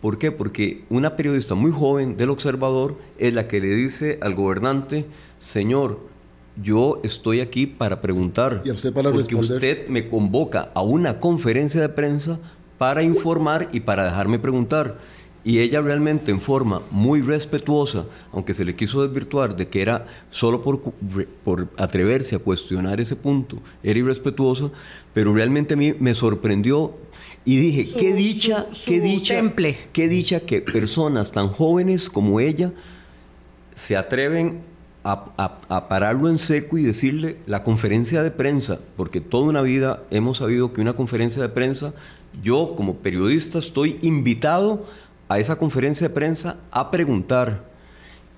¿Por 0.00 0.18
qué? 0.18 0.32
Porque 0.32 0.84
una 0.88 1.16
periodista 1.16 1.54
muy 1.54 1.72
joven 1.72 2.16
del 2.16 2.30
observador 2.30 2.96
es 3.18 3.34
la 3.34 3.48
que 3.48 3.60
le 3.60 3.68
dice 3.68 4.18
al 4.22 4.34
gobernante, 4.34 5.06
señor, 5.38 6.00
yo 6.62 7.00
estoy 7.02 7.40
aquí 7.40 7.66
para 7.66 8.00
preguntar. 8.00 8.62
Y 8.64 8.70
usted 8.70 8.92
para 8.92 9.12
porque 9.12 9.34
usted 9.34 9.88
me 9.88 10.08
convoca 10.08 10.70
a 10.74 10.82
una 10.82 11.20
conferencia 11.20 11.80
de 11.80 11.88
prensa 11.90 12.38
para 12.78 13.02
informar 13.02 13.68
y 13.72 13.80
para 13.80 14.04
dejarme 14.04 14.38
preguntar. 14.38 14.98
Y 15.42 15.60
ella 15.60 15.80
realmente 15.80 16.30
en 16.30 16.40
forma 16.40 16.82
muy 16.90 17.22
respetuosa, 17.22 18.04
aunque 18.32 18.52
se 18.52 18.64
le 18.64 18.76
quiso 18.76 19.02
desvirtuar 19.02 19.56
de 19.56 19.68
que 19.68 19.80
era 19.80 20.06
solo 20.28 20.60
por, 20.60 20.80
por 21.44 21.68
atreverse 21.78 22.36
a 22.36 22.38
cuestionar 22.38 23.00
ese 23.00 23.16
punto, 23.16 23.56
era 23.82 23.98
irrespetuosa, 23.98 24.70
pero 25.14 25.32
realmente 25.32 25.74
a 25.74 25.76
mí 25.78 25.94
me 25.98 26.12
sorprendió 26.12 26.94
y 27.44 27.56
dije, 27.56 27.88
qué 27.98 28.12
dicha, 28.12 28.66
qué 28.84 29.00
dicha, 29.00 29.42
qué 29.92 30.08
dicha 30.08 30.40
que 30.40 30.60
personas 30.60 31.32
tan 31.32 31.48
jóvenes 31.48 32.10
como 32.10 32.38
ella 32.38 32.72
se 33.74 33.96
atreven 33.96 34.60
a, 35.04 35.58
a, 35.68 35.88
pararlo 35.88 36.28
en 36.28 36.38
seco 36.38 36.76
y 36.76 36.82
decirle 36.82 37.38
la 37.46 37.64
conferencia 37.64 38.22
de 38.22 38.30
prensa, 38.30 38.78
porque 38.96 39.22
toda 39.22 39.48
una 39.48 39.62
vida 39.62 40.02
hemos 40.10 40.38
sabido 40.38 40.74
que 40.74 40.82
una 40.82 40.92
conferencia 40.92 41.40
de 41.40 41.48
prensa, 41.48 41.94
yo 42.42 42.74
como 42.76 42.96
periodista 42.96 43.58
estoy 43.58 43.98
invitado 44.02 44.86
a 45.28 45.38
esa 45.38 45.56
conferencia 45.56 46.08
de 46.08 46.14
prensa 46.14 46.58
a 46.70 46.90
preguntar, 46.90 47.69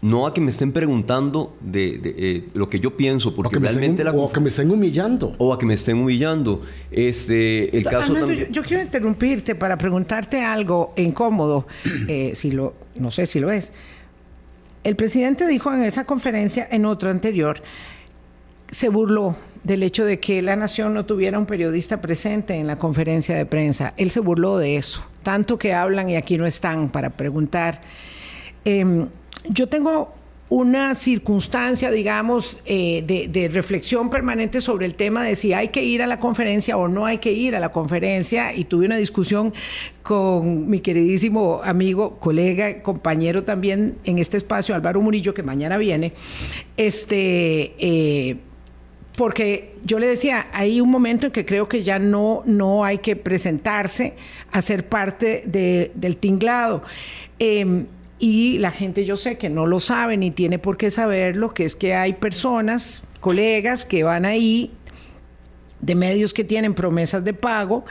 no 0.02 0.26
a 0.26 0.34
que 0.34 0.40
me 0.40 0.50
estén 0.50 0.72
preguntando 0.72 1.56
de, 1.60 2.00
eh, 2.04 2.48
lo 2.54 2.68
que 2.68 2.80
yo 2.80 2.96
pienso, 2.96 3.36
porque 3.36 3.60
realmente 3.60 4.02
la... 4.02 4.10
O 4.10 4.28
a 4.28 4.32
que 4.32 4.40
me 4.40 4.48
estén 4.48 4.68
humillando. 4.70 5.34
O 5.38 5.52
a 5.52 5.58
que 5.58 5.64
me 5.64 5.74
estén 5.74 5.96
humillando. 5.96 6.62
Este, 6.90 7.74
el 7.76 7.84
caso 7.84 8.12
yo, 8.50 8.62
quiero 8.64 8.82
interrumpirte 8.82 9.54
para 9.54 9.78
preguntarte 9.78 10.42
algo 10.42 10.92
incómodo, 10.96 11.68
eh, 12.08 12.32
si 12.34 12.50
lo, 12.50 12.74
no 12.96 13.12
sé 13.12 13.26
si 13.26 13.38
lo 13.38 13.52
es. 13.52 13.70
El 14.82 14.96
presidente 14.96 15.46
dijo 15.46 15.72
en 15.72 15.84
esa 15.84 16.04
conferencia, 16.04 16.66
en 16.68 16.84
otro 16.84 17.08
anterior, 17.08 17.62
se 18.72 18.88
burló 18.88 19.36
del 19.62 19.84
hecho 19.84 20.04
de 20.04 20.18
que 20.18 20.42
la 20.42 20.56
nación 20.56 20.94
no 20.94 21.06
tuviera 21.06 21.38
un 21.38 21.46
periodista 21.46 22.00
presente 22.00 22.54
en 22.54 22.66
la 22.66 22.76
conferencia 22.76 23.36
de 23.36 23.46
prensa. 23.46 23.94
Él 23.96 24.10
se 24.10 24.18
burló 24.18 24.58
de 24.58 24.78
eso, 24.78 25.04
tanto 25.22 25.60
que 25.60 25.72
hablan 25.72 26.10
y 26.10 26.16
aquí 26.16 26.36
no 26.38 26.46
están 26.46 26.90
para 26.90 27.10
preguntar. 27.10 27.82
Em, 28.64 29.08
yo 29.48 29.68
tengo 29.68 30.14
una 30.52 30.94
circunstancia, 30.94 31.90
digamos, 31.90 32.60
eh, 32.66 33.02
de, 33.02 33.48
reflexión 33.48 34.10
permanente 34.10 34.60
sobre 34.60 34.84
el 34.84 34.94
tema 34.94 35.24
de 35.24 35.34
si 35.34 35.54
hay 35.54 35.68
que 35.68 35.82
ir 35.82 36.02
a 36.02 36.06
la 36.06 36.20
conferencia 36.20 36.76
o 36.76 36.88
no 36.88 37.06
hay 37.06 37.18
que 37.18 37.32
ir 37.32 37.56
a 37.56 37.60
la 37.60 37.72
conferencia 37.72 38.54
y 38.54 38.64
tuve 38.64 38.84
una 38.84 38.98
discusión 38.98 39.54
con 40.02 40.68
mi 40.68 40.80
queridísimo 40.80 41.62
amigo, 41.64 42.18
colega, 42.18 42.82
compañero 42.82 43.44
también 43.44 43.96
en 44.04 44.18
este 44.18 44.36
espacio, 44.36 44.74
Álvaro 44.74 45.00
Murillo, 45.00 45.32
que 45.32 45.42
mañana 45.42 45.78
viene, 45.78 46.12
este, 46.76 47.72
eh, 47.78 48.36
porque 49.16 49.76
yo 49.86 49.98
le 49.98 50.06
decía, 50.06 50.48
hay 50.52 50.82
un 50.82 50.90
momento 50.90 51.24
en 51.24 51.32
que 51.32 51.46
creo 51.46 51.66
que 51.66 51.82
ya 51.82 51.98
no, 51.98 52.42
no 52.44 52.84
hay 52.84 52.98
que 52.98 53.16
presentarse 53.16 54.16
a 54.50 54.60
ser 54.60 54.86
parte 54.86 55.44
del 55.46 56.16
tinglado. 56.18 56.82
Em, 57.38 57.86
y 58.22 58.58
la 58.58 58.70
gente 58.70 59.04
yo 59.04 59.16
sé 59.16 59.36
que 59.36 59.50
no 59.50 59.66
lo 59.66 59.80
sabe 59.80 60.16
ni 60.16 60.30
tiene 60.30 60.60
por 60.60 60.76
qué 60.76 60.92
saberlo, 60.92 61.54
que 61.54 61.64
es 61.64 61.74
que 61.74 61.96
hay 61.96 62.12
personas, 62.12 63.02
colegas 63.18 63.84
que 63.84 64.04
van 64.04 64.24
ahí 64.24 64.70
de 65.80 65.96
medios 65.96 66.32
que 66.32 66.44
tienen 66.44 66.72
promesas 66.72 67.24
de 67.24 67.34
pago 67.34 67.84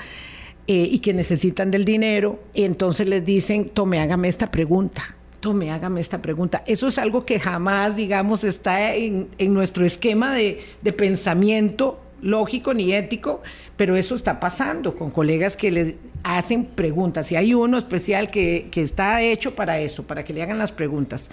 eh, 0.68 0.88
y 0.90 1.00
que 1.00 1.14
necesitan 1.14 1.70
del 1.70 1.84
dinero 1.84 2.40
y 2.54 2.64
entonces 2.64 3.10
les 3.10 3.26
dicen, 3.26 3.68
tome, 3.72 4.00
hágame 4.00 4.30
esta 4.30 4.50
pregunta. 4.50 5.04
Tome, 5.42 5.70
hágame 5.70 6.00
esta 6.00 6.22
pregunta. 6.22 6.64
Eso 6.66 6.88
es 6.88 6.98
algo 6.98 7.26
que 7.26 7.38
jamás, 7.38 7.98
digamos, 7.98 8.46
está 8.46 8.96
en, 8.96 9.28
nuestro 9.38 9.86
esquema 9.86 10.34
de, 10.34 10.62
de 10.82 10.94
pensamiento 10.94 12.00
lógico 12.22 12.74
ni 12.74 12.94
ético, 12.94 13.42
pero 13.82 13.96
eso 13.96 14.14
está 14.14 14.40
pasando 14.40 14.96
con 14.96 15.10
colegas 15.10 15.58
que 15.58 15.72
le 15.72 15.96
hacen 16.24 16.66
preguntas. 16.66 17.32
Y 17.32 17.36
hay 17.36 17.56
uno 17.56 17.80
especial 17.80 18.30
que, 18.30 18.70
está 18.76 19.24
hecho 19.24 19.56
para 19.56 19.80
eso, 19.80 20.04
para 20.04 20.24
que 20.24 20.34
le 20.34 20.44
hagan 20.44 20.60
las 20.60 20.72
preguntas 20.72 21.32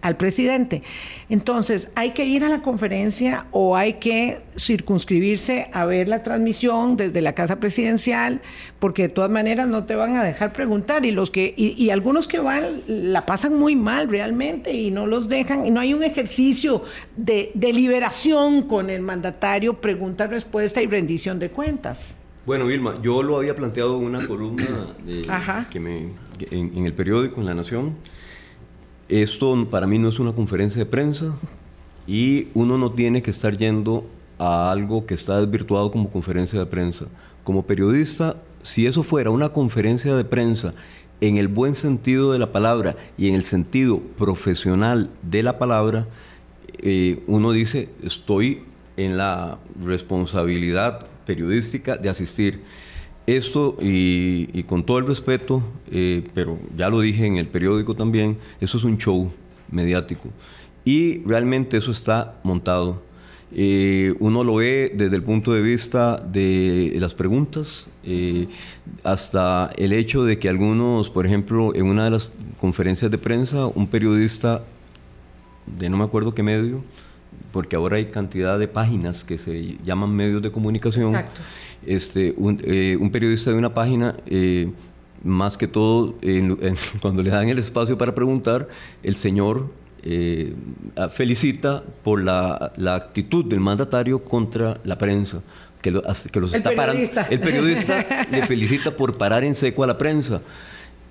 al 0.00 0.16
presidente. 0.16 0.82
Entonces, 1.28 1.90
¿hay 1.94 2.12
que 2.12 2.24
ir 2.24 2.42
a 2.42 2.48
la 2.48 2.62
conferencia 2.62 3.48
o 3.50 3.76
hay 3.76 3.94
que 3.94 4.40
circunscribirse 4.56 5.68
a 5.74 5.84
ver 5.84 6.08
la 6.08 6.22
transmisión 6.22 6.96
desde 6.96 7.20
la 7.20 7.34
casa 7.34 7.56
presidencial? 7.56 8.40
Porque 8.78 9.02
de 9.02 9.08
todas 9.10 9.30
maneras 9.30 9.68
no 9.68 9.84
te 9.84 9.94
van 9.94 10.16
a 10.16 10.24
dejar 10.24 10.54
preguntar. 10.54 11.04
Y 11.04 11.10
los 11.10 11.30
que, 11.30 11.52
y, 11.54 11.72
y 11.72 11.90
algunos 11.90 12.26
que 12.26 12.38
van 12.38 12.80
la 12.86 13.26
pasan 13.26 13.58
muy 13.58 13.76
mal 13.76 14.08
realmente 14.08 14.72
y 14.72 14.90
no 14.90 15.06
los 15.06 15.28
dejan, 15.28 15.66
y 15.66 15.70
no 15.70 15.80
hay 15.80 15.92
un 15.92 16.02
ejercicio 16.02 16.82
de 17.14 17.50
deliberación 17.52 18.62
con 18.62 18.88
el 18.88 19.02
mandatario, 19.02 19.82
pregunta, 19.82 20.26
respuesta 20.26 20.80
y 20.80 20.86
rendición 20.86 21.38
de 21.38 21.50
cuentas. 21.50 21.89
Bueno, 22.46 22.66
Vilma, 22.66 23.00
yo 23.02 23.22
lo 23.22 23.36
había 23.36 23.54
planteado 23.54 23.98
en 23.98 24.04
una 24.04 24.26
columna 24.26 24.86
que 25.70 25.78
me, 25.78 26.08
en, 26.50 26.86
el 26.86 26.94
periódico, 26.94 27.40
en 27.40 27.46
La 27.46 27.54
Nación. 27.54 27.96
Esto 29.08 29.68
para 29.70 29.86
mí 29.86 29.98
no 29.98 30.08
es 30.08 30.18
una 30.18 30.32
conferencia 30.32 30.78
de 30.78 30.86
prensa 30.86 31.34
y 32.06 32.48
uno 32.54 32.78
no 32.78 32.92
tiene 32.92 33.22
que 33.22 33.30
estar 33.30 33.56
yendo 33.56 34.06
a 34.38 34.70
algo 34.70 35.04
que 35.04 35.14
está 35.14 35.40
desvirtuado 35.40 35.92
como 35.92 36.10
conferencia 36.10 36.58
de 36.58 36.66
prensa. 36.66 37.06
Como 37.44 37.66
periodista, 37.66 38.36
si 38.62 38.86
eso 38.86 39.02
fuera 39.02 39.30
una 39.30 39.50
conferencia 39.50 40.16
de 40.16 40.24
prensa 40.24 40.72
en 41.20 41.36
el 41.36 41.48
buen 41.48 41.74
sentido 41.74 42.32
de 42.32 42.38
la 42.38 42.52
palabra 42.52 42.96
y 43.18 43.28
en 43.28 43.34
el 43.34 43.42
sentido 43.42 44.00
profesional 44.16 45.10
de 45.22 45.42
la 45.42 45.58
palabra, 45.58 46.06
eh, 46.78 47.22
uno 47.26 47.52
dice, 47.52 47.90
estoy 48.02 48.62
en 48.96 49.18
la 49.18 49.58
responsabilidad 49.84 51.06
periodística 51.30 51.96
de 51.96 52.08
asistir. 52.08 52.60
Esto, 53.26 53.76
y, 53.80 54.64
con 54.64 54.84
todo 54.84 54.98
el 54.98 55.06
respeto, 55.06 55.62
eh, 55.92 56.24
pero 56.34 56.58
ya 56.76 56.88
lo 56.90 57.00
dije 57.00 57.24
en 57.24 57.36
el 57.36 57.46
periódico 57.46 57.94
también, 57.94 58.38
eso 58.60 58.78
es 58.78 58.84
un 58.84 58.98
show 58.98 59.30
mediático. 59.70 60.28
Y 60.84 61.18
realmente 61.24 61.76
eso 61.76 61.92
está 61.92 62.40
montado. 62.42 63.00
Eh, 63.52 64.14
uno 64.18 64.42
lo 64.42 64.56
ve 64.56 64.92
desde 64.92 65.14
el 65.16 65.22
punto 65.22 65.52
de 65.52 65.62
vista 65.62 66.16
de 66.16 66.96
las 66.98 67.14
preguntas, 67.14 67.88
eh, 68.02 68.48
hasta 69.04 69.70
el 69.76 69.92
hecho 69.92 70.24
de 70.24 70.38
que 70.40 70.48
algunos, 70.48 71.10
por 71.10 71.26
ejemplo, 71.26 71.74
en 71.76 71.86
una 71.86 72.04
de 72.04 72.10
las 72.10 72.32
conferencias 72.60 73.10
de 73.10 73.18
prensa, 73.18 73.66
un 73.66 73.86
periodista 73.86 74.64
de 75.78 75.88
no 75.88 75.96
me 75.96 76.04
acuerdo 76.04 76.34
qué 76.34 76.42
medio, 76.42 76.82
porque 77.52 77.76
ahora 77.76 77.96
hay 77.96 78.06
cantidad 78.06 78.58
de 78.58 78.68
páginas 78.68 79.24
que 79.24 79.38
se 79.38 79.76
llaman 79.84 80.14
medios 80.14 80.42
de 80.42 80.50
comunicación. 80.50 81.14
Este, 81.86 82.34
eh, 82.64 82.96
un, 82.96 83.10
periodista 83.10 83.50
de 83.50 83.56
una 83.56 83.72
página, 83.72 84.16
eh, 84.26 84.70
más 85.24 85.56
que 85.56 85.66
todo, 85.66 86.14
cuando 87.00 87.22
le 87.22 87.30
dan 87.30 87.48
el 87.48 87.58
espacio 87.58 87.96
para 87.98 88.14
preguntar, 88.14 88.68
el 89.02 89.16
señor 89.16 89.70
eh, 90.02 90.54
felicita 91.12 91.82
por 92.02 92.22
la, 92.22 92.72
actitud 92.94 93.44
del 93.44 93.60
mandatario 93.60 94.22
contra 94.22 94.80
la 94.84 94.96
prensa. 94.98 95.42
Que, 95.82 95.98
que 96.30 96.40
los 96.40 96.52
está 96.52 96.74
parando. 96.74 97.02
El 97.30 97.40
periodista 97.40 98.26
le 98.30 98.46
felicita 98.46 98.94
por 98.94 99.16
parar 99.16 99.44
en 99.44 99.54
seco 99.54 99.82
a 99.82 99.86
la 99.86 99.96
prensa. 99.96 100.42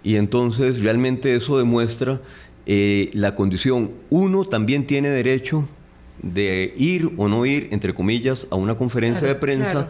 Y 0.03 0.15
entonces 0.15 0.83
realmente 0.83 1.33
eso 1.33 1.57
demuestra 1.57 2.21
la 2.67 3.33
condición. 3.33 3.89
Uno 4.11 4.45
también 4.45 4.85
tiene 4.85 5.09
derecho 5.09 5.67
de 6.21 6.73
ir 6.77 7.11
o 7.17 7.27
no 7.27 7.45
ir, 7.45 7.67
entre 7.71 7.93
comillas, 7.93 8.47
a 8.51 8.55
una 8.55 8.75
conferencia 8.75 9.27
de 9.27 9.35
prensa. 9.35 9.89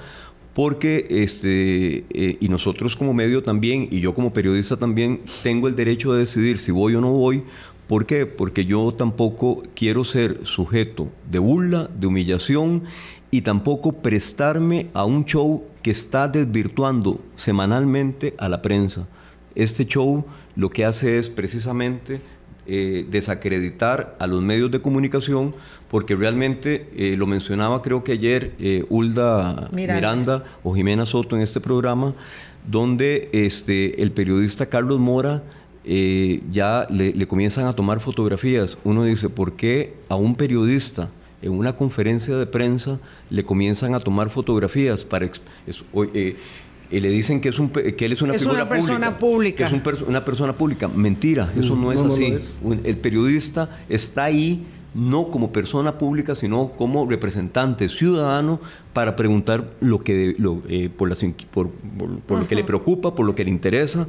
Porque, 0.53 1.07
este, 1.09 2.05
eh, 2.09 2.37
y 2.39 2.49
nosotros 2.49 2.95
como 2.95 3.13
medio 3.13 3.43
también, 3.43 3.87
y 3.91 3.99
yo 3.99 4.13
como 4.13 4.33
periodista 4.33 4.77
también, 4.77 5.21
tengo 5.43 5.67
el 5.67 5.75
derecho 5.75 6.11
de 6.11 6.19
decidir 6.19 6.59
si 6.59 6.71
voy 6.71 6.95
o 6.95 7.01
no 7.01 7.11
voy. 7.11 7.43
¿Por 7.87 8.05
qué? 8.05 8.25
Porque 8.25 8.65
yo 8.65 8.91
tampoco 8.91 9.63
quiero 9.75 10.03
ser 10.03 10.41
sujeto 10.43 11.07
de 11.29 11.39
burla, 11.39 11.89
de 11.97 12.07
humillación 12.07 12.83
y 13.31 13.41
tampoco 13.41 13.93
prestarme 13.93 14.87
a 14.93 15.05
un 15.05 15.25
show 15.25 15.63
que 15.81 15.91
está 15.91 16.27
desvirtuando 16.27 17.19
semanalmente 17.35 18.33
a 18.37 18.49
la 18.49 18.61
prensa. 18.61 19.07
Este 19.55 19.85
show 19.85 20.25
lo 20.55 20.69
que 20.69 20.85
hace 20.85 21.17
es 21.19 21.29
precisamente 21.29 22.21
eh, 22.71 23.03
desacreditar 23.09 24.15
a 24.19 24.27
los 24.27 24.43
medios 24.43 24.69
de 24.69 24.79
comunicación, 24.79 25.55
porque 25.89 26.15
realmente, 26.15 26.87
eh, 26.95 27.15
lo 27.17 27.25
mencionaba 27.25 27.81
creo 27.81 28.03
que 28.03 28.11
ayer 28.11 28.53
eh, 28.59 28.85
Hulda 28.89 29.69
Miranda. 29.71 30.43
o 30.61 30.75
Jimena 30.75 31.07
Soto 31.07 31.35
en 31.35 31.41
este 31.41 31.59
programa, 31.59 32.13
donde 32.69 33.29
este, 33.33 34.01
el 34.03 34.11
periodista 34.11 34.67
Carlos 34.67 34.99
Mora 34.99 35.41
ya 36.51 36.85
le, 36.91 37.13
le 37.13 37.27
comienzan 37.27 37.65
a 37.65 37.73
tomar 37.73 37.99
fotografías. 37.99 38.77
Uno 38.83 39.05
dice, 39.05 39.29
¿por 39.29 39.53
qué 39.53 39.95
a 40.07 40.15
un 40.15 40.35
periodista? 40.35 41.09
en 41.41 41.53
una 41.53 41.75
conferencia 41.75 42.35
de 42.35 42.45
prensa 42.45 42.99
le 43.29 43.43
comienzan 43.43 43.95
a 43.95 43.99
tomar 43.99 44.29
fotografías 44.29 45.05
para 45.05 45.25
eh, 46.13 46.35
y 46.91 46.99
le 46.99 47.09
dicen 47.09 47.41
que 47.41 47.49
es 47.49 47.59
un 47.59 47.69
que 47.69 48.05
él 48.05 48.11
es 48.11 48.21
una 48.21 48.33
figura 48.33 48.67
persona 48.67 49.19
pública, 49.19 49.69
que 49.69 49.75
es 49.75 50.01
una 50.01 50.25
persona 50.25 50.53
pública. 50.53 50.87
Mentira 50.87 51.51
eso 51.57 51.75
no, 51.75 51.91
es 51.91 52.01
así. 52.01 52.33
el 52.83 52.97
periodista 52.97 53.77
está 53.89 54.25
ahí 54.25 54.65
no 54.93 55.29
como 55.29 55.51
persona 55.51 55.97
pública 55.97 56.33
sino 56.33 56.71
como 56.71 57.07
representante 57.07 57.89
ciudadano 57.89 58.59
para 58.93 59.15
preguntar 59.15 59.71
lo 59.81 60.03
que 60.03 60.35
lo, 60.37 60.63
eh, 60.67 60.89
por, 60.89 61.09
las, 61.09 61.23
por, 61.51 61.69
por, 61.69 62.39
lo 62.39 62.47
que 62.47 62.55
le 62.55 62.63
preocupa 62.63 63.13
por 63.13 63.25
lo 63.25 63.35
que 63.35 63.43
le 63.43 63.51
interesa 63.51 64.07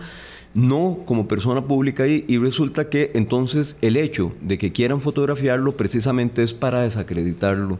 no 0.54 1.00
como 1.04 1.28
persona 1.28 1.64
pública 1.66 2.08
y, 2.08 2.24
y, 2.26 2.38
resulta 2.38 2.88
que 2.88 3.12
entonces 3.14 3.76
el 3.82 3.96
hecho 3.96 4.32
de 4.40 4.58
que 4.58 4.72
quieran 4.72 5.00
fotografiarlo 5.00 5.76
precisamente 5.76 6.42
es 6.42 6.54
para 6.54 6.82
desacreditarlo. 6.82 7.78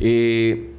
Eh, 0.00 0.72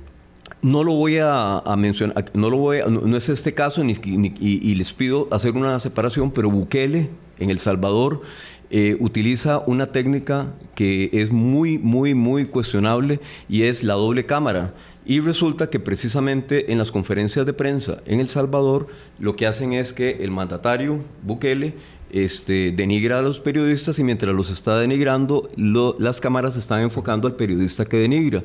no 0.61 0.83
lo 0.83 0.93
voy 0.93 1.17
a, 1.21 1.63
mencionar, 1.77 2.31
no, 2.33 2.49
lo 2.49 2.57
voy 2.57 2.79
no, 2.87 3.15
es 3.15 3.29
este 3.29 3.53
caso 3.53 3.83
ni, 3.83 3.93
y, 4.39 4.75
les 4.75 4.93
pido 4.93 5.27
hacer 5.31 5.53
una 5.53 5.79
separación, 5.79 6.31
pero 6.31 6.49
Bukele 6.49 7.09
en 7.39 7.49
El 7.49 7.59
Salvador 7.59 8.21
eh, 8.69 8.97
utiliza 8.99 9.63
una 9.65 9.87
técnica 9.87 10.53
que 10.75 11.09
es 11.13 11.31
muy, 11.31 11.77
muy, 11.77 12.13
muy 12.13 12.45
cuestionable 12.45 13.19
y 13.47 13.63
es 13.63 13.83
la 13.83 13.93
doble 13.93 14.25
cámara. 14.25 14.73
Y 15.05 15.21
resulta 15.21 15.71
que 15.71 15.79
precisamente 15.79 16.71
en 16.71 16.77
las 16.77 16.91
conferencias 16.91 17.45
de 17.45 17.53
prensa 17.53 17.97
en 18.05 18.19
El 18.19 18.29
Salvador 18.29 18.87
lo 19.17 19.35
que 19.35 19.47
hacen 19.47 19.73
es 19.73 19.91
que 19.91 20.17
el 20.21 20.29
mandatario 20.29 20.99
Bukele 21.23 21.73
este, 22.11 22.71
denigra 22.71 23.19
a 23.19 23.21
los 23.21 23.39
periodistas 23.39 23.97
y 23.97 24.03
mientras 24.03 24.35
los 24.35 24.51
está 24.51 24.79
denigrando, 24.79 25.49
las 25.55 26.19
cámaras 26.19 26.55
están 26.57 26.81
enfocando 26.81 27.27
al 27.27 27.35
periodista 27.35 27.85
que 27.85 27.97
denigra. 27.97 28.43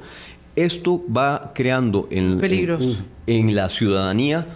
Esto 0.56 1.02
va 1.14 1.52
creando 1.54 2.06
en, 2.10 2.40
en 3.26 3.54
la 3.54 3.68
ciudadanía 3.68 4.46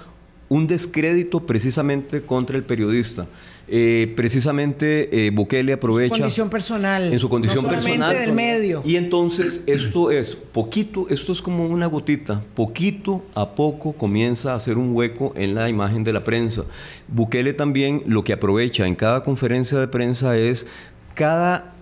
un 0.48 0.66
descrédito 0.66 1.40
precisamente 1.40 2.22
contra 2.22 2.56
el 2.56 2.64
periodista. 2.64 3.26
Eh, 3.70 4.14
precisamente 4.16 5.26
eh, 5.26 5.30
Bukele 5.30 5.74
aprovecha... 5.74 6.14
En 6.14 6.16
su 6.16 6.20
condición 6.20 6.50
personal. 6.50 7.12
En 7.12 7.18
su 7.18 7.28
condición 7.28 7.64
no 7.64 7.70
personal. 7.70 8.16
del 8.16 8.32
medio. 8.32 8.82
Y 8.84 8.96
entonces 8.96 9.62
esto 9.66 10.10
es 10.10 10.36
poquito, 10.36 11.06
esto 11.10 11.32
es 11.32 11.42
como 11.42 11.66
una 11.66 11.86
gotita, 11.86 12.42
poquito 12.54 13.22
a 13.34 13.54
poco 13.54 13.92
comienza 13.92 14.52
a 14.52 14.56
hacer 14.56 14.78
un 14.78 14.94
hueco 14.94 15.34
en 15.36 15.54
la 15.54 15.68
imagen 15.68 16.02
de 16.02 16.14
la 16.14 16.24
prensa. 16.24 16.64
Bukele 17.08 17.52
también 17.52 18.02
lo 18.06 18.24
que 18.24 18.32
aprovecha 18.32 18.86
en 18.86 18.94
cada 18.94 19.22
conferencia 19.22 19.78
de 19.78 19.88
prensa 19.88 20.38
es 20.38 20.66
cada 21.14 21.74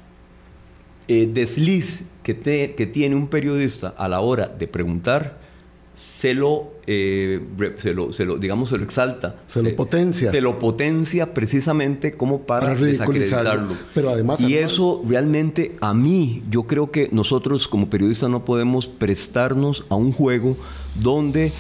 eh, 1.07 1.31
desliz 1.33 2.03
que, 2.35 2.75
que 2.77 2.87
tiene 2.87 3.15
un 3.15 3.29
periodista 3.29 3.95
a 3.97 4.09
la 4.09 4.21
hora 4.21 4.49
de 4.49 4.67
preguntar, 4.67 5.39
se 5.95 6.35
lo, 6.35 6.73
eh, 6.89 7.41
se 7.77 7.95
lo, 7.95 8.13
se 8.13 8.25
lo, 8.25 8.37
digamos, 8.37 8.71
se 8.71 8.79
lo 8.79 8.85
exalta. 8.85 9.37
Se, 9.47 9.63
lo 9.63 9.77
potencia. 9.77 10.31
Se 10.33 10.41
lo 10.41 10.59
potencia 10.59 11.33
precisamente 11.33 12.17
como 12.17 12.43
para, 12.43 12.75
desacreditarlo. 12.75 13.75
Pero 13.95 14.11
además... 14.11 14.41
Y 14.41 14.57
eso 14.57 15.03
realmente 15.07 15.77
a 15.81 15.95
mí, 15.95 16.43
yo 16.51 16.65
creo 16.65 16.91
que 16.91 17.09
nosotros 17.13 17.69
como 17.69 17.89
periodistas 17.89 18.29
no 18.29 18.45
podemos 18.45 18.89
prestarnos 18.89 19.85
a 19.89 19.95
un 19.95 20.13
juego 20.13 20.57
donde 21.01 21.53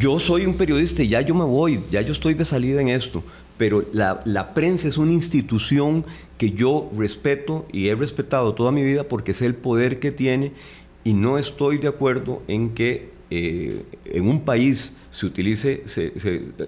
yo 0.00 0.18
soy 0.18 0.46
un 0.46 0.56
periodista 0.56 1.02
y 1.02 1.08
ya 1.08 1.20
yo 1.20 1.34
me 1.34 1.44
voy, 1.44 1.84
ya 1.90 2.00
yo 2.00 2.12
estoy 2.12 2.32
de 2.32 2.46
salida 2.46 2.80
en 2.80 2.88
esto, 2.88 3.22
pero 3.58 3.84
la, 3.92 4.54
prensa 4.54 4.88
es 4.88 4.96
una 4.96 5.12
institución 5.12 6.06
que 6.38 6.52
yo 6.52 6.90
respeto 6.96 7.66
y 7.72 7.88
he 7.88 7.94
respetado 7.94 8.54
toda 8.54 8.72
mi 8.72 8.82
vida 8.82 9.04
porque 9.04 9.34
sé 9.34 9.44
el 9.44 9.56
poder 9.56 9.98
que 9.98 10.12
tiene 10.12 10.52
y 11.04 11.12
no 11.12 11.36
estoy 11.36 11.78
de 11.78 11.88
acuerdo 11.88 12.42
en 12.48 12.70
que 12.70 13.10
eh, 13.30 13.82
en 14.06 14.28
un 14.28 14.40
país 14.40 14.92
se 15.10 15.26
utilice, 15.26 15.82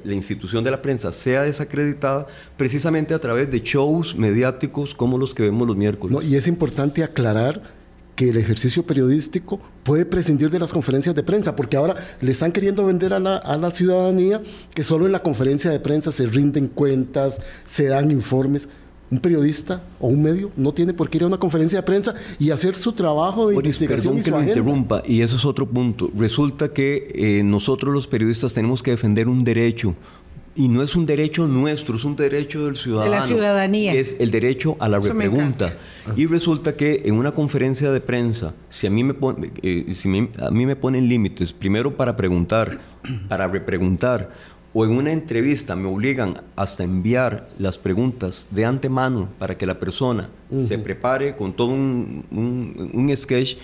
la 0.04 0.14
institución 0.14 0.64
de 0.64 0.70
la 0.70 0.82
prensa 0.82 1.12
sea 1.12 1.42
desacreditada 1.42 2.26
precisamente 2.56 3.14
a 3.14 3.18
través 3.18 3.50
de 3.50 3.60
shows 3.60 4.16
mediáticos 4.16 4.94
como 4.94 5.16
los 5.16 5.34
que 5.34 5.44
vemos 5.44 5.68
los 5.68 5.76
miércoles. 5.76 6.18
y 6.28 6.36
es 6.36 6.48
importante 6.48 7.04
aclarar 7.04 7.79
que 8.20 8.28
el 8.28 8.36
ejercicio 8.36 8.82
periodístico 8.82 9.58
puede 9.82 10.04
prescindir 10.04 10.50
de 10.50 10.58
las 10.58 10.74
conferencias 10.74 11.14
de 11.14 11.22
prensa, 11.22 11.56
porque 11.56 11.78
ahora 11.78 11.96
le 12.20 12.30
están 12.30 12.52
queriendo 12.52 12.84
vender 12.84 13.14
a 13.14 13.18
la, 13.18 13.36
a 13.36 13.56
la 13.56 13.70
ciudadanía 13.70 14.42
que 14.74 14.84
solo 14.84 15.06
en 15.06 15.12
la 15.12 15.20
conferencia 15.20 15.70
de 15.70 15.80
prensa 15.80 16.12
se 16.12 16.26
rinden 16.26 16.68
cuentas, 16.68 17.40
se 17.64 17.86
dan 17.86 18.10
informes 18.10 18.68
un 19.10 19.18
periodista 19.18 19.82
o 19.98 20.08
un 20.08 20.22
medio 20.22 20.50
no 20.54 20.72
tiene 20.72 20.92
por 20.92 21.08
qué 21.08 21.16
ir 21.16 21.24
a 21.24 21.28
una 21.28 21.38
conferencia 21.38 21.80
de 21.80 21.82
prensa 21.82 22.14
y 22.38 22.50
hacer 22.50 22.76
su 22.76 22.92
trabajo 22.92 23.48
de 23.48 23.56
investigación. 23.56 24.16
Perdón 24.16 24.24
que 24.24 24.30
lo 24.30 24.48
interrumpa, 24.48 25.02
y 25.06 25.22
eso 25.22 25.36
es 25.36 25.44
otro 25.46 25.66
punto. 25.66 26.10
Resulta 26.14 26.72
que 26.74 27.10
eh, 27.14 27.42
nosotros 27.42 27.92
los 27.92 28.06
periodistas 28.06 28.52
tenemos 28.52 28.82
que 28.82 28.90
defender 28.90 29.28
un 29.28 29.44
derecho. 29.44 29.94
Y 30.56 30.68
no 30.68 30.82
es 30.82 30.96
un 30.96 31.06
derecho 31.06 31.46
nuestro, 31.46 31.96
es 31.96 32.04
un 32.04 32.16
derecho 32.16 32.66
del 32.66 32.76
ciudadano. 32.76 33.10
De 33.10 33.16
la 33.18 33.26
ciudadanía. 33.26 33.92
Es 33.94 34.16
el 34.18 34.30
derecho 34.30 34.76
a 34.80 34.88
la 34.88 34.98
repregunta. 34.98 35.76
Y 36.16 36.26
resulta 36.26 36.76
que 36.76 37.02
en 37.04 37.14
una 37.14 37.32
conferencia 37.32 37.92
de 37.92 38.00
prensa, 38.00 38.54
si 38.68 38.86
a 38.86 38.90
mí 38.90 39.04
me, 39.04 39.14
eh, 39.62 39.94
si 39.94 40.08
a 40.38 40.50
mí 40.50 40.66
me 40.66 40.76
ponen 40.76 41.08
límites, 41.08 41.52
primero 41.52 41.96
para 41.96 42.16
preguntar, 42.16 42.80
para 43.28 43.46
repreguntar, 43.46 44.30
o 44.72 44.84
en 44.84 44.92
una 44.92 45.12
entrevista 45.12 45.74
me 45.74 45.88
obligan 45.88 46.42
hasta 46.56 46.84
enviar 46.84 47.48
las 47.58 47.78
preguntas 47.78 48.46
de 48.50 48.64
antemano 48.64 49.28
para 49.38 49.56
que 49.58 49.66
la 49.66 49.78
persona 49.78 50.30
se 50.68 50.78
prepare 50.78 51.34
con 51.36 51.52
todo 51.54 51.68
un, 51.68 52.24
un, 52.30 53.16
sketch, 53.16 53.56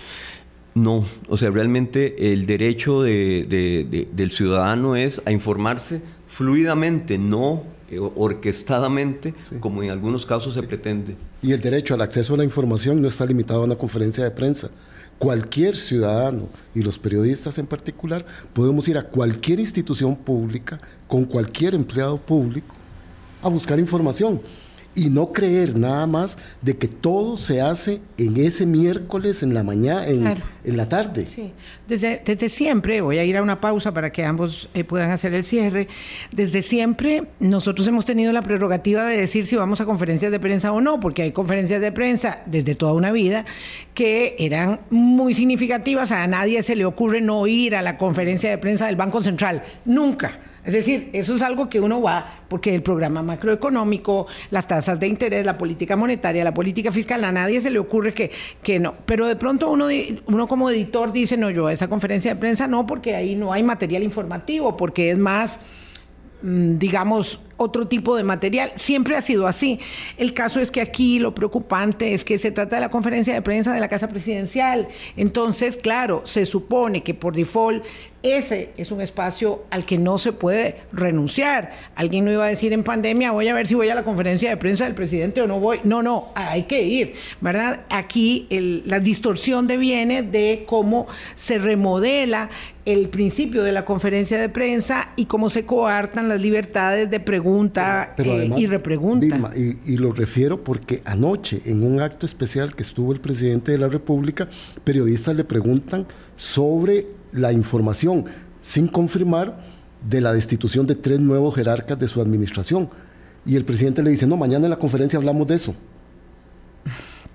no, 0.74 1.04
o 1.28 1.36
sea, 1.36 1.50
realmente 1.50 2.32
el 2.32 2.46
derecho 2.46 3.02
de, 3.02 4.06
del 4.12 4.30
ciudadano 4.30 4.96
es 4.96 5.22
a 5.24 5.32
informarse 5.32 6.00
fluidamente, 6.36 7.16
no 7.16 7.62
eh, 7.90 7.98
orquestadamente, 7.98 9.32
como 9.58 9.82
en 9.82 9.90
algunos 9.90 10.26
casos 10.26 10.52
se 10.52 10.62
pretende. 10.62 11.16
Y 11.40 11.52
el 11.52 11.62
derecho 11.62 11.94
al 11.94 12.02
acceso 12.02 12.34
a 12.34 12.36
la 12.36 12.44
información 12.44 13.00
no 13.00 13.08
está 13.08 13.24
limitado 13.24 13.62
a 13.62 13.64
una 13.64 13.76
conferencia 13.76 14.22
de 14.22 14.30
prensa. 14.30 14.68
Cualquier 15.18 15.74
ciudadano 15.74 16.50
y 16.74 16.82
los 16.82 16.98
periodistas 16.98 17.58
en 17.58 17.66
particular 17.66 18.26
podemos 18.52 18.86
ir 18.86 18.98
a 18.98 19.04
cualquier 19.04 19.60
institución 19.60 20.14
pública 20.14 20.78
con 21.08 21.24
cualquier 21.24 21.74
empleado 21.74 22.18
público 22.18 22.74
a 23.42 23.48
buscar 23.48 23.78
información 23.78 24.42
y 24.96 25.10
no 25.10 25.30
creer 25.30 25.78
nada 25.78 26.06
más 26.06 26.38
de 26.62 26.76
que 26.76 26.88
todo 26.88 27.36
se 27.36 27.60
hace 27.60 28.00
en 28.16 28.38
ese 28.38 28.64
miércoles, 28.64 29.42
en 29.42 29.52
la 29.52 29.62
mañana, 29.62 30.06
en, 30.08 30.26
en 30.64 30.76
la 30.76 30.88
tarde. 30.88 31.26
Sí. 31.28 31.52
Desde, 31.86 32.22
desde, 32.24 32.48
siempre, 32.48 33.02
voy 33.02 33.18
a 33.18 33.24
ir 33.24 33.36
a 33.36 33.42
una 33.42 33.60
pausa 33.60 33.92
para 33.92 34.10
que 34.10 34.24
ambos 34.24 34.68
eh, 34.74 34.82
puedan 34.82 35.10
hacer 35.10 35.34
el 35.34 35.44
cierre, 35.44 35.86
desde 36.32 36.62
siempre 36.62 37.28
nosotros 37.38 37.86
hemos 37.86 38.06
tenido 38.06 38.32
la 38.32 38.42
prerrogativa 38.42 39.04
de 39.04 39.18
decir 39.18 39.46
si 39.46 39.54
vamos 39.54 39.80
a 39.80 39.84
conferencias 39.84 40.32
de 40.32 40.40
prensa 40.40 40.72
o 40.72 40.80
no, 40.80 40.98
porque 40.98 41.22
hay 41.22 41.32
conferencias 41.32 41.80
de 41.80 41.92
prensa 41.92 42.42
desde 42.46 42.74
toda 42.74 42.94
una 42.94 43.12
vida 43.12 43.44
que 43.94 44.34
eran 44.38 44.80
muy 44.90 45.34
significativas, 45.34 46.10
a 46.10 46.26
nadie 46.26 46.62
se 46.62 46.74
le 46.74 46.86
ocurre 46.86 47.20
no 47.20 47.46
ir 47.46 47.76
a 47.76 47.82
la 47.82 47.98
conferencia 47.98 48.48
de 48.50 48.58
prensa 48.58 48.86
del 48.86 48.96
Banco 48.96 49.22
Central, 49.22 49.62
nunca. 49.84 50.40
Es 50.66 50.72
decir, 50.72 51.10
eso 51.12 51.36
es 51.36 51.42
algo 51.42 51.68
que 51.68 51.78
uno 51.78 52.02
va, 52.02 52.40
porque 52.48 52.74
el 52.74 52.82
programa 52.82 53.22
macroeconómico, 53.22 54.26
las 54.50 54.66
tasas 54.66 54.98
de 54.98 55.06
interés, 55.06 55.46
la 55.46 55.56
política 55.56 55.94
monetaria, 55.94 56.42
la 56.42 56.52
política 56.52 56.90
fiscal, 56.90 57.22
a 57.22 57.30
nadie 57.30 57.60
se 57.60 57.70
le 57.70 57.78
ocurre 57.78 58.12
que, 58.12 58.32
que 58.64 58.80
no. 58.80 58.96
Pero 59.06 59.28
de 59.28 59.36
pronto 59.36 59.70
uno, 59.70 59.86
uno 60.26 60.48
como 60.48 60.68
editor 60.68 61.12
dice, 61.12 61.36
no, 61.36 61.50
yo 61.50 61.68
a 61.68 61.72
esa 61.72 61.86
conferencia 61.86 62.34
de 62.34 62.40
prensa 62.40 62.66
no, 62.66 62.84
porque 62.84 63.14
ahí 63.14 63.36
no 63.36 63.52
hay 63.52 63.62
material 63.62 64.02
informativo, 64.02 64.76
porque 64.76 65.12
es 65.12 65.18
más 65.18 65.60
mm, 66.42 66.78
digamos, 66.78 67.40
otro 67.56 67.88
tipo 67.88 68.16
de 68.16 68.24
material. 68.24 68.72
Siempre 68.76 69.16
ha 69.16 69.20
sido 69.20 69.46
así. 69.46 69.80
El 70.16 70.34
caso 70.34 70.60
es 70.60 70.70
que 70.70 70.80
aquí 70.80 71.18
lo 71.18 71.34
preocupante 71.34 72.14
es 72.14 72.24
que 72.24 72.38
se 72.38 72.50
trata 72.50 72.76
de 72.76 72.82
la 72.82 72.90
conferencia 72.90 73.34
de 73.34 73.42
prensa 73.42 73.72
de 73.72 73.80
la 73.80 73.88
Casa 73.88 74.08
Presidencial. 74.08 74.88
Entonces, 75.16 75.76
claro, 75.76 76.22
se 76.24 76.46
supone 76.46 77.02
que 77.02 77.14
por 77.14 77.34
default 77.34 77.84
ese 78.22 78.70
es 78.76 78.90
un 78.90 79.00
espacio 79.00 79.64
al 79.70 79.84
que 79.84 79.98
no 79.98 80.18
se 80.18 80.32
puede 80.32 80.76
renunciar. 80.92 81.72
Alguien 81.94 82.24
no 82.24 82.32
iba 82.32 82.44
a 82.44 82.48
decir 82.48 82.72
en 82.72 82.82
pandemia, 82.82 83.30
voy 83.30 83.46
a 83.48 83.54
ver 83.54 83.66
si 83.66 83.74
voy 83.74 83.88
a 83.88 83.94
la 83.94 84.02
conferencia 84.02 84.50
de 84.50 84.56
prensa 84.56 84.84
del 84.84 84.94
presidente 84.94 85.42
o 85.42 85.46
no 85.46 85.60
voy. 85.60 85.80
No, 85.84 86.02
no, 86.02 86.32
hay 86.34 86.64
que 86.64 86.82
ir, 86.82 87.14
¿verdad? 87.40 87.84
Aquí 87.88 88.48
la 88.84 88.98
distorsión 88.98 89.66
deviene 89.66 90.22
de 90.22 90.64
cómo 90.66 91.06
se 91.34 91.58
remodela 91.58 92.50
el 92.84 93.08
principio 93.08 93.62
de 93.64 93.72
la 93.72 93.84
conferencia 93.84 94.40
de 94.40 94.48
prensa 94.48 95.10
y 95.16 95.26
cómo 95.26 95.50
se 95.50 95.66
coartan 95.66 96.28
las 96.28 96.40
libertades 96.40 97.10
de 97.10 97.20
preguntas 97.20 97.45
pregunta 97.46 98.14
eh, 98.18 98.50
y 98.56 98.66
repregunta. 98.66 99.52
y, 99.54 99.96
lo 99.98 100.12
refiero 100.12 100.64
porque 100.64 101.00
anoche, 101.04 101.62
en 101.66 101.84
un 101.84 102.00
acto 102.00 102.26
especial 102.26 102.74
que 102.74 102.82
estuvo 102.82 103.12
el 103.12 103.20
presidente 103.20 103.72
de 103.72 103.78
la 103.78 103.88
República, 103.88 104.48
periodistas 104.82 105.36
le 105.36 105.44
preguntan 105.44 106.06
sobre 106.34 107.06
la 107.32 107.52
información, 107.52 108.24
sin 108.60 108.88
confirmar, 108.88 109.76
de 110.08 110.20
la 110.20 110.32
destitución 110.32 110.86
de 110.86 110.94
tres 110.94 111.20
nuevos 111.20 111.54
jerarcas 111.54 111.98
de 111.98 112.08
su 112.08 112.20
administración. 112.20 112.88
Y 113.44 113.56
el 113.56 113.64
presidente 113.64 114.02
le 114.02 114.10
dice, 114.10 114.26
no, 114.26 114.36
mañana 114.36 114.66
en 114.66 114.70
la 114.70 114.78
conferencia 114.78 115.18
hablamos 115.18 115.46
de 115.46 115.54
eso. 115.54 115.74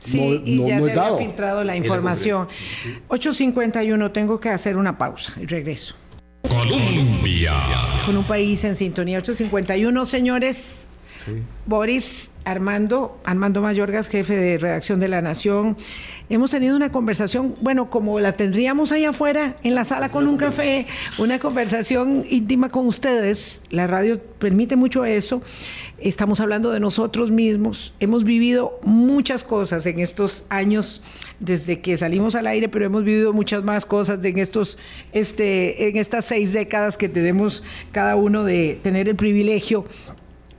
Sí, 0.03 0.41
y 0.45 0.65
ya 0.65 0.81
se 0.81 0.93
ha 0.93 1.15
filtrado 1.15 1.63
la 1.63 1.75
información. 1.75 2.47
8.51, 3.07 4.11
tengo 4.11 4.39
que 4.39 4.49
hacer 4.49 4.75
una 4.75 4.97
pausa 4.97 5.33
y 5.39 5.45
regreso. 5.45 5.93
Colombia. 6.47 7.53
Con 8.05 8.17
un 8.17 8.23
país 8.23 8.63
en 8.63 8.75
sintonía. 8.75 9.21
8.51, 9.21 10.05
señores. 10.05 10.85
Sí. 11.17 11.43
Boris 11.65 12.30
Armando, 12.43 13.19
Armando 13.23 13.61
Mayorgas, 13.61 14.07
jefe 14.07 14.35
de 14.35 14.57
redacción 14.57 14.99
de 14.99 15.07
La 15.07 15.21
Nación. 15.21 15.77
Hemos 16.29 16.51
tenido 16.51 16.75
una 16.75 16.91
conversación, 16.91 17.55
bueno, 17.61 17.89
como 17.89 18.19
la 18.19 18.37
tendríamos 18.37 18.91
ahí 18.91 19.05
afuera, 19.05 19.57
en 19.63 19.75
la 19.75 19.85
sala 19.85 20.09
con 20.09 20.27
un 20.27 20.37
café, 20.37 20.87
una 21.17 21.39
conversación 21.39 22.23
íntima 22.29 22.69
con 22.69 22.87
ustedes. 22.87 23.61
La 23.69 23.85
radio 23.85 24.19
permite 24.39 24.75
mucho 24.75 25.05
eso. 25.05 25.41
Estamos 25.99 26.39
hablando 26.39 26.71
de 26.71 26.79
nosotros 26.79 27.31
mismos. 27.31 27.93
Hemos 27.99 28.23
vivido 28.23 28.79
muchas 28.83 29.43
cosas 29.43 29.85
en 29.85 29.99
estos 29.99 30.45
años 30.49 31.03
desde 31.39 31.81
que 31.81 31.97
salimos 31.97 32.35
al 32.35 32.47
aire, 32.47 32.69
pero 32.69 32.85
hemos 32.85 33.03
vivido 33.03 33.33
muchas 33.33 33.63
más 33.63 33.85
cosas 33.85 34.23
en 34.23 34.39
estos, 34.39 34.77
este, 35.11 35.89
en 35.89 35.97
estas 35.97 36.25
seis 36.25 36.53
décadas 36.53 36.97
que 36.97 37.09
tenemos 37.09 37.61
cada 37.91 38.15
uno 38.15 38.43
de 38.43 38.79
tener 38.81 39.09
el 39.09 39.15
privilegio 39.15 39.85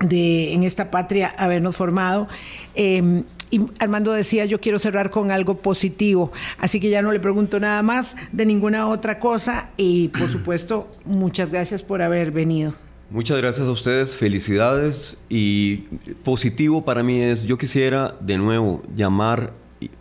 de 0.03 0.53
en 0.53 0.63
esta 0.63 0.91
patria 0.91 1.35
habernos 1.39 1.77
formado. 1.77 2.29
Em, 2.75 3.25
y 3.51 3.61
Armando 3.79 4.13
decía, 4.13 4.47
yo 4.47 4.61
quiero 4.61 4.79
cerrar 4.79 5.11
con 5.11 5.31
algo 5.31 5.59
positivo, 5.59 6.33
así 6.59 6.81
que 6.81 6.89
ya 6.89 7.03
no 7.03 7.13
le 7.13 7.21
pregunto 7.21 7.61
nada 7.61 7.83
más 7.83 8.17
de 8.33 8.47
ninguna 8.47 8.89
otra 8.89 9.19
cosa 9.19 9.71
y 9.77 10.09
por 10.09 10.29
supuesto, 10.31 10.91
muchas 11.05 11.53
gracias 11.53 11.83
por 11.83 12.01
haber 12.01 12.31
venido. 12.31 12.75
Muchas 13.11 13.37
gracias 13.37 13.67
a 13.67 13.71
ustedes, 13.71 14.17
felicidades 14.17 15.19
y 15.29 15.83
positivo 16.25 16.83
para 16.83 17.03
mí 17.03 17.21
es, 17.21 17.43
yo 17.43 17.59
quisiera 17.59 18.17
de 18.21 18.39
nuevo 18.39 18.83
llamar, 18.97 19.53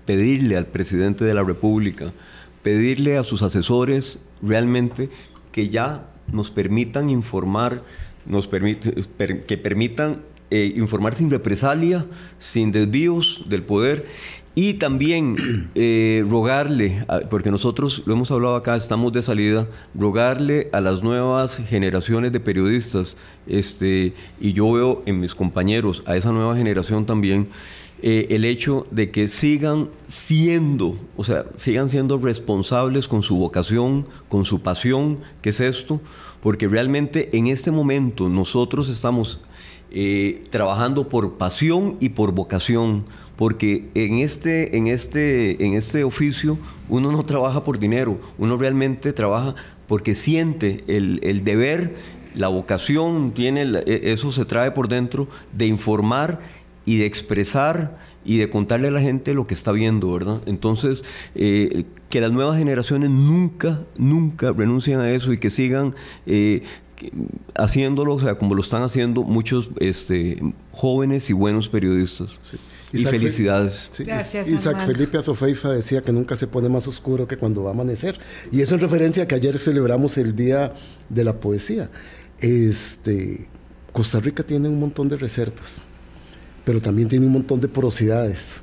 pedirle 0.06 0.56
al 0.56 0.68
presidente 0.68 1.26
de 1.26 1.34
la 1.34 1.44
República, 1.44 2.14
pedirle 2.64 3.18
a 3.18 3.26
sus 3.26 3.42
asesores 3.42 4.18
realmente 4.42 5.10
que 5.52 5.68
ya 5.68 6.06
nos 6.32 6.52
permitan 6.52 7.10
informar 7.10 7.84
nos 8.26 8.48
permite, 8.48 8.94
que 9.48 9.58
permitan 9.58 10.22
eh, 10.50 10.74
informar 10.76 11.16
sin 11.16 11.30
represalia, 11.30 12.06
sin 12.40 12.72
desvíos 12.72 13.44
del 13.48 13.64
poder 13.64 14.06
y 14.54 14.74
también 14.76 15.36
eh, 15.76 16.26
rogarle, 16.30 17.06
porque 17.30 17.52
nosotros 17.52 18.04
lo 18.06 18.14
hemos 18.14 18.32
hablado 18.32 18.56
acá, 18.56 18.76
estamos 18.76 19.14
de 19.14 19.22
salida, 19.22 19.68
rogarle 19.96 20.70
a 20.74 20.82
las 20.82 21.04
nuevas 21.04 21.58
generaciones 21.58 22.32
de 22.32 22.40
periodistas, 22.40 23.16
este, 23.48 24.14
y 24.40 24.54
yo 24.54 24.72
veo 24.72 25.04
en 25.06 25.20
mis 25.20 25.36
compañeros, 25.36 26.04
a 26.06 26.18
esa 26.18 26.32
nueva 26.32 26.56
generación 26.56 27.06
también, 27.06 27.48
eh, 28.04 28.28
el 28.32 28.46
hecho 28.46 28.88
de 28.90 29.12
que 29.12 29.28
sigan 29.28 29.90
siendo, 30.08 30.98
o 31.16 31.24
sea, 31.24 31.46
sigan 31.58 31.88
siendo 31.88 32.18
responsables 32.18 33.08
con 33.08 33.22
su 33.22 33.38
vocación, 33.38 34.08
con 34.28 34.44
su 34.44 34.60
pasión, 34.62 35.20
que 35.44 35.50
es 35.50 35.60
esto, 35.60 36.02
porque 36.42 36.68
realmente 36.68 37.30
en 37.38 37.48
este 37.48 37.72
momento 37.72 38.30
nosotros 38.30 38.90
estamos 38.90 39.40
eh, 39.92 40.46
trabajando 40.50 41.10
por 41.10 41.38
pasión 41.38 41.98
y 42.00 42.10
por 42.10 42.32
vocación, 42.32 43.06
porque 43.36 43.90
en 43.94 44.20
este, 44.20 44.78
en, 44.78 44.88
este, 44.88 45.64
en 45.64 45.74
este 45.74 46.04
oficio 46.04 46.58
uno 46.90 47.12
no 47.12 47.24
trabaja 47.24 47.64
por 47.64 47.80
dinero, 47.80 48.20
uno 48.38 48.58
realmente 48.58 49.14
trabaja 49.14 49.56
porque 49.88 50.16
siente 50.16 50.84
el, 50.88 51.20
el 51.24 51.44
deber, 51.44 51.96
la 52.34 52.48
vocación, 52.48 53.34
tiene, 53.34 53.64
e, 53.86 54.12
eso 54.12 54.32
se 54.32 54.46
trae 54.46 54.72
por 54.72 54.88
dentro 54.88 55.28
de 55.52 55.68
informar 55.68 56.40
y 56.86 56.98
de 56.98 57.06
expresar 57.06 57.98
y 58.24 58.38
de 58.38 58.50
contarle 58.50 58.90
a 58.90 58.92
la 58.92 59.02
gente 59.02 59.34
lo 59.34 59.48
que 59.48 59.54
está 59.54 59.72
viendo, 59.72 60.12
¿verdad? 60.12 60.42
Entonces, 60.46 61.04
eh, 61.36 61.86
que 62.10 62.22
las 62.22 62.32
nuevas 62.32 62.58
generaciones 62.58 63.10
nunca, 63.10 63.82
nunca 63.98 64.52
renuncien 64.52 65.00
a 65.00 65.12
eso 65.12 65.34
y 65.34 65.40
que 65.40 65.50
sigan 65.50 65.96
eh, 66.26 66.64
haciéndolo, 67.56 68.16
o 68.16 68.22
sea, 68.22 68.36
como 68.36 68.54
lo 68.54 68.62
están 68.62 68.84
haciendo 68.84 69.24
muchos 69.24 69.72
este, 69.80 70.40
jóvenes 70.72 71.30
y 71.30 71.34
buenos 71.34 71.68
periodistas. 71.68 72.30
Y 72.94 73.06
felicidades. 73.06 73.90
Gracias, 74.00 74.50
Isaac 74.50 74.86
Felipe 74.86 75.18
Azofeifa 75.18 75.70
decía 75.70 76.02
que 76.02 76.12
nunca 76.12 76.36
se 76.36 76.46
pone 76.46 76.68
más 76.68 76.88
oscuro 76.88 77.26
que 77.26 77.38
cuando 77.38 77.64
va 77.64 77.70
a 77.70 77.74
amanecer. 77.74 78.20
Y 78.52 78.62
eso 78.62 78.76
en 78.76 78.82
referencia 78.82 79.24
a 79.24 79.28
que 79.28 79.36
ayer 79.36 79.58
celebramos 79.58 80.18
el 80.18 80.36
Día 80.36 80.74
de 81.08 81.24
la 81.24 81.40
Poesía. 81.40 81.90
Este, 82.40 83.48
Costa 83.94 84.20
Rica 84.20 84.44
tiene 84.44 84.68
un 84.68 84.80
montón 84.80 85.08
de 85.08 85.16
reservas 85.16 85.84
pero 86.72 86.82
también 86.82 87.10
tiene 87.10 87.26
un 87.26 87.34
montón 87.34 87.60
de 87.60 87.68
porosidades. 87.68 88.62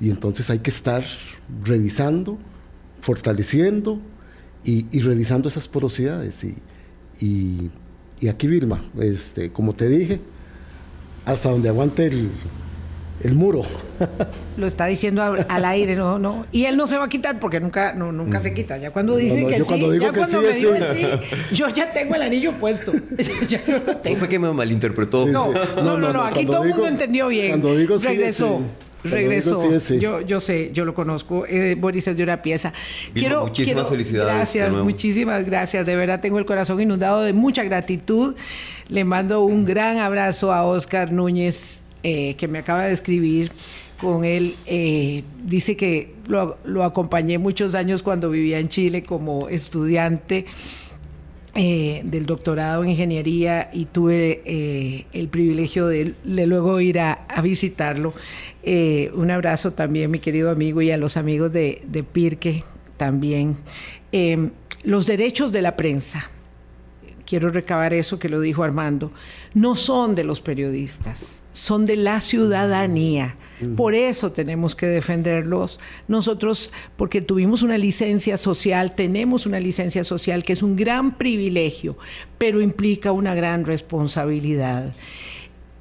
Y 0.00 0.08
entonces 0.08 0.48
hay 0.48 0.60
que 0.60 0.70
estar 0.70 1.04
revisando, 1.62 2.38
fortaleciendo 3.02 4.00
y, 4.64 5.00
revisando 5.02 5.50
esas 5.50 5.68
porosidades. 5.68 6.44
Y, 7.20 7.70
y, 8.20 8.28
aquí, 8.28 8.46
Vilma, 8.46 8.82
este, 8.98 9.52
como 9.52 9.74
te 9.74 9.86
dije, 9.90 10.18
hasta 11.26 11.50
donde 11.50 11.68
aguante 11.68 12.06
el, 12.06 12.30
el 13.22 13.34
muro. 13.34 13.62
Lo 14.56 14.66
está 14.66 14.86
diciendo 14.86 15.22
al, 15.22 15.64
aire, 15.64 15.96
no, 15.96 16.18
no. 16.18 16.46
Y 16.52 16.64
él 16.64 16.76
no 16.76 16.86
se 16.86 16.96
va 16.96 17.04
a 17.04 17.08
quitar 17.08 17.40
porque 17.40 17.60
nunca, 17.60 17.94
no, 17.94 18.12
nunca 18.12 18.40
se 18.40 18.52
quita. 18.52 18.76
Ya 18.76 18.90
cuando 18.90 19.16
dice 19.16 19.46
que 19.46 19.54
sí, 19.54 19.58
ya 20.00 20.12
cuando 20.12 20.40
me 20.42 20.54
sí, 20.54 20.66
yo 21.52 21.68
ya 21.68 21.90
tengo 21.92 22.14
el 22.14 22.22
anillo 22.22 22.52
puesto. 22.52 22.92
¿Cómo 24.02 24.16
fue 24.16 24.28
que 24.28 24.38
me 24.38 24.52
malinterpretó? 24.52 25.26
no, 25.26 25.52
no, 25.82 25.98
no, 25.98 26.22
aquí 26.22 26.44
todo 26.44 26.64
el 26.64 26.70
mundo 26.70 26.88
entendió 26.88 27.28
bien. 27.28 27.50
Cuando 27.50 27.76
digo 27.76 27.96
Regresó. 27.98 28.60
Regresó. 29.04 29.60
yo, 29.98 30.20
yo 30.20 30.40
sé, 30.40 30.70
yo 30.72 30.84
lo 30.84 30.94
conozco. 30.94 31.44
Eh, 31.46 31.76
Boris 31.78 32.06
es 32.06 32.16
de 32.16 32.22
una 32.22 32.40
pieza. 32.40 32.72
quiero, 33.12 33.46
muchísimas 33.46 33.88
felicidades. 33.88 34.34
Gracias, 34.34 34.70
muchísimas 34.72 35.44
gracias. 35.44 35.86
De 35.86 35.96
verdad 35.96 36.20
tengo 36.20 36.38
el 36.38 36.44
corazón 36.44 36.80
inundado 36.80 37.22
de 37.22 37.32
mucha 37.32 37.64
gratitud. 37.64 38.36
Le 38.88 39.04
mando 39.04 39.42
un 39.42 39.64
gran 39.64 39.98
abrazo 39.98 40.52
a 40.52 40.64
Oscar 40.64 41.10
Núñez 41.10 41.81
eh, 42.02 42.34
que 42.34 42.48
me 42.48 42.58
acaba 42.58 42.84
de 42.84 42.92
escribir 42.92 43.52
con 44.00 44.24
él, 44.24 44.56
eh, 44.66 45.22
dice 45.44 45.76
que 45.76 46.14
lo, 46.26 46.82
acompañé 46.82 47.38
muchos 47.38 47.74
años 47.74 48.02
cuando 48.02 48.30
vivía 48.30 48.58
en 48.58 48.68
Chile 48.68 49.04
como 49.04 49.48
estudiante 49.48 50.46
eh, 51.54 52.00
del 52.04 52.26
doctorado 52.26 52.82
en 52.82 52.90
ingeniería 52.90 53.70
y 53.72 53.84
tuve 53.84 55.06
el 55.12 55.28
privilegio 55.28 55.86
de, 55.86 56.14
luego 56.24 56.80
ir 56.80 56.98
a, 56.98 57.26
visitarlo. 57.42 58.14
un 59.14 59.30
abrazo 59.30 59.72
también, 59.72 60.10
mi 60.10 60.18
querido 60.18 60.50
amigo, 60.50 60.82
y 60.82 60.90
a 60.90 60.96
los 60.96 61.16
amigos 61.16 61.52
de, 61.52 61.82
de 61.86 62.02
Pirque 62.02 62.64
también. 62.96 63.58
los 64.82 65.06
derechos 65.06 65.52
de 65.52 65.62
la 65.62 65.76
prensa 65.76 66.28
quiero 67.32 67.50
recabar 67.50 67.94
eso 67.94 68.18
que 68.18 68.28
lo 68.28 68.40
dijo 68.40 68.62
Armando, 68.62 69.10
no 69.54 69.74
son 69.74 70.14
de 70.14 70.24
los 70.24 70.42
periodistas, 70.42 71.41
son 71.52 71.86
de 71.86 71.96
la 71.96 72.20
ciudadanía. 72.20 73.36
Por 73.76 73.94
eso 73.94 74.32
tenemos 74.32 74.74
que 74.74 74.86
defenderlos. 74.86 75.78
Nosotros, 76.08 76.72
porque 76.96 77.20
tuvimos 77.20 77.62
una 77.62 77.78
licencia 77.78 78.36
social, 78.36 78.96
tenemos 78.96 79.46
una 79.46 79.60
licencia 79.60 80.02
social 80.02 80.42
que 80.42 80.52
es 80.52 80.64
un 80.64 80.74
gran 80.74 81.16
privilegio, 81.16 81.96
pero 82.38 82.60
implica 82.60 83.12
una 83.12 83.36
gran 83.36 83.64
responsabilidad. 83.64 84.92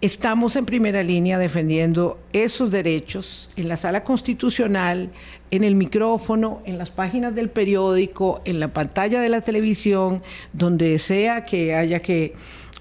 Estamos 0.01 0.55
en 0.55 0.65
primera 0.65 1.03
línea 1.03 1.38
defendiendo 1.38 2.19
esos 2.34 2.72
derechos 2.72 3.49
en 3.55 3.67
la 3.67 3.78
sala 3.78 4.03
constitucional, 4.03 5.11
en 5.51 5.63
el 5.63 5.76
micrófono, 5.76 6.63
en 6.65 6.80
las 6.80 6.89
páginas 6.89 7.36
del 7.36 7.51
periódico, 7.51 8.41
en 8.45 8.59
la 8.59 8.74
pantalla 8.74 9.22
de 9.22 9.30
la 9.30 9.41
televisión, 9.41 10.24
donde 10.53 10.97
sea 10.97 11.45
que 11.45 11.76
haya 11.76 11.99
que, 11.99 12.34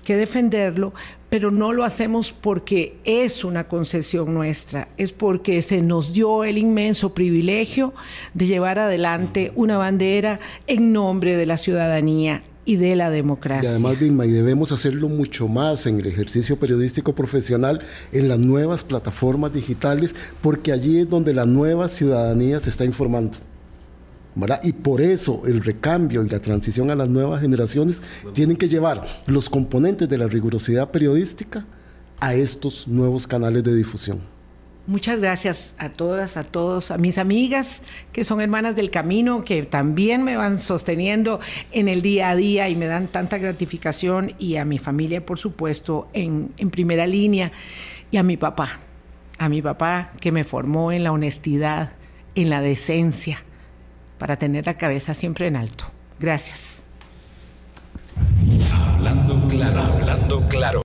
defenderlo, 0.07 0.95
pero 1.31 1.53
no 1.53 1.73
lo 1.73 1.85
hacemos 1.85 2.33
porque 2.33 2.97
es 3.05 3.45
una 3.45 3.69
concesión 3.69 4.35
nuestra, 4.35 4.89
es 4.99 5.13
porque 5.13 5.63
se 5.63 5.81
nos 5.81 6.13
dio 6.13 6.45
el 6.45 6.59
inmenso 6.59 7.15
privilegio 7.15 7.95
de 8.35 8.47
llevar 8.47 8.79
adelante 8.81 9.53
una 9.55 9.79
bandera 9.79 10.41
en 10.67 10.93
nombre 10.93 11.37
de 11.37 11.47
la 11.47 11.57
ciudadanía 11.57 12.43
y 12.65 12.77
de 12.77 12.97
la 12.97 13.11
democracia. 13.11 13.71
Y 13.71 13.73
además, 13.73 13.99
Vilma, 13.99 14.27
y 14.27 14.31
debemos 14.31 14.73
hacerlo 14.73 15.09
mucho 15.09 15.49
más 15.49 15.87
en 15.87 16.01
el 16.01 16.07
ejercicio 16.07 16.59
periodístico 16.59 17.15
profesional, 17.15 17.81
en 18.13 18.29
las 18.29 18.39
nuevas 18.39 18.85
plataformas 18.85 19.53
digitales, 19.53 20.15
porque 20.43 20.73
allí 20.73 20.99
es 20.99 21.09
donde 21.09 21.33
la 21.33 21.47
nueva 21.47 21.89
ciudadanía 21.89 22.61
se 22.61 22.71
está 22.71 22.85
informando. 22.85 23.39
Y 24.63 24.73
por 24.73 25.01
eso 25.01 25.43
el 25.47 25.63
recambio 25.63 26.25
y 26.25 26.29
la 26.29 26.41
transición 26.41 26.91
a 26.91 26.95
las 26.95 27.09
nuevas 27.09 27.41
generaciones 27.41 28.03
tienen 28.33 28.57
que 28.57 28.69
llevar 28.69 29.05
los 29.27 29.49
componentes 29.49 30.09
de 30.09 30.19
la 30.19 30.27
rigurosidad 30.27 30.91
periodística 30.91 31.65
a 32.21 32.35
estos 32.35 32.87
nuevos 32.87 33.27
canales 33.27 33.65
de 33.65 33.75
difusión. 33.75 34.21
Muchas 34.87 35.21
gracias 35.21 35.75
a 35.79 35.91
todas, 35.91 36.37
a 36.37 36.43
todos, 36.43 36.91
a 36.91 36.99
mis 36.99 37.19
amigas 37.19 37.81
que 38.13 38.25
son 38.25 38.41
hermanas 38.41 38.75
del 38.75 38.91
camino, 38.91 39.45
que 39.45 39.63
también 39.63 40.25
me 40.25 40.37
van 40.37 40.59
sosteniendo 40.59 41.39
en 41.71 41.87
el 41.87 42.03
día 42.03 42.31
a 42.31 42.35
día 42.35 42.69
y 42.69 42.77
me 42.77 42.87
dan 42.87 43.07
tanta 43.07 43.39
gratificación, 43.39 44.33
y 44.39 44.57
a 44.57 44.65
mi 44.65 44.79
familia, 44.79 45.25
por 45.25 45.39
supuesto, 45.39 46.09
en, 46.13 46.53
en 46.57 46.71
primera 46.71 47.07
línea, 47.07 47.53
y 48.11 48.17
a 48.17 48.23
mi 48.23 48.37
papá, 48.37 48.81
a 49.39 49.49
mi 49.49 49.63
papá 49.63 50.13
que 50.19 50.33
me 50.33 50.45
formó 50.45 50.91
en 50.91 51.05
la 51.05 51.13
honestidad, 51.13 51.93
en 52.35 52.51
la 52.51 52.61
decencia, 52.61 53.45
para 54.21 54.37
tener 54.37 54.67
la 54.67 54.75
cabeza 54.75 55.15
siempre 55.15 55.47
en 55.47 55.57
alto. 55.57 55.87
Gracias. 56.21 56.85
Hablando 58.95 59.49
claro, 59.49 59.81
hablando 59.81 60.43
claro. 60.47 60.79